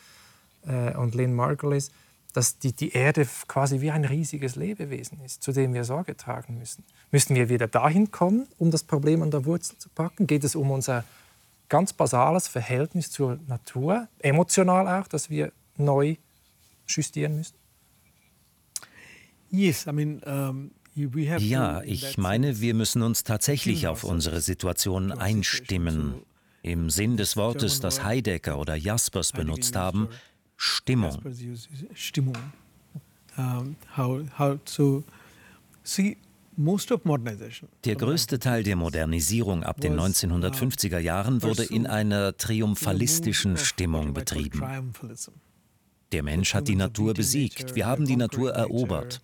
äh, 0.66 0.94
und 0.94 1.14
Lynn 1.14 1.34
Margulis 1.34 1.90
dass 2.36 2.58
die, 2.58 2.72
die 2.72 2.92
Erde 2.92 3.26
quasi 3.48 3.80
wie 3.80 3.90
ein 3.90 4.04
riesiges 4.04 4.56
Lebewesen 4.56 5.20
ist, 5.24 5.42
zu 5.42 5.52
dem 5.52 5.72
wir 5.72 5.84
Sorge 5.84 6.16
tragen 6.16 6.58
müssen. 6.58 6.84
Müssen 7.10 7.34
wir 7.34 7.48
wieder 7.48 7.66
dahin 7.66 8.10
kommen, 8.10 8.46
um 8.58 8.70
das 8.70 8.82
Problem 8.84 9.22
an 9.22 9.30
der 9.30 9.46
Wurzel 9.46 9.78
zu 9.78 9.88
packen? 9.88 10.26
Geht 10.26 10.44
es 10.44 10.54
um 10.54 10.70
unser 10.70 11.04
ganz 11.70 11.94
basales 11.94 12.46
Verhältnis 12.46 13.10
zur 13.10 13.38
Natur, 13.46 14.08
emotional 14.18 14.86
auch, 14.86 15.08
dass 15.08 15.30
wir 15.30 15.50
neu 15.78 16.16
justieren 16.86 17.36
müssen? 17.36 17.54
Yes, 19.50 19.86
I 19.86 19.92
mean, 19.92 20.20
um 20.22 20.70
ja, 21.38 21.82
ich 21.82 22.16
meine, 22.16 22.60
wir 22.60 22.72
müssen 22.72 23.02
uns 23.02 23.22
tatsächlich 23.22 23.86
auf 23.86 24.02
unsere 24.02 24.40
Situation 24.40 25.12
einstimmen. 25.12 26.22
Im 26.62 26.88
Sinn 26.88 27.18
des 27.18 27.36
Wortes, 27.36 27.80
das 27.80 28.02
Heidegger 28.02 28.58
oder 28.58 28.76
Jaspers 28.76 29.32
benutzt 29.32 29.76
haben, 29.76 30.08
Stimmung. 30.56 31.18
Stimmung. 31.94 32.36
Der 37.84 37.96
größte 37.96 38.38
Teil 38.38 38.62
der 38.62 38.76
Modernisierung 38.76 39.62
ab 39.62 39.80
den 39.80 39.98
1950er 39.98 40.98
Jahren 40.98 41.42
wurde 41.42 41.64
in 41.64 41.86
einer 41.86 42.36
triumphalistischen 42.36 43.58
Stimmung 43.58 44.14
betrieben. 44.14 44.62
Der 46.12 46.22
Mensch 46.22 46.54
hat 46.54 46.68
die 46.68 46.76
Natur 46.76 47.12
besiegt, 47.14 47.74
wir 47.74 47.86
haben 47.86 48.06
die 48.06 48.16
Natur 48.16 48.52
erobert. 48.52 49.20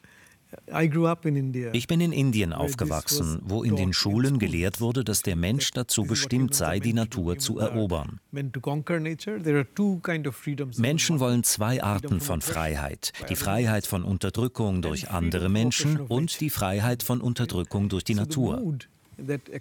Ich 1.72 1.86
bin 1.86 2.00
in 2.00 2.12
Indien 2.12 2.52
aufgewachsen, 2.52 3.40
wo 3.42 3.62
in 3.62 3.76
den 3.76 3.92
Schulen 3.92 4.38
gelehrt 4.38 4.80
wurde, 4.80 5.04
dass 5.04 5.22
der 5.22 5.36
Mensch 5.36 5.70
dazu 5.70 6.04
bestimmt 6.04 6.54
sei, 6.54 6.80
die 6.80 6.92
Natur 6.92 7.38
zu 7.38 7.58
erobern. 7.58 8.20
Menschen 10.76 11.20
wollen 11.20 11.44
zwei 11.44 11.82
Arten 11.82 12.20
von 12.20 12.40
Freiheit. 12.40 13.12
Die 13.28 13.36
Freiheit 13.36 13.86
von 13.86 14.04
Unterdrückung 14.04 14.82
durch 14.82 15.10
andere 15.10 15.48
Menschen 15.48 16.00
und 16.00 16.40
die 16.40 16.50
Freiheit 16.50 17.02
von 17.02 17.20
Unterdrückung 17.20 17.88
durch 17.88 18.04
die 18.04 18.14
Natur. 18.14 18.62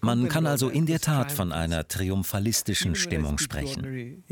Man 0.01 0.29
kann 0.29 0.47
also 0.47 0.69
in 0.69 0.85
der 0.85 0.99
Tat 0.99 1.31
von 1.31 1.51
einer 1.51 1.87
triumphalistischen 1.87 2.95
Stimmung 2.95 3.37
sprechen. 3.37 4.23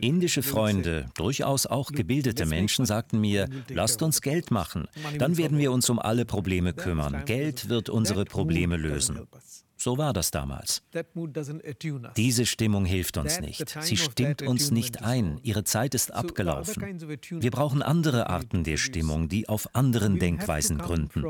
Indische 0.00 0.42
Freunde, 0.42 1.06
durchaus 1.14 1.66
auch 1.66 1.90
gebildete 1.92 2.46
Menschen, 2.46 2.84
sagten 2.86 3.20
mir, 3.20 3.48
lasst 3.68 4.02
uns 4.02 4.20
Geld 4.20 4.50
machen, 4.50 4.88
dann 5.18 5.36
werden 5.36 5.58
wir 5.58 5.72
uns 5.72 5.88
um 5.88 5.98
alle 5.98 6.24
Probleme 6.24 6.72
kümmern. 6.72 7.24
Geld 7.24 7.68
wird 7.68 7.88
unsere 7.88 8.24
Probleme 8.24 8.76
lösen. 8.76 9.20
So 9.82 9.98
war 9.98 10.12
das 10.12 10.30
damals. 10.30 10.84
Diese 12.16 12.46
Stimmung 12.46 12.84
hilft 12.84 13.16
uns 13.16 13.40
nicht. 13.40 13.76
Sie 13.80 13.96
stimmt 13.96 14.42
uns 14.42 14.70
nicht 14.70 15.02
ein. 15.02 15.40
Ihre 15.42 15.64
Zeit 15.64 15.96
ist 15.96 16.14
abgelaufen. 16.14 17.00
Wir 17.30 17.50
brauchen 17.50 17.82
andere 17.82 18.30
Arten 18.30 18.62
der 18.62 18.76
Stimmung, 18.76 19.28
die 19.28 19.48
auf 19.48 19.74
anderen 19.74 20.20
Denkweisen 20.20 20.78
gründen. 20.78 21.24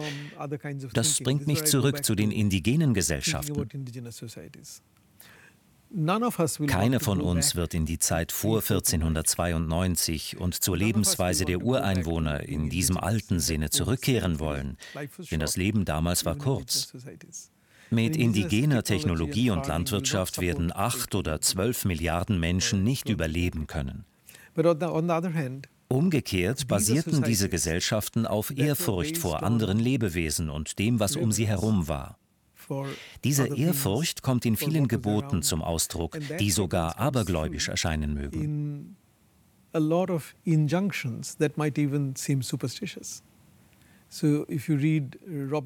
Das 0.93 1.21
bringt 1.21 1.47
mich 1.47 1.65
zurück 1.65 2.05
zu 2.05 2.15
den 2.15 2.31
indigenen 2.31 2.93
Gesellschaften. 2.93 3.69
Keiner 6.67 7.01
von 7.01 7.21
uns 7.23 7.57
wird 7.57 7.73
in 7.73 7.87
die 7.87 7.99
Zeit 7.99 8.33
vor 8.33 8.59
1492 8.59 10.39
und 10.39 10.63
zur 10.63 10.77
Lebensweise 10.77 11.47
der 11.47 11.63
Ureinwohner 11.63 12.41
in 12.47 12.69
diesem 12.69 12.99
alten 12.99 13.41
Sinne 13.41 13.71
zurückkehren 13.71 14.41
wollen, 14.41 14.77
denn 15.31 15.41
das 15.41 15.57
Leben 15.57 15.87
damals 15.87 16.27
war 16.27 16.37
kurz. 16.37 16.93
Mit 17.93 18.17
indigener 18.17 18.83
Technologie 18.83 19.51
und 19.51 19.67
Landwirtschaft 19.67 20.41
werden 20.41 20.73
acht 20.75 21.15
oder 21.15 21.43
zwölf 21.43 21.85
Milliarden 21.85 22.41
Menschen 22.41 22.83
nicht 22.85 23.11
überleben 23.11 23.67
können. 23.67 24.07
Umgekehrt 25.89 26.69
basierten 26.69 27.23
diese 27.23 27.51
Gesellschaften 27.51 28.27
auf 28.27 28.57
Ehrfurcht 28.57 29.19
vor 29.19 29.43
anderen 29.43 29.79
Lebewesen 29.79 30.49
und 30.49 30.79
dem, 30.79 31.01
was 31.01 31.17
um 31.17 31.33
sie 31.33 31.47
herum 31.47 31.87
war. 31.87 32.17
Diese 33.25 33.55
Ehrfurcht 33.55 34.23
kommt 34.23 34.47
in 34.47 34.57
vielen 34.57 34.89
Geboten 34.89 35.43
zum 35.43 35.61
Ausdruck, 35.61 36.19
die 36.41 36.51
sogar 36.51 36.99
abergläubisch 36.99 37.69
erscheinen 37.69 38.15
mögen. 38.15 38.97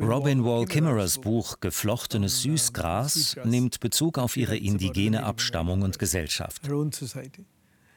Robin 0.00 0.44
Wall 0.44 0.66
Kimmerers 0.66 1.18
Buch 1.18 1.58
Geflochtenes 1.60 2.42
Süßgras 2.42 3.36
nimmt 3.44 3.80
Bezug 3.80 4.18
auf 4.18 4.36
ihre 4.36 4.56
indigene 4.56 5.24
Abstammung 5.24 5.82
und 5.82 5.98
Gesellschaft. 5.98 6.62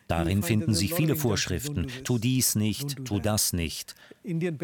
Darin 0.08 0.42
finden 0.42 0.74
sich 0.74 0.96
viele 0.96 1.16
Vorschriften. 1.16 1.86
Tu 2.04 2.18
dies 2.18 2.56
nicht, 2.56 3.06
tu 3.06 3.20
das 3.20 3.54
nicht. 3.54 3.94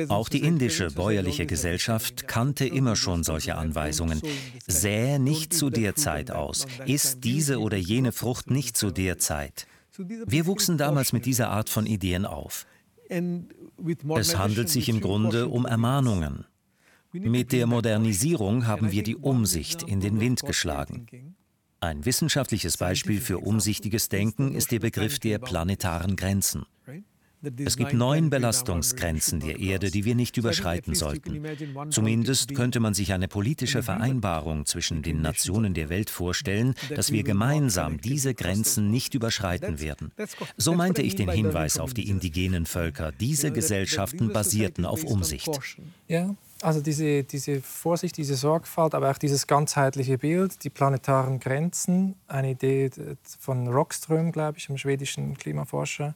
Auch 0.08 0.28
die 0.28 0.42
indische 0.42 0.90
bäuerliche 0.90 1.46
Gesellschaft 1.46 2.28
kannte 2.28 2.66
immer 2.66 2.96
schon 2.96 3.24
solche 3.24 3.54
Anweisungen. 3.56 4.22
Sähe 4.66 5.20
nicht 5.20 5.54
zu 5.54 5.70
der 5.70 5.94
Zeit 5.94 6.32
aus. 6.32 6.66
Iss 6.88 7.20
diese 7.20 7.60
oder 7.60 7.78
jene 7.78 8.12
Frucht 8.12 8.50
nicht 8.50 8.76
zu 8.76 8.90
der 8.90 9.20
Zeit. 9.20 9.68
Wir 9.98 10.48
wuchsen 10.48 10.80
damals 10.80 11.14
mit 11.14 11.28
dieser 11.28 11.52
Art 11.52 11.70
von 11.70 11.86
Ideen 11.86 12.26
auf. 12.26 12.66
Es 14.16 14.38
handelt 14.38 14.70
sich 14.70 14.90
im 14.90 15.02
Grunde 15.02 15.48
um 15.48 15.66
Ermahnungen. 15.66 16.46
Mit 17.12 17.52
der 17.52 17.66
Modernisierung 17.66 18.68
haben 18.68 18.92
wir 18.92 19.04
die 19.04 19.16
Umsicht 19.16 19.84
in 19.84 20.02
den 20.02 20.20
Wind 20.20 20.44
geschlagen. 20.44 21.36
Ein 21.80 22.04
wissenschaftliches 22.04 22.78
Beispiel 22.78 23.22
für 23.22 23.40
umsichtiges 23.40 24.10
Denken 24.10 24.54
ist 24.54 24.72
der 24.72 24.80
Begriff 24.80 25.20
der 25.20 25.40
planetaren 25.40 26.16
Grenzen. 26.16 26.66
Es 27.64 27.78
gibt 27.78 27.94
neun 27.94 28.30
Belastungsgrenzen 28.30 29.40
der 29.40 29.60
Erde, 29.60 29.92
die 29.92 30.06
wir 30.06 30.16
nicht 30.16 30.38
überschreiten 30.38 30.96
sollten. 30.96 31.44
Zumindest 31.90 32.56
könnte 32.56 32.80
man 32.80 32.94
sich 32.94 33.14
eine 33.14 33.28
politische 33.28 33.84
Vereinbarung 33.84 34.66
zwischen 34.66 35.02
den 35.02 35.22
Nationen 35.22 35.74
der 35.74 35.90
Welt 35.90 36.10
vorstellen, 36.10 36.76
dass 36.96 37.12
wir 37.12 37.24
gemeinsam 37.24 38.00
diese 38.00 38.34
Grenzen 38.34 38.92
nicht 38.92 39.14
überschreiten 39.14 39.80
werden. 39.80 40.12
So 40.58 40.74
meinte 40.74 41.02
ich 41.02 41.16
den 41.16 41.30
Hinweis 41.30 41.80
auf 41.80 41.94
die 41.94 42.10
indigenen 42.10 42.66
Völker. 42.66 43.12
Diese 43.12 43.52
Gesellschaften 43.52 44.34
basierten 44.34 44.86
auf 44.86 45.04
Umsicht. 45.04 45.50
Ja, 46.08 46.36
also 46.62 46.82
diese, 46.82 47.24
diese 47.24 47.62
Vorsicht, 47.62 48.18
diese 48.18 48.36
Sorgfalt, 48.36 48.96
aber 48.96 49.12
auch 49.12 49.18
dieses 49.18 49.46
ganzheitliche 49.46 50.18
Bild, 50.18 50.64
die 50.64 50.70
planetaren 50.70 51.40
Grenzen, 51.40 52.16
eine 52.28 52.52
Idee 52.52 52.90
von 53.40 53.68
Rockström, 53.68 54.32
glaube 54.32 54.58
ich, 54.58 54.70
einem 54.70 54.78
schwedischen 54.78 55.38
Klimaforscher, 55.38 56.16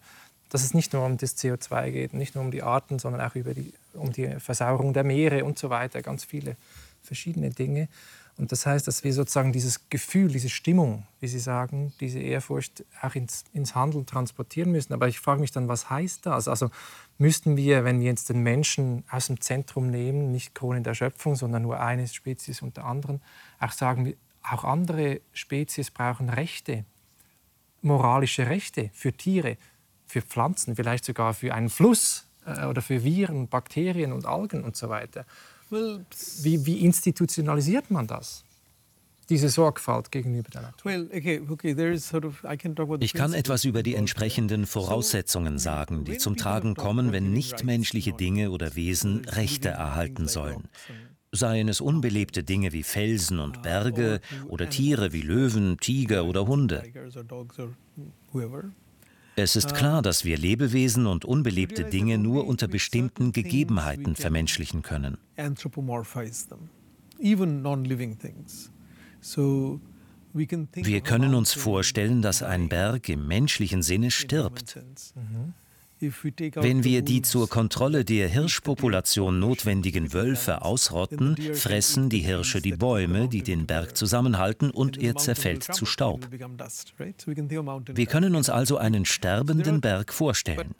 dass 0.49 0.63
es 0.63 0.73
nicht 0.73 0.93
nur 0.93 1.05
um 1.05 1.17
das 1.17 1.37
CO2 1.37 1.91
geht, 1.91 2.13
nicht 2.13 2.35
nur 2.35 2.43
um 2.43 2.51
die 2.51 2.63
Arten, 2.63 2.99
sondern 2.99 3.21
auch 3.21 3.35
über 3.35 3.53
die, 3.53 3.73
um 3.93 4.11
die 4.11 4.27
Versauerung 4.39 4.93
der 4.93 5.03
Meere 5.03 5.45
und 5.45 5.57
so 5.57 5.69
weiter, 5.69 6.01
ganz 6.01 6.23
viele 6.23 6.57
verschiedene 7.03 7.51
Dinge. 7.51 7.87
Und 8.39 8.53
das 8.53 8.65
heißt, 8.65 8.87
dass 8.87 9.03
wir 9.03 9.13
sozusagen 9.13 9.51
dieses 9.51 9.89
Gefühl, 9.89 10.29
diese 10.31 10.47
Stimmung, 10.47 11.05
wie 11.19 11.27
Sie 11.27 11.39
sagen, 11.39 11.91
diese 11.99 12.19
Ehrfurcht 12.19 12.85
auch 13.01 13.13
ins, 13.13 13.43
ins 13.51 13.75
Handeln 13.75 14.05
transportieren 14.05 14.71
müssen. 14.71 14.93
Aber 14.93 15.09
ich 15.09 15.19
frage 15.19 15.41
mich 15.41 15.51
dann, 15.51 15.67
was 15.67 15.89
heißt 15.89 16.25
das? 16.25 16.47
Also 16.47 16.71
müssten 17.17 17.57
wir, 17.57 17.83
wenn 17.83 17.99
wir 17.99 18.07
jetzt 18.07 18.29
den 18.29 18.41
Menschen 18.41 19.03
aus 19.11 19.27
dem 19.27 19.41
Zentrum 19.41 19.89
nehmen, 19.89 20.31
nicht 20.31 20.55
Krone 20.55 20.81
der 20.81 20.93
Schöpfung, 20.93 21.35
sondern 21.35 21.63
nur 21.63 21.81
eine 21.81 22.07
Spezies 22.07 22.61
unter 22.61 22.85
anderen, 22.85 23.21
auch 23.59 23.73
sagen, 23.73 24.13
auch 24.41 24.63
andere 24.63 25.19
Spezies 25.33 25.91
brauchen 25.91 26.29
Rechte, 26.29 26.85
moralische 27.81 28.47
Rechte 28.47 28.89
für 28.93 29.11
Tiere, 29.11 29.57
für 30.09 30.21
Pflanzen, 30.21 30.75
vielleicht 30.75 31.05
sogar 31.05 31.33
für 31.33 31.53
einen 31.53 31.69
Fluss 31.69 32.25
äh, 32.45 32.65
oder 32.65 32.81
für 32.81 33.03
Viren, 33.03 33.47
Bakterien 33.47 34.11
und 34.11 34.25
Algen 34.25 34.63
und 34.63 34.75
so 34.75 34.89
weiter. 34.89 35.25
Wie, 35.69 36.65
wie 36.65 36.79
institutionalisiert 36.79 37.91
man 37.91 38.07
das? 38.07 38.43
diese 39.29 39.49
Sorgfalt 39.49 40.11
gegenüber 40.11 40.49
der 40.49 40.61
Natur. 40.61 40.91
Ich 42.99 43.13
kann 43.13 43.33
etwas 43.33 43.63
über 43.63 43.83
die 43.83 43.95
entsprechenden 43.95 44.65
Voraussetzungen 44.65 45.59
sagen, 45.59 46.03
die 46.03 46.17
zum 46.17 46.35
Tragen 46.35 46.73
kommen, 46.73 47.11
wenn 47.11 47.31
nichtmenschliche 47.31 48.13
Dinge 48.13 48.51
oder 48.51 48.75
Wesen 48.75 49.25
Rechte 49.25 49.69
erhalten 49.69 50.27
sollen. 50.27 50.67
Seien 51.31 51.69
es 51.69 51.79
unbelebte 51.79 52.43
Dinge 52.43 52.73
wie 52.73 52.81
Felsen 52.81 53.39
und 53.39 53.61
Berge 53.61 54.19
oder 54.47 54.67
Tiere 54.67 55.13
wie 55.13 55.21
Löwen, 55.21 55.77
Tiger 55.77 56.25
oder 56.25 56.47
Hunde. 56.47 56.81
Es 59.41 59.55
ist 59.55 59.73
klar, 59.73 60.01
dass 60.01 60.25
wir 60.25 60.37
Lebewesen 60.37 61.07
und 61.07 61.23
unbelebte 61.23 61.85
Dinge 61.85 62.17
nur 62.17 62.45
unter 62.45 62.67
bestimmten 62.67 63.31
Gegebenheiten 63.31 64.17
vermenschlichen 64.17 64.81
können. 64.81 65.17
Wir 70.73 71.01
können 71.01 71.35
uns 71.35 71.53
vorstellen, 71.53 72.21
dass 72.21 72.43
ein 72.43 72.69
Berg 72.69 73.09
im 73.09 73.27
menschlichen 73.27 73.81
Sinne 73.81 74.11
stirbt. 74.11 74.77
Wenn 76.01 76.83
wir 76.83 77.01
die 77.01 77.21
zur 77.21 77.49
Kontrolle 77.49 78.05
der 78.05 78.29
Hirschpopulation 78.29 79.39
notwendigen 79.39 80.13
Wölfe 80.13 80.61
ausrotten, 80.61 81.35
fressen 81.53 82.09
die 82.09 82.19
Hirsche 82.19 82.61
die 82.61 82.73
Bäume, 82.73 83.27
die 83.27 83.43
den 83.43 83.65
Berg 83.65 83.97
zusammenhalten, 83.97 84.71
und 84.71 84.97
er 84.97 85.15
zerfällt 85.15 85.63
zu 85.63 85.85
Staub. 85.85 86.27
Wir 86.31 88.05
können 88.05 88.35
uns 88.35 88.49
also 88.49 88.77
einen 88.77 89.05
sterbenden 89.05 89.81
Berg 89.81 90.13
vorstellen. 90.13 90.73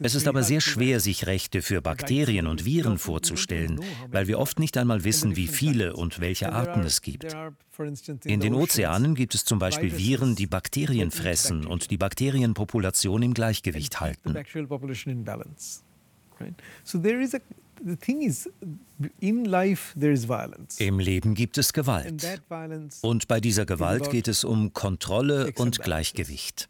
Es 0.00 0.14
ist 0.14 0.28
aber 0.28 0.42
sehr 0.42 0.60
schwer, 0.60 1.00
sich 1.00 1.26
Rechte 1.26 1.62
für 1.62 1.80
Bakterien 1.80 2.46
und 2.46 2.64
Viren 2.64 2.98
vorzustellen, 2.98 3.80
weil 4.08 4.26
wir 4.26 4.38
oft 4.38 4.58
nicht 4.58 4.76
einmal 4.76 5.04
wissen, 5.04 5.36
wie 5.36 5.46
viele 5.46 5.96
und 5.96 6.20
welche 6.20 6.52
Arten 6.52 6.80
es 6.80 7.00
gibt. 7.00 7.34
In 8.24 8.40
den 8.40 8.54
Ozeanen 8.54 9.14
gibt 9.14 9.34
es 9.34 9.44
zum 9.44 9.58
Beispiel 9.58 9.96
Viren, 9.96 10.36
die 10.36 10.46
Bakterien 10.46 11.10
fressen 11.10 11.66
und 11.66 11.90
die 11.90 11.96
Bakterienpopulation 11.96 13.22
im 13.22 13.34
Gleichgewicht 13.34 14.00
halten. 14.00 14.34
Im 20.78 20.98
Leben 20.98 21.34
gibt 21.34 21.58
es 21.58 21.72
Gewalt. 21.72 22.42
Und 23.00 23.28
bei 23.28 23.40
dieser 23.40 23.66
Gewalt 23.66 24.10
geht 24.10 24.28
es 24.28 24.44
um 24.44 24.72
Kontrolle 24.72 25.52
und 25.56 25.80
Gleichgewicht. 25.80 26.68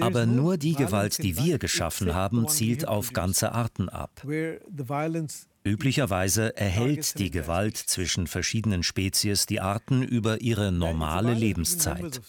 Aber 0.00 0.26
nur 0.26 0.56
die 0.56 0.74
Gewalt, 0.74 1.22
die 1.22 1.36
wir 1.38 1.58
geschaffen 1.58 2.14
haben, 2.14 2.48
zielt 2.48 2.86
auf 2.86 3.12
ganze 3.12 3.52
Arten 3.52 3.88
ab. 3.88 4.22
Üblicherweise 5.64 6.56
erhält 6.56 7.18
die 7.18 7.30
Gewalt 7.30 7.76
zwischen 7.76 8.26
verschiedenen 8.26 8.82
Spezies 8.82 9.44
die 9.44 9.60
Arten 9.60 10.02
über 10.02 10.40
ihre 10.40 10.72
normale 10.72 11.34
Lebenszeit. 11.34 12.22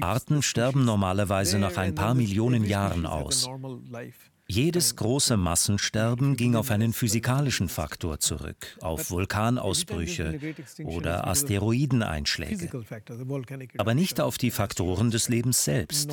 Arten 0.00 0.42
sterben 0.42 0.84
normalerweise 0.84 1.58
nach 1.58 1.76
ein 1.76 1.94
paar 1.94 2.14
Millionen 2.14 2.64
Jahren 2.64 3.06
aus. 3.06 3.48
Jedes 4.50 4.96
große 4.96 5.36
Massensterben 5.36 6.36
ging 6.36 6.56
auf 6.56 6.72
einen 6.72 6.92
physikalischen 6.92 7.68
Faktor 7.68 8.18
zurück, 8.18 8.76
auf 8.80 9.12
Vulkanausbrüche 9.12 10.40
oder 10.82 11.28
Asteroideneinschläge, 11.28 12.68
aber 13.78 13.94
nicht 13.94 14.20
auf 14.20 14.38
die 14.38 14.50
Faktoren 14.50 15.12
des 15.12 15.28
Lebens 15.28 15.62
selbst. 15.62 16.10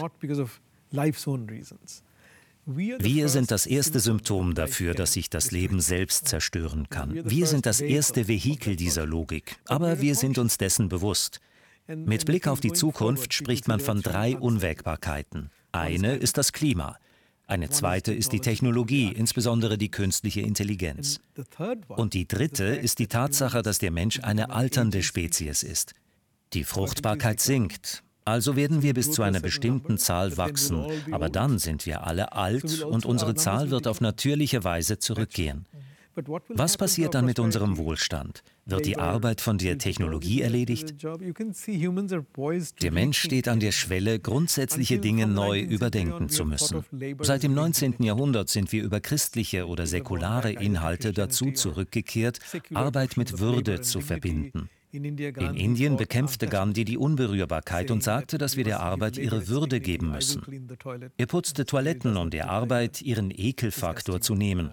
Wir 2.67 3.29
sind 3.29 3.49
das 3.49 3.65
erste 3.65 3.99
Symptom 3.99 4.53
dafür, 4.53 4.93
dass 4.93 5.13
sich 5.13 5.31
das 5.31 5.49
Leben 5.49 5.79
selbst 5.79 6.27
zerstören 6.27 6.89
kann. 6.89 7.27
Wir 7.27 7.47
sind 7.47 7.65
das 7.65 7.81
erste 7.81 8.27
Vehikel 8.27 8.75
dieser 8.75 9.07
Logik, 9.07 9.55
aber 9.65 9.99
wir 9.99 10.13
sind 10.13 10.37
uns 10.37 10.59
dessen 10.59 10.89
bewusst. 10.89 11.39
Mit 11.87 12.27
Blick 12.27 12.47
auf 12.47 12.59
die 12.59 12.73
Zukunft 12.73 13.33
spricht 13.33 13.67
man 13.67 13.79
von 13.79 14.03
drei 14.03 14.37
Unwägbarkeiten. 14.37 15.49
Eine 15.71 16.17
ist 16.17 16.37
das 16.37 16.53
Klima. 16.53 16.99
Eine 17.49 17.69
zweite 17.69 18.13
ist 18.13 18.33
die 18.33 18.41
Technologie, 18.41 19.09
insbesondere 19.09 19.77
die 19.77 19.89
künstliche 19.89 20.41
Intelligenz. 20.41 21.21
Und 21.87 22.13
die 22.13 22.27
dritte 22.27 22.65
ist 22.65 22.99
die 22.99 23.07
Tatsache, 23.07 23.61
dass 23.61 23.79
der 23.79 23.91
Mensch 23.91 24.19
eine 24.21 24.49
alternde 24.49 25.01
Spezies 25.01 25.63
ist. 25.63 25.93
Die 26.51 26.65
Fruchtbarkeit 26.65 27.39
sinkt. 27.39 28.03
Also 28.25 28.57
werden 28.57 28.81
wir 28.81 28.93
bis 28.93 29.13
zu 29.13 29.23
einer 29.23 29.39
bestimmten 29.39 29.97
Zahl 29.97 30.35
wachsen, 30.35 30.85
aber 31.11 31.29
dann 31.29 31.59
sind 31.59 31.85
wir 31.85 32.05
alle 32.05 32.33
alt 32.33 32.83
und 32.83 33.05
unsere 33.05 33.35
Zahl 33.35 33.71
wird 33.71 33.87
auf 33.87 34.01
natürliche 34.01 34.65
Weise 34.65 34.99
zurückgehen. 34.99 35.65
Was 36.49 36.77
passiert 36.77 37.13
dann 37.13 37.25
mit 37.25 37.39
unserem 37.39 37.77
Wohlstand? 37.77 38.43
Wird 38.65 38.85
die 38.85 38.97
Arbeit 38.97 39.41
von 39.41 39.57
der 39.57 39.77
Technologie 39.77 40.41
erledigt? 40.41 40.95
Der 42.81 42.91
Mensch 42.91 43.19
steht 43.19 43.47
an 43.47 43.59
der 43.59 43.71
Schwelle, 43.71 44.19
grundsätzliche 44.19 44.99
Dinge 44.99 45.27
neu 45.27 45.61
überdenken 45.61 46.29
zu 46.29 46.45
müssen. 46.45 46.83
Seit 47.21 47.43
dem 47.43 47.53
19. 47.53 47.95
Jahrhundert 48.03 48.49
sind 48.49 48.71
wir 48.71 48.83
über 48.83 48.99
christliche 48.99 49.67
oder 49.67 49.85
säkulare 49.87 50.51
Inhalte 50.51 51.13
dazu 51.13 51.51
zurückgekehrt, 51.51 52.39
Arbeit 52.73 53.17
mit 53.17 53.39
Würde 53.39 53.81
zu 53.81 54.01
verbinden. 54.01 54.69
In 54.91 55.03
Indien 55.03 55.97
bekämpfte 55.97 56.47
Gandhi 56.47 56.85
die 56.85 56.97
Unberührbarkeit 56.97 57.91
und 57.91 58.03
sagte, 58.03 58.37
dass 58.37 58.55
wir 58.55 58.63
der 58.63 58.79
Arbeit 58.79 59.17
ihre 59.17 59.49
Würde 59.49 59.81
geben 59.81 60.11
müssen. 60.11 60.41
Er 61.17 61.25
putzte 61.25 61.65
Toiletten, 61.65 62.15
um 62.15 62.29
der 62.29 62.49
Arbeit 62.49 63.01
ihren 63.01 63.31
Ekelfaktor 63.31 64.21
zu 64.21 64.33
nehmen. 64.33 64.71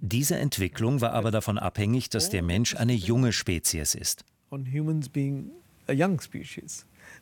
Diese 0.00 0.36
Entwicklung 0.36 1.02
war 1.02 1.12
aber 1.12 1.30
davon 1.30 1.58
abhängig, 1.58 2.08
dass 2.08 2.30
der 2.30 2.42
Mensch 2.42 2.74
eine 2.74 2.94
junge 2.94 3.32
Spezies 3.32 3.94
ist. 3.94 4.24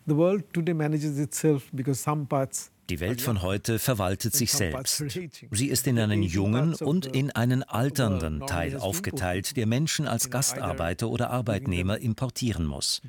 The 0.07 0.16
world 0.16 0.53
today 0.53 0.74
manages 0.74 1.18
itself 1.18 1.70
because 1.72 2.03
some 2.03 2.26
parts 2.26 2.70
Die 2.91 3.01
Welt 3.01 3.20
von 3.20 3.43
heute 3.43 3.78
verwaltet 3.78 4.34
sich 4.34 4.53
selbst. 4.53 5.05
Sie 5.51 5.66
ist 5.68 5.86
in 5.86 5.99
einen 5.99 6.22
jungen 6.22 6.74
und 6.74 7.05
in 7.05 7.30
einen 7.30 7.62
alternden 7.62 8.41
Teil 8.47 8.78
aufgeteilt, 8.78 9.57
der 9.59 9.66
Menschen 9.66 10.09
als 10.09 10.30
Gastarbeiter 10.30 11.11
oder 11.11 11.30
Arbeitnehmer 11.30 11.99
importieren 11.99 12.64
muss. 12.64 13.03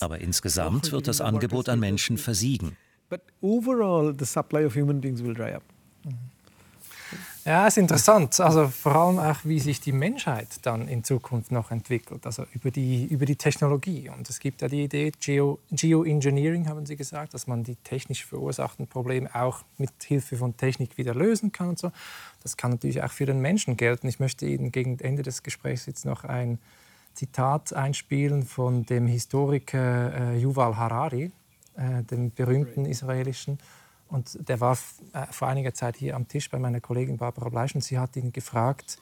Aber 0.00 0.18
insgesamt 0.18 0.92
wird 0.92 1.06
das 1.06 1.20
Angebot 1.20 1.68
an 1.68 1.78
Menschen 1.78 2.18
versiegen. 2.18 2.76
Ja, 7.48 7.66
es 7.66 7.78
ist 7.78 7.80
interessant. 7.80 8.38
Also 8.40 8.68
vor 8.68 8.94
allem 8.94 9.18
auch, 9.18 9.38
wie 9.44 9.58
sich 9.58 9.80
die 9.80 9.92
Menschheit 9.92 10.48
dann 10.66 10.86
in 10.86 11.02
Zukunft 11.02 11.50
noch 11.50 11.70
entwickelt, 11.70 12.26
also 12.26 12.44
über 12.52 12.70
die, 12.70 13.06
über 13.06 13.24
die 13.24 13.36
Technologie. 13.36 14.10
Und 14.10 14.28
es 14.28 14.38
gibt 14.38 14.60
ja 14.60 14.68
die 14.68 14.84
Idee, 14.84 15.12
Geo, 15.18 15.58
Geoengineering, 15.70 16.68
haben 16.68 16.84
Sie 16.84 16.96
gesagt, 16.96 17.32
dass 17.32 17.46
man 17.46 17.64
die 17.64 17.76
technisch 17.76 18.26
verursachten 18.26 18.86
Probleme 18.86 19.34
auch 19.34 19.62
mit 19.78 19.88
Hilfe 20.04 20.36
von 20.36 20.58
Technik 20.58 20.98
wieder 20.98 21.14
lösen 21.14 21.50
kann 21.50 21.70
und 21.70 21.78
so. 21.78 21.90
Das 22.42 22.58
kann 22.58 22.72
natürlich 22.72 23.02
auch 23.02 23.12
für 23.12 23.24
den 23.24 23.40
Menschen 23.40 23.78
gelten. 23.78 24.08
Ich 24.08 24.20
möchte 24.20 24.44
Ihnen 24.44 24.70
gegen 24.70 24.98
Ende 24.98 25.22
des 25.22 25.42
Gesprächs 25.42 25.86
jetzt 25.86 26.04
noch 26.04 26.24
ein 26.24 26.58
Zitat 27.14 27.72
einspielen 27.72 28.42
von 28.42 28.84
dem 28.84 29.06
Historiker 29.06 30.34
äh, 30.34 30.38
Yuval 30.38 30.76
Harari, 30.76 31.32
äh, 31.78 32.02
dem 32.02 32.30
berühmten 32.30 32.84
israelischen. 32.84 33.58
Und 34.08 34.48
der 34.48 34.60
war 34.60 34.78
äh, 35.12 35.26
vor 35.30 35.48
einiger 35.48 35.74
Zeit 35.74 35.96
hier 35.96 36.16
am 36.16 36.28
Tisch 36.28 36.50
bei 36.50 36.58
meiner 36.58 36.80
Kollegin 36.80 37.18
Barbara 37.18 37.48
Bleisch 37.48 37.74
und 37.74 37.82
sie 37.82 37.98
hat 37.98 38.16
ihn 38.16 38.32
gefragt, 38.32 38.98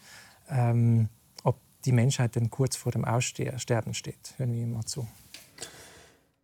ähm, 0.49 1.09
ob 1.45 1.59
die 1.85 1.93
Menschheit 1.93 2.37
denn 2.37 2.51
kurz 2.51 2.77
vor 2.77 2.93
dem 2.93 3.05
Aussterben 3.05 3.95
steht. 3.95 4.35
Hören 4.37 4.53
wir 4.53 4.63
ihm 4.63 4.73
mal 4.73 4.85
zu. 4.85 5.07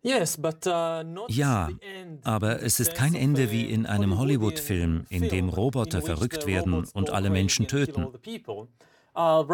Uh, 0.05 1.25
ja, 1.29 1.69
aber 2.23 2.61
es 2.61 2.81
ist 2.81 2.93
kein 2.93 3.15
Ende 3.15 3.51
wie 3.51 3.63
in 3.63 3.85
einem 3.85 4.17
Hollywood-Film, 4.17 5.05
in 5.09 5.29
dem 5.29 5.47
Roboter 5.47 6.01
verrückt 6.01 6.45
werden 6.45 6.83
und 6.93 7.09
alle 7.11 7.29
Menschen 7.29 7.67
töten. 7.67 8.07
Uh, 9.15 9.45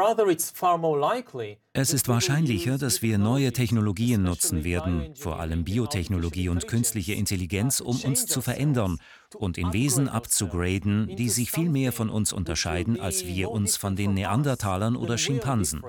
es 1.73 1.93
ist 1.93 2.07
wahrscheinlicher, 2.07 2.77
dass 2.77 3.01
wir 3.01 3.17
neue 3.17 3.51
Technologien 3.51 4.23
nutzen 4.23 4.63
werden, 4.63 5.13
vor 5.15 5.41
allem 5.41 5.65
Biotechnologie 5.65 6.47
und 6.47 6.65
künstliche 6.65 7.13
Intelligenz, 7.13 7.81
um 7.81 7.99
uns 7.99 8.25
zu 8.25 8.39
verändern 8.39 8.99
und 9.35 9.57
in 9.57 9.73
Wesen 9.73 10.07
abzugraden, 10.07 11.13
die 11.17 11.27
sich 11.27 11.51
viel 11.51 11.69
mehr 11.69 11.91
von 11.91 12.09
uns 12.09 12.31
unterscheiden, 12.31 13.01
als 13.01 13.25
wir 13.25 13.51
uns 13.51 13.75
von 13.75 13.97
den 13.97 14.13
Neandertalern 14.13 14.95
oder 14.95 15.17
Schimpansen. 15.17 15.83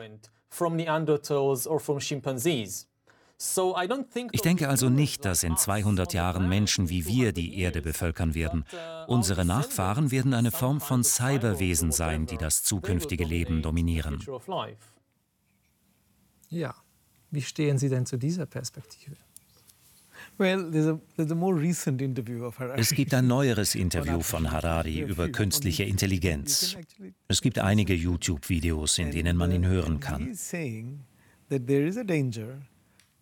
Ich 4.33 4.43
denke 4.43 4.69
also 4.69 4.91
nicht, 4.91 5.25
dass 5.25 5.45
in 5.45 5.57
200 5.57 6.13
Jahren 6.13 6.49
Menschen 6.49 6.91
wie 6.91 7.07
wir 7.07 7.33
die 7.33 7.59
Erde 7.59 7.81
bevölkern 7.81 8.35
werden. 8.35 8.67
Unsere 9.07 9.47
Nachfahren 9.47 10.11
werden 10.11 10.35
eine 10.35 10.51
Form 10.51 10.81
von 10.81 11.03
Cyberwesen 11.03 11.91
sein, 11.91 12.27
die 12.27 12.37
das 12.37 12.63
zukünftige 12.65 13.25
Leben 13.25 13.63
dominieren. 13.63 14.23
Ja, 16.51 16.75
wie 17.31 17.41
stehen 17.41 17.79
Sie 17.79 17.89
denn 17.89 18.05
zu 18.05 18.19
dieser 18.19 18.45
Perspektive? 18.45 19.17
Es 22.77 22.91
gibt 22.91 23.15
ein 23.15 23.27
neueres 23.27 23.75
Interview 23.87 24.21
von 24.21 24.51
Harari 24.51 25.01
über 25.01 25.31
künstliche 25.31 25.85
Intelligenz. 25.85 26.77
Es 27.27 27.41
gibt 27.41 27.59
einige 27.59 27.95
YouTube-Videos, 27.95 28.99
in 28.99 29.11
denen 29.11 29.39
man 29.39 29.51
ihn 29.51 29.67
hören 29.67 29.99
kann. 30.01 30.37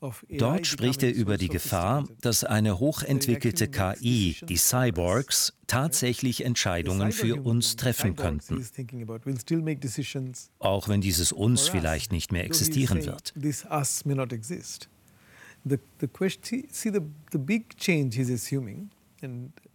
Dort 0.00 0.66
spricht 0.66 1.02
er 1.02 1.12
über 1.12 1.36
die 1.38 1.48
Gefahr, 1.48 2.06
dass 2.20 2.44
eine 2.44 2.78
hochentwickelte 2.78 3.68
KI, 3.68 4.36
die 4.48 4.56
Cyborgs, 4.56 5.54
tatsächlich 5.66 6.44
Entscheidungen 6.44 7.12
für 7.12 7.42
uns 7.42 7.76
treffen 7.76 8.14
könnten, 8.14 8.64
auch 10.60 10.88
wenn 10.88 11.00
dieses 11.00 11.32
uns 11.32 11.68
vielleicht 11.68 12.12
nicht 12.12 12.32
mehr 12.32 12.44
existieren 12.44 13.04
wird. 13.04 13.32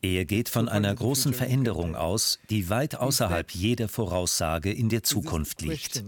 Er 0.01 0.25
geht 0.25 0.49
von 0.49 0.69
einer 0.69 0.95
großen 0.95 1.33
Veränderung 1.33 1.95
aus, 1.95 2.39
die 2.49 2.69
weit 2.69 2.95
außerhalb 2.95 3.51
jeder 3.51 3.89
Voraussage 3.89 4.71
in 4.71 4.87
der 4.89 5.03
Zukunft 5.03 5.61
liegt. 5.61 6.03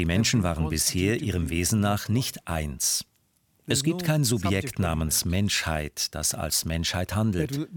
Die 0.00 0.06
Menschen 0.06 0.42
waren 0.42 0.70
bisher 0.70 1.20
ihrem 1.20 1.50
Wesen 1.50 1.80
nach 1.80 2.08
nicht 2.08 2.48
eins. 2.48 3.04
Es 3.66 3.84
gibt 3.84 4.02
kein 4.02 4.24
Subjekt 4.24 4.78
namens 4.78 5.26
Menschheit, 5.26 6.14
das 6.14 6.32
als 6.32 6.64
Menschheit 6.64 7.14
handelt. 7.14 7.68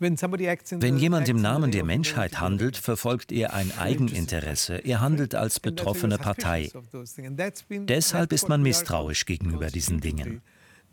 Wenn 0.00 0.98
jemand 0.98 1.28
im 1.28 1.40
Namen 1.40 1.70
der 1.70 1.84
Menschheit 1.84 2.40
handelt, 2.40 2.76
verfolgt 2.76 3.30
er 3.30 3.54
ein 3.54 3.70
Eigeninteresse. 3.78 4.78
Er 4.78 5.00
handelt 5.00 5.36
als 5.36 5.60
betroffene 5.60 6.18
Partei. 6.18 6.72
Deshalb 7.70 8.32
ist 8.32 8.48
man 8.48 8.62
misstrauisch 8.62 9.26
gegenüber 9.26 9.68
diesen 9.68 10.00
Dingen. 10.00 10.42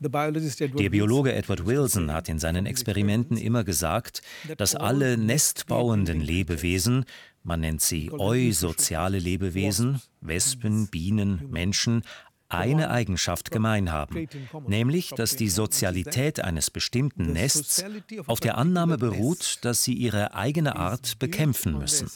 Der 0.02 0.90
Biologe 0.90 1.34
Edward 1.34 1.66
Wilson 1.68 2.12
hat 2.12 2.28
in 2.28 2.40
seinen 2.40 2.66
Experimenten 2.66 3.38
immer 3.38 3.64
gesagt, 3.64 4.24
dass 4.58 4.76
alle 4.76 5.16
nestbauenden 5.16 6.22
Lebewesen, 6.22 7.06
man 7.44 7.60
nennt 7.60 7.82
sie 7.82 8.12
eusoziale 8.12 9.20
Lebewesen, 9.20 10.02
Wespen, 10.22 10.88
Bienen, 10.88 11.48
Menschen, 11.52 12.04
eine 12.50 12.90
Eigenschaft 12.90 13.52
gemein 13.52 13.92
haben, 13.92 14.28
nämlich 14.68 15.10
dass 15.12 15.36
die 15.36 15.50
Sozialität 15.50 16.44
eines 16.44 16.70
bestimmten 16.70 17.32
Nests 17.32 17.86
auf 18.28 18.40
der 18.40 18.58
Annahme 18.58 18.98
beruht, 18.98 19.60
dass 19.62 19.84
sie 19.84 19.94
ihre 19.94 20.34
eigene 20.34 20.76
Art 20.76 21.20
bekämpfen 21.20 21.78
müssen. 21.78 22.10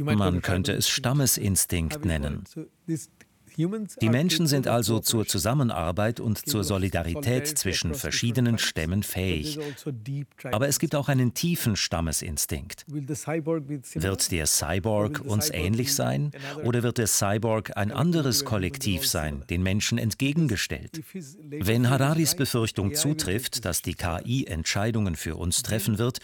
Man 0.00 0.42
könnte 0.42 0.72
es 0.72 0.88
Stammesinstinkt 0.88 2.04
nennen. 2.04 2.44
Die 3.56 4.08
Menschen 4.08 4.46
sind 4.46 4.66
also 4.66 5.00
zur 5.00 5.26
Zusammenarbeit 5.26 6.20
und 6.20 6.38
zur 6.48 6.64
Solidarität 6.64 7.46
zwischen 7.46 7.94
verschiedenen 7.94 8.58
Stämmen 8.58 9.02
fähig. 9.02 9.58
Also 9.58 9.92
Aber 10.52 10.68
es 10.68 10.78
gibt 10.78 10.94
auch 10.94 11.08
einen 11.08 11.34
tiefen 11.34 11.76
Stammesinstinkt. 11.76 12.84
Wird 12.88 14.30
der 14.32 14.46
Cyborg 14.46 15.20
uns 15.24 15.50
ähnlich 15.50 15.94
sein? 15.94 16.30
oder 16.64 16.82
wird 16.82 16.98
der 16.98 17.06
Cyborg 17.06 17.76
ein 17.76 17.92
anderes 17.92 18.44
Kollektiv 18.44 19.06
sein, 19.06 19.44
den 19.50 19.62
Menschen 19.62 19.98
entgegengestellt? 19.98 21.02
Wenn 21.48 21.88
Hararis 21.90 22.34
Befürchtung 22.34 22.94
zutrifft, 22.94 23.64
dass 23.64 23.82
die 23.82 23.94
KI 23.94 24.46
Entscheidungen 24.46 25.16
für 25.16 25.36
uns 25.36 25.62
treffen 25.62 25.98
wird, 25.98 26.18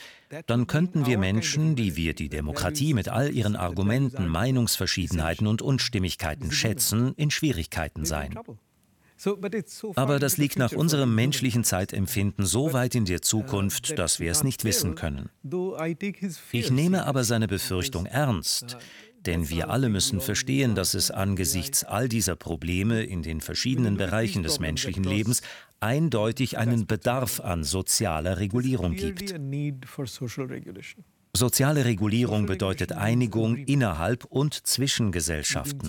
dann 0.46 0.66
könnten 0.66 1.06
wir 1.06 1.18
Menschen, 1.18 1.76
die 1.76 1.96
wir 1.96 2.14
die 2.14 2.28
Demokratie 2.28 2.94
mit 2.94 3.08
all 3.08 3.32
ihren 3.32 3.54
Argumenten, 3.54 4.26
Meinungsverschiedenheiten 4.26 5.46
und 5.46 5.62
Unstimmigkeiten 5.62 6.50
schätzen, 6.50 7.14
in 7.16 7.30
Schwierigkeiten 7.30 8.04
sein. 8.04 8.38
Aber 9.94 10.18
das 10.18 10.36
liegt 10.36 10.58
nach 10.58 10.72
unserem 10.72 11.14
menschlichen 11.14 11.64
Zeitempfinden 11.64 12.44
so 12.44 12.72
weit 12.72 12.94
in 12.94 13.06
der 13.06 13.22
Zukunft, 13.22 13.98
dass 13.98 14.20
wir 14.20 14.30
es 14.30 14.44
nicht 14.44 14.64
wissen 14.64 14.94
können. 14.94 15.30
Ich 16.52 16.70
nehme 16.70 17.06
aber 17.06 17.24
seine 17.24 17.48
Befürchtung 17.48 18.04
ernst, 18.04 18.76
denn 19.24 19.48
wir 19.48 19.70
alle 19.70 19.88
müssen 19.88 20.20
verstehen, 20.20 20.74
dass 20.74 20.94
es 20.94 21.10
angesichts 21.10 21.82
all 21.82 22.08
dieser 22.08 22.36
Probleme 22.36 23.02
in 23.02 23.22
den 23.22 23.40
verschiedenen 23.40 23.96
Bereichen 23.96 24.42
des 24.42 24.60
menschlichen 24.60 25.04
Lebens 25.04 25.40
eindeutig 25.80 26.58
einen 26.58 26.86
Bedarf 26.86 27.40
an 27.40 27.64
sozialer 27.64 28.38
Regulierung 28.38 28.94
gibt. 28.94 29.34
Soziale 31.36 31.84
Regulierung 31.84 32.46
bedeutet 32.46 32.92
Einigung 32.92 33.56
innerhalb 33.56 34.24
und 34.24 34.66
zwischen 34.66 35.12
Gesellschaften. 35.12 35.80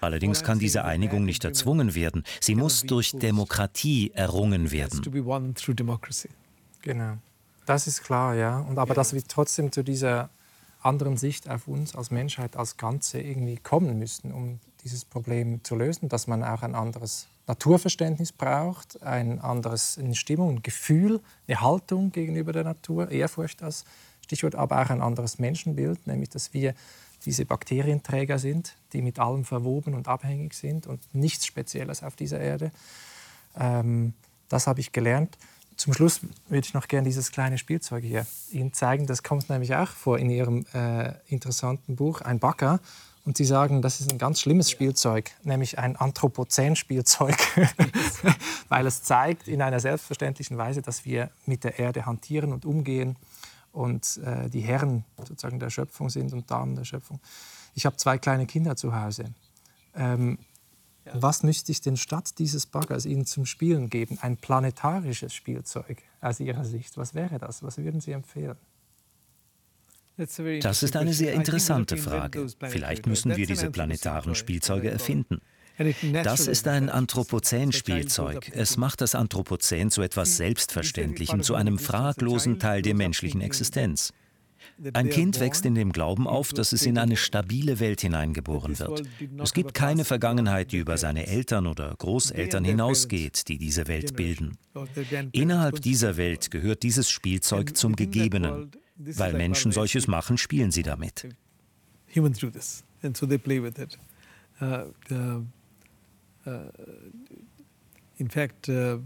Allerdings 0.00 0.42
kann 0.42 0.58
diese 0.58 0.84
Einigung 0.84 1.24
nicht 1.24 1.44
erzwungen 1.44 1.94
werden. 1.94 2.24
Sie 2.40 2.54
muss 2.54 2.82
durch 2.82 3.12
Demokratie 3.12 4.10
errungen 4.12 4.70
werden. 4.70 5.00
Genau. 6.82 7.18
Das 7.66 7.86
ist 7.86 8.02
klar, 8.02 8.34
ja. 8.34 8.58
Und 8.58 8.78
aber 8.78 8.94
dass 8.94 9.14
wir 9.14 9.22
trotzdem 9.24 9.72
zu 9.72 9.82
dieser 9.82 10.28
anderen 10.82 11.16
Sicht 11.16 11.48
auf 11.48 11.66
uns 11.66 11.94
als 11.94 12.10
Menschheit 12.10 12.56
als 12.56 12.76
Ganze 12.76 13.20
irgendwie 13.20 13.56
kommen 13.56 13.98
müssen, 13.98 14.32
um 14.32 14.60
dieses 14.82 15.04
Problem 15.04 15.64
zu 15.64 15.76
lösen, 15.76 16.08
dass 16.10 16.26
man 16.26 16.44
auch 16.44 16.62
ein 16.62 16.74
anderes 16.74 17.26
Naturverständnis 17.46 18.32
braucht, 18.32 19.02
ein 19.02 19.40
anderes, 19.40 19.98
eine 19.98 20.14
Stimmung, 20.14 20.56
ein 20.56 20.62
Gefühl, 20.62 21.20
eine 21.46 21.60
Haltung 21.60 22.10
gegenüber 22.10 22.52
der 22.52 22.64
Natur, 22.64 23.10
Ehrfurcht 23.10 23.62
als 23.62 23.84
Stichwort, 24.22 24.54
aber 24.54 24.80
auch 24.80 24.90
ein 24.90 25.02
anderes 25.02 25.38
Menschenbild, 25.38 26.06
nämlich 26.06 26.30
dass 26.30 26.54
wir 26.54 26.74
diese 27.24 27.44
Bakterienträger 27.44 28.38
sind, 28.38 28.76
die 28.92 29.02
mit 29.02 29.18
allem 29.18 29.44
verwoben 29.44 29.94
und 29.94 30.08
abhängig 30.08 30.54
sind 30.54 30.86
und 30.86 31.00
nichts 31.14 31.46
Spezielles 31.46 32.02
auf 32.02 32.16
dieser 32.16 32.40
Erde. 32.40 32.70
Ähm, 33.58 34.14
das 34.48 34.66
habe 34.66 34.80
ich 34.80 34.92
gelernt. 34.92 35.36
Zum 35.76 35.92
Schluss 35.92 36.20
würde 36.48 36.66
ich 36.66 36.74
noch 36.74 36.86
gerne 36.86 37.06
dieses 37.06 37.32
kleine 37.32 37.58
Spielzeug 37.58 38.04
hier 38.04 38.26
Ihnen 38.52 38.72
zeigen. 38.72 39.06
Das 39.06 39.22
kommt 39.22 39.50
nämlich 39.50 39.74
auch 39.74 39.88
vor 39.88 40.18
in 40.18 40.30
Ihrem 40.30 40.64
äh, 40.72 41.14
interessanten 41.26 41.96
Buch, 41.96 42.20
ein 42.20 42.38
Bagger. 42.38 42.80
Und 43.24 43.38
sie 43.38 43.44
sagen, 43.44 43.80
das 43.80 44.00
ist 44.00 44.12
ein 44.12 44.18
ganz 44.18 44.40
schlimmes 44.40 44.70
Spielzeug, 44.70 45.30
nämlich 45.42 45.78
ein 45.78 45.96
Anthropozän-Spielzeug, 45.96 47.36
weil 48.68 48.86
es 48.86 49.02
zeigt 49.02 49.48
in 49.48 49.62
einer 49.62 49.80
selbstverständlichen 49.80 50.58
Weise, 50.58 50.82
dass 50.82 51.06
wir 51.06 51.30
mit 51.46 51.64
der 51.64 51.78
Erde 51.78 52.04
hantieren 52.04 52.52
und 52.52 52.66
umgehen 52.66 53.16
und 53.72 54.18
äh, 54.18 54.50
die 54.50 54.60
Herren 54.60 55.04
sozusagen 55.18 55.58
der 55.58 55.70
Schöpfung 55.70 56.10
sind 56.10 56.34
und 56.34 56.50
Damen 56.50 56.76
der 56.76 56.84
Schöpfung. 56.84 57.18
Ich 57.74 57.86
habe 57.86 57.96
zwei 57.96 58.18
kleine 58.18 58.46
Kinder 58.46 58.76
zu 58.76 58.94
Hause. 58.94 59.24
Ähm, 59.94 60.38
ja. 61.06 61.12
Was 61.14 61.42
müsste 61.42 61.72
ich 61.72 61.80
denn 61.80 61.96
statt 61.96 62.38
dieses 62.38 62.66
Baggers 62.66 63.06
ihnen 63.06 63.26
zum 63.26 63.46
Spielen 63.46 63.88
geben? 63.90 64.18
Ein 64.20 64.36
planetarisches 64.36 65.34
Spielzeug 65.34 66.02
aus 66.20 66.40
Ihrer 66.40 66.64
Sicht. 66.64 66.96
Was 66.96 67.14
wäre 67.14 67.38
das? 67.38 67.62
Was 67.62 67.78
würden 67.78 68.00
Sie 68.00 68.12
empfehlen? 68.12 68.56
Das 70.16 70.82
ist 70.82 70.96
eine 70.96 71.12
sehr 71.12 71.32
interessante 71.34 71.96
Frage. 71.96 72.46
Vielleicht 72.60 73.06
müssen 73.06 73.36
wir 73.36 73.46
diese 73.46 73.70
planetaren 73.70 74.34
Spielzeuge 74.34 74.90
erfinden. 74.90 75.40
Das 76.22 76.46
ist 76.46 76.68
ein 76.68 76.88
Anthropozän-Spielzeug. 76.88 78.52
Es 78.54 78.76
macht 78.76 79.00
das 79.00 79.16
Anthropozän 79.16 79.90
zu 79.90 80.02
etwas 80.02 80.36
Selbstverständlichem, 80.36 81.42
zu 81.42 81.56
einem 81.56 81.78
fraglosen 81.78 82.60
Teil 82.60 82.82
der 82.82 82.94
menschlichen 82.94 83.40
Existenz. 83.40 84.12
Ein 84.92 85.10
Kind 85.10 85.40
wächst 85.40 85.66
in 85.66 85.74
dem 85.74 85.92
Glauben 85.92 86.26
auf, 86.26 86.52
dass 86.52 86.72
es 86.72 86.86
in 86.86 86.96
eine 86.96 87.16
stabile 87.16 87.80
Welt 87.80 88.00
hineingeboren 88.00 88.78
wird. 88.78 89.02
Es 89.42 89.52
gibt 89.52 89.74
keine 89.74 90.04
Vergangenheit, 90.04 90.72
die 90.72 90.78
über 90.78 90.96
seine 90.96 91.26
Eltern 91.26 91.66
oder 91.66 91.94
Großeltern 91.98 92.64
hinausgeht, 92.64 93.48
die 93.48 93.58
diese 93.58 93.88
Welt 93.88 94.16
bilden. 94.16 94.56
Innerhalb 95.32 95.82
dieser 95.82 96.16
Welt 96.16 96.50
gehört 96.50 96.82
dieses 96.82 97.10
Spielzeug 97.10 97.76
zum 97.76 97.94
Gegebenen. 97.94 98.70
Weil 98.96 99.34
Menschen 99.34 99.72
solches 99.72 100.06
machen, 100.06 100.38
spielen 100.38 100.70
sie 100.70 100.82
damit. 100.82 101.28
Humans 102.14 102.38
do 102.38 102.50
this, 102.50 102.84
and 103.02 103.16
so 103.16 103.26
they 103.26 103.38
play 103.38 103.60
with 103.60 103.78
it. 103.78 103.98
Uh, 104.60 104.84
uh, 105.10 105.42
uh, 106.46 106.70
in 108.18 108.30
fact, 108.30 108.68
uh, 108.68 108.98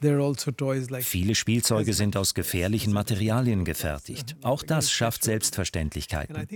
also 0.00 0.52
Viele 1.00 1.34
Spielzeuge 1.34 1.92
sind 1.92 2.16
aus 2.16 2.34
gefährlichen 2.34 2.92
Materialien 2.92 3.64
gefertigt. 3.64 4.36
Auch 4.42 4.62
das 4.62 4.92
schafft 4.92 5.24
Selbstverständlichkeiten. 5.24 6.46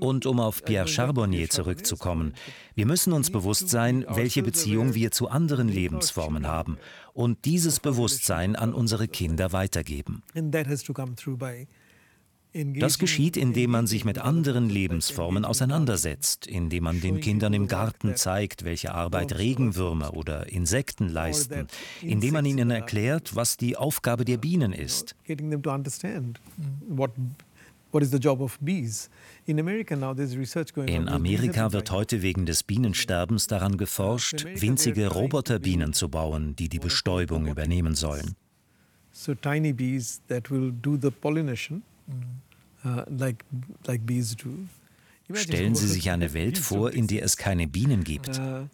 Und 0.00 0.24
um 0.24 0.40
auf 0.40 0.64
Pierre 0.64 0.88
Charbonnier 0.88 1.50
zurückzukommen, 1.50 2.32
wir 2.74 2.86
müssen 2.86 3.12
uns 3.12 3.30
bewusst 3.30 3.68
sein, 3.68 4.06
welche 4.08 4.42
Beziehung 4.42 4.94
wir 4.94 5.10
zu 5.10 5.28
anderen 5.28 5.68
Lebensformen 5.68 6.46
haben 6.46 6.78
und 7.12 7.44
dieses 7.44 7.80
Bewusstsein 7.80 8.56
an 8.56 8.72
unsere 8.72 9.08
Kinder 9.08 9.52
weitergeben. 9.52 10.22
Das 12.52 12.98
geschieht, 12.98 13.36
indem 13.36 13.70
man 13.70 13.86
sich 13.86 14.04
mit 14.04 14.18
anderen 14.18 14.68
Lebensformen 14.68 15.44
auseinandersetzt, 15.44 16.48
indem 16.48 16.82
man 16.84 17.00
den 17.00 17.20
Kindern 17.20 17.52
im 17.52 17.68
Garten 17.68 18.16
zeigt, 18.16 18.64
welche 18.64 18.92
Arbeit 18.92 19.38
Regenwürmer 19.38 20.14
oder 20.14 20.48
Insekten 20.48 21.08
leisten, 21.08 21.68
indem 22.02 22.32
man 22.32 22.44
ihnen 22.44 22.72
erklärt, 22.72 23.36
was 23.36 23.56
die 23.56 23.76
Aufgabe 23.76 24.24
der 24.24 24.38
Bienen 24.38 24.72
ist. 24.72 25.14
In 25.26 25.54
Amerika 31.08 31.72
wird 31.72 31.90
heute 31.92 32.22
wegen 32.22 32.46
des 32.46 32.62
Bienensterbens 32.64 33.46
daran 33.46 33.76
geforscht, 33.76 34.44
winzige 34.56 35.06
Roboterbienen 35.08 35.92
zu 35.92 36.08
bauen, 36.08 36.56
die 36.56 36.68
die 36.68 36.80
Bestäubung 36.80 37.46
übernehmen 37.46 37.94
sollen. 37.94 38.34
So 39.12 39.34
tiny 39.34 39.72
bees 39.72 40.20
that 40.28 40.50
will 40.50 40.72
do 40.72 40.96
the 41.00 41.10
pollination 41.10 41.82
Stellen 45.32 45.74
Sie 45.74 45.86
sich 45.86 46.10
eine 46.10 46.32
Welt 46.32 46.58
vor, 46.58 46.92
in 46.92 47.06
der 47.06 47.22
es 47.24 47.36
keine 47.36 47.68
Bienen 47.68 48.04
gibt. 48.04 48.38
Uh, 48.38 48.66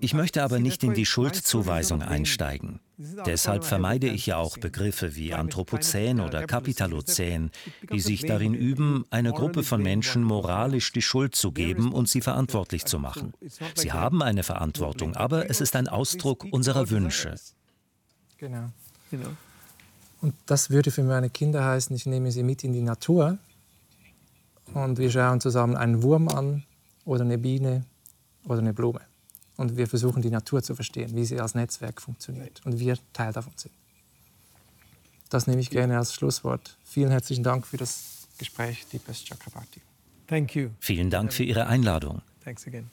ich 0.00 0.14
möchte 0.14 0.42
aber 0.42 0.58
nicht 0.58 0.82
in 0.82 0.94
die 0.94 1.06
Schuldzuweisung 1.06 2.02
einsteigen. 2.02 2.80
Deshalb 2.98 3.64
vermeide 3.64 4.08
ich 4.08 4.26
ja 4.26 4.38
auch 4.38 4.58
Begriffe 4.58 5.14
wie 5.16 5.34
Anthropozän 5.34 6.20
oder 6.20 6.46
Kapitalozän, 6.46 7.50
die 7.92 8.00
sich 8.00 8.22
darin 8.22 8.54
üben, 8.54 9.04
einer 9.10 9.32
Gruppe 9.32 9.62
von 9.62 9.82
Menschen 9.82 10.24
moralisch 10.24 10.92
die 10.92 11.02
Schuld 11.02 11.34
zu 11.34 11.52
geben 11.52 11.92
und 11.92 12.08
sie 12.08 12.20
verantwortlich 12.20 12.86
zu 12.86 12.98
machen. 12.98 13.34
Sie 13.74 13.92
haben 13.92 14.22
eine 14.22 14.42
Verantwortung, 14.42 15.14
aber 15.14 15.50
es 15.50 15.60
ist 15.60 15.76
ein 15.76 15.88
Ausdruck 15.88 16.46
unserer 16.50 16.90
Wünsche. 16.90 17.36
Genau. 19.10 19.30
Und 20.20 20.34
das 20.46 20.70
würde 20.70 20.90
für 20.90 21.02
meine 21.02 21.30
Kinder 21.30 21.64
heißen, 21.64 21.94
ich 21.94 22.06
nehme 22.06 22.32
sie 22.32 22.42
mit 22.42 22.64
in 22.64 22.72
die 22.72 22.82
Natur 22.82 23.38
und 24.74 24.98
wir 24.98 25.10
schauen 25.10 25.40
zusammen 25.40 25.76
einen 25.76 26.02
Wurm 26.02 26.28
an 26.28 26.64
oder 27.04 27.22
eine 27.22 27.38
Biene 27.38 27.84
oder 28.44 28.60
eine 28.60 28.72
Blume. 28.72 29.00
Und 29.56 29.76
wir 29.76 29.86
versuchen 29.86 30.22
die 30.22 30.30
Natur 30.30 30.62
zu 30.62 30.74
verstehen, 30.74 31.14
wie 31.14 31.24
sie 31.24 31.40
als 31.40 31.54
Netzwerk 31.54 32.00
funktioniert 32.00 32.60
und 32.64 32.78
wir 32.78 32.98
Teil 33.12 33.32
davon 33.32 33.52
sind. 33.56 33.72
Das 35.30 35.46
nehme 35.46 35.60
ich 35.60 35.70
gerne 35.70 35.96
als 35.98 36.14
Schlusswort. 36.14 36.76
Vielen 36.84 37.10
herzlichen 37.10 37.42
Dank 37.42 37.66
für 37.66 37.76
das 37.76 38.28
Gespräch, 38.38 38.86
Deepesh 38.92 39.24
Chakrabarti. 39.24 39.80
Thank 40.26 40.54
you. 40.54 40.70
Vielen 40.80 41.10
Dank 41.10 41.32
für 41.32 41.44
Ihre 41.44 41.66
Einladung. 41.66 42.22
Thanks 42.44 42.66
again. 42.66 42.90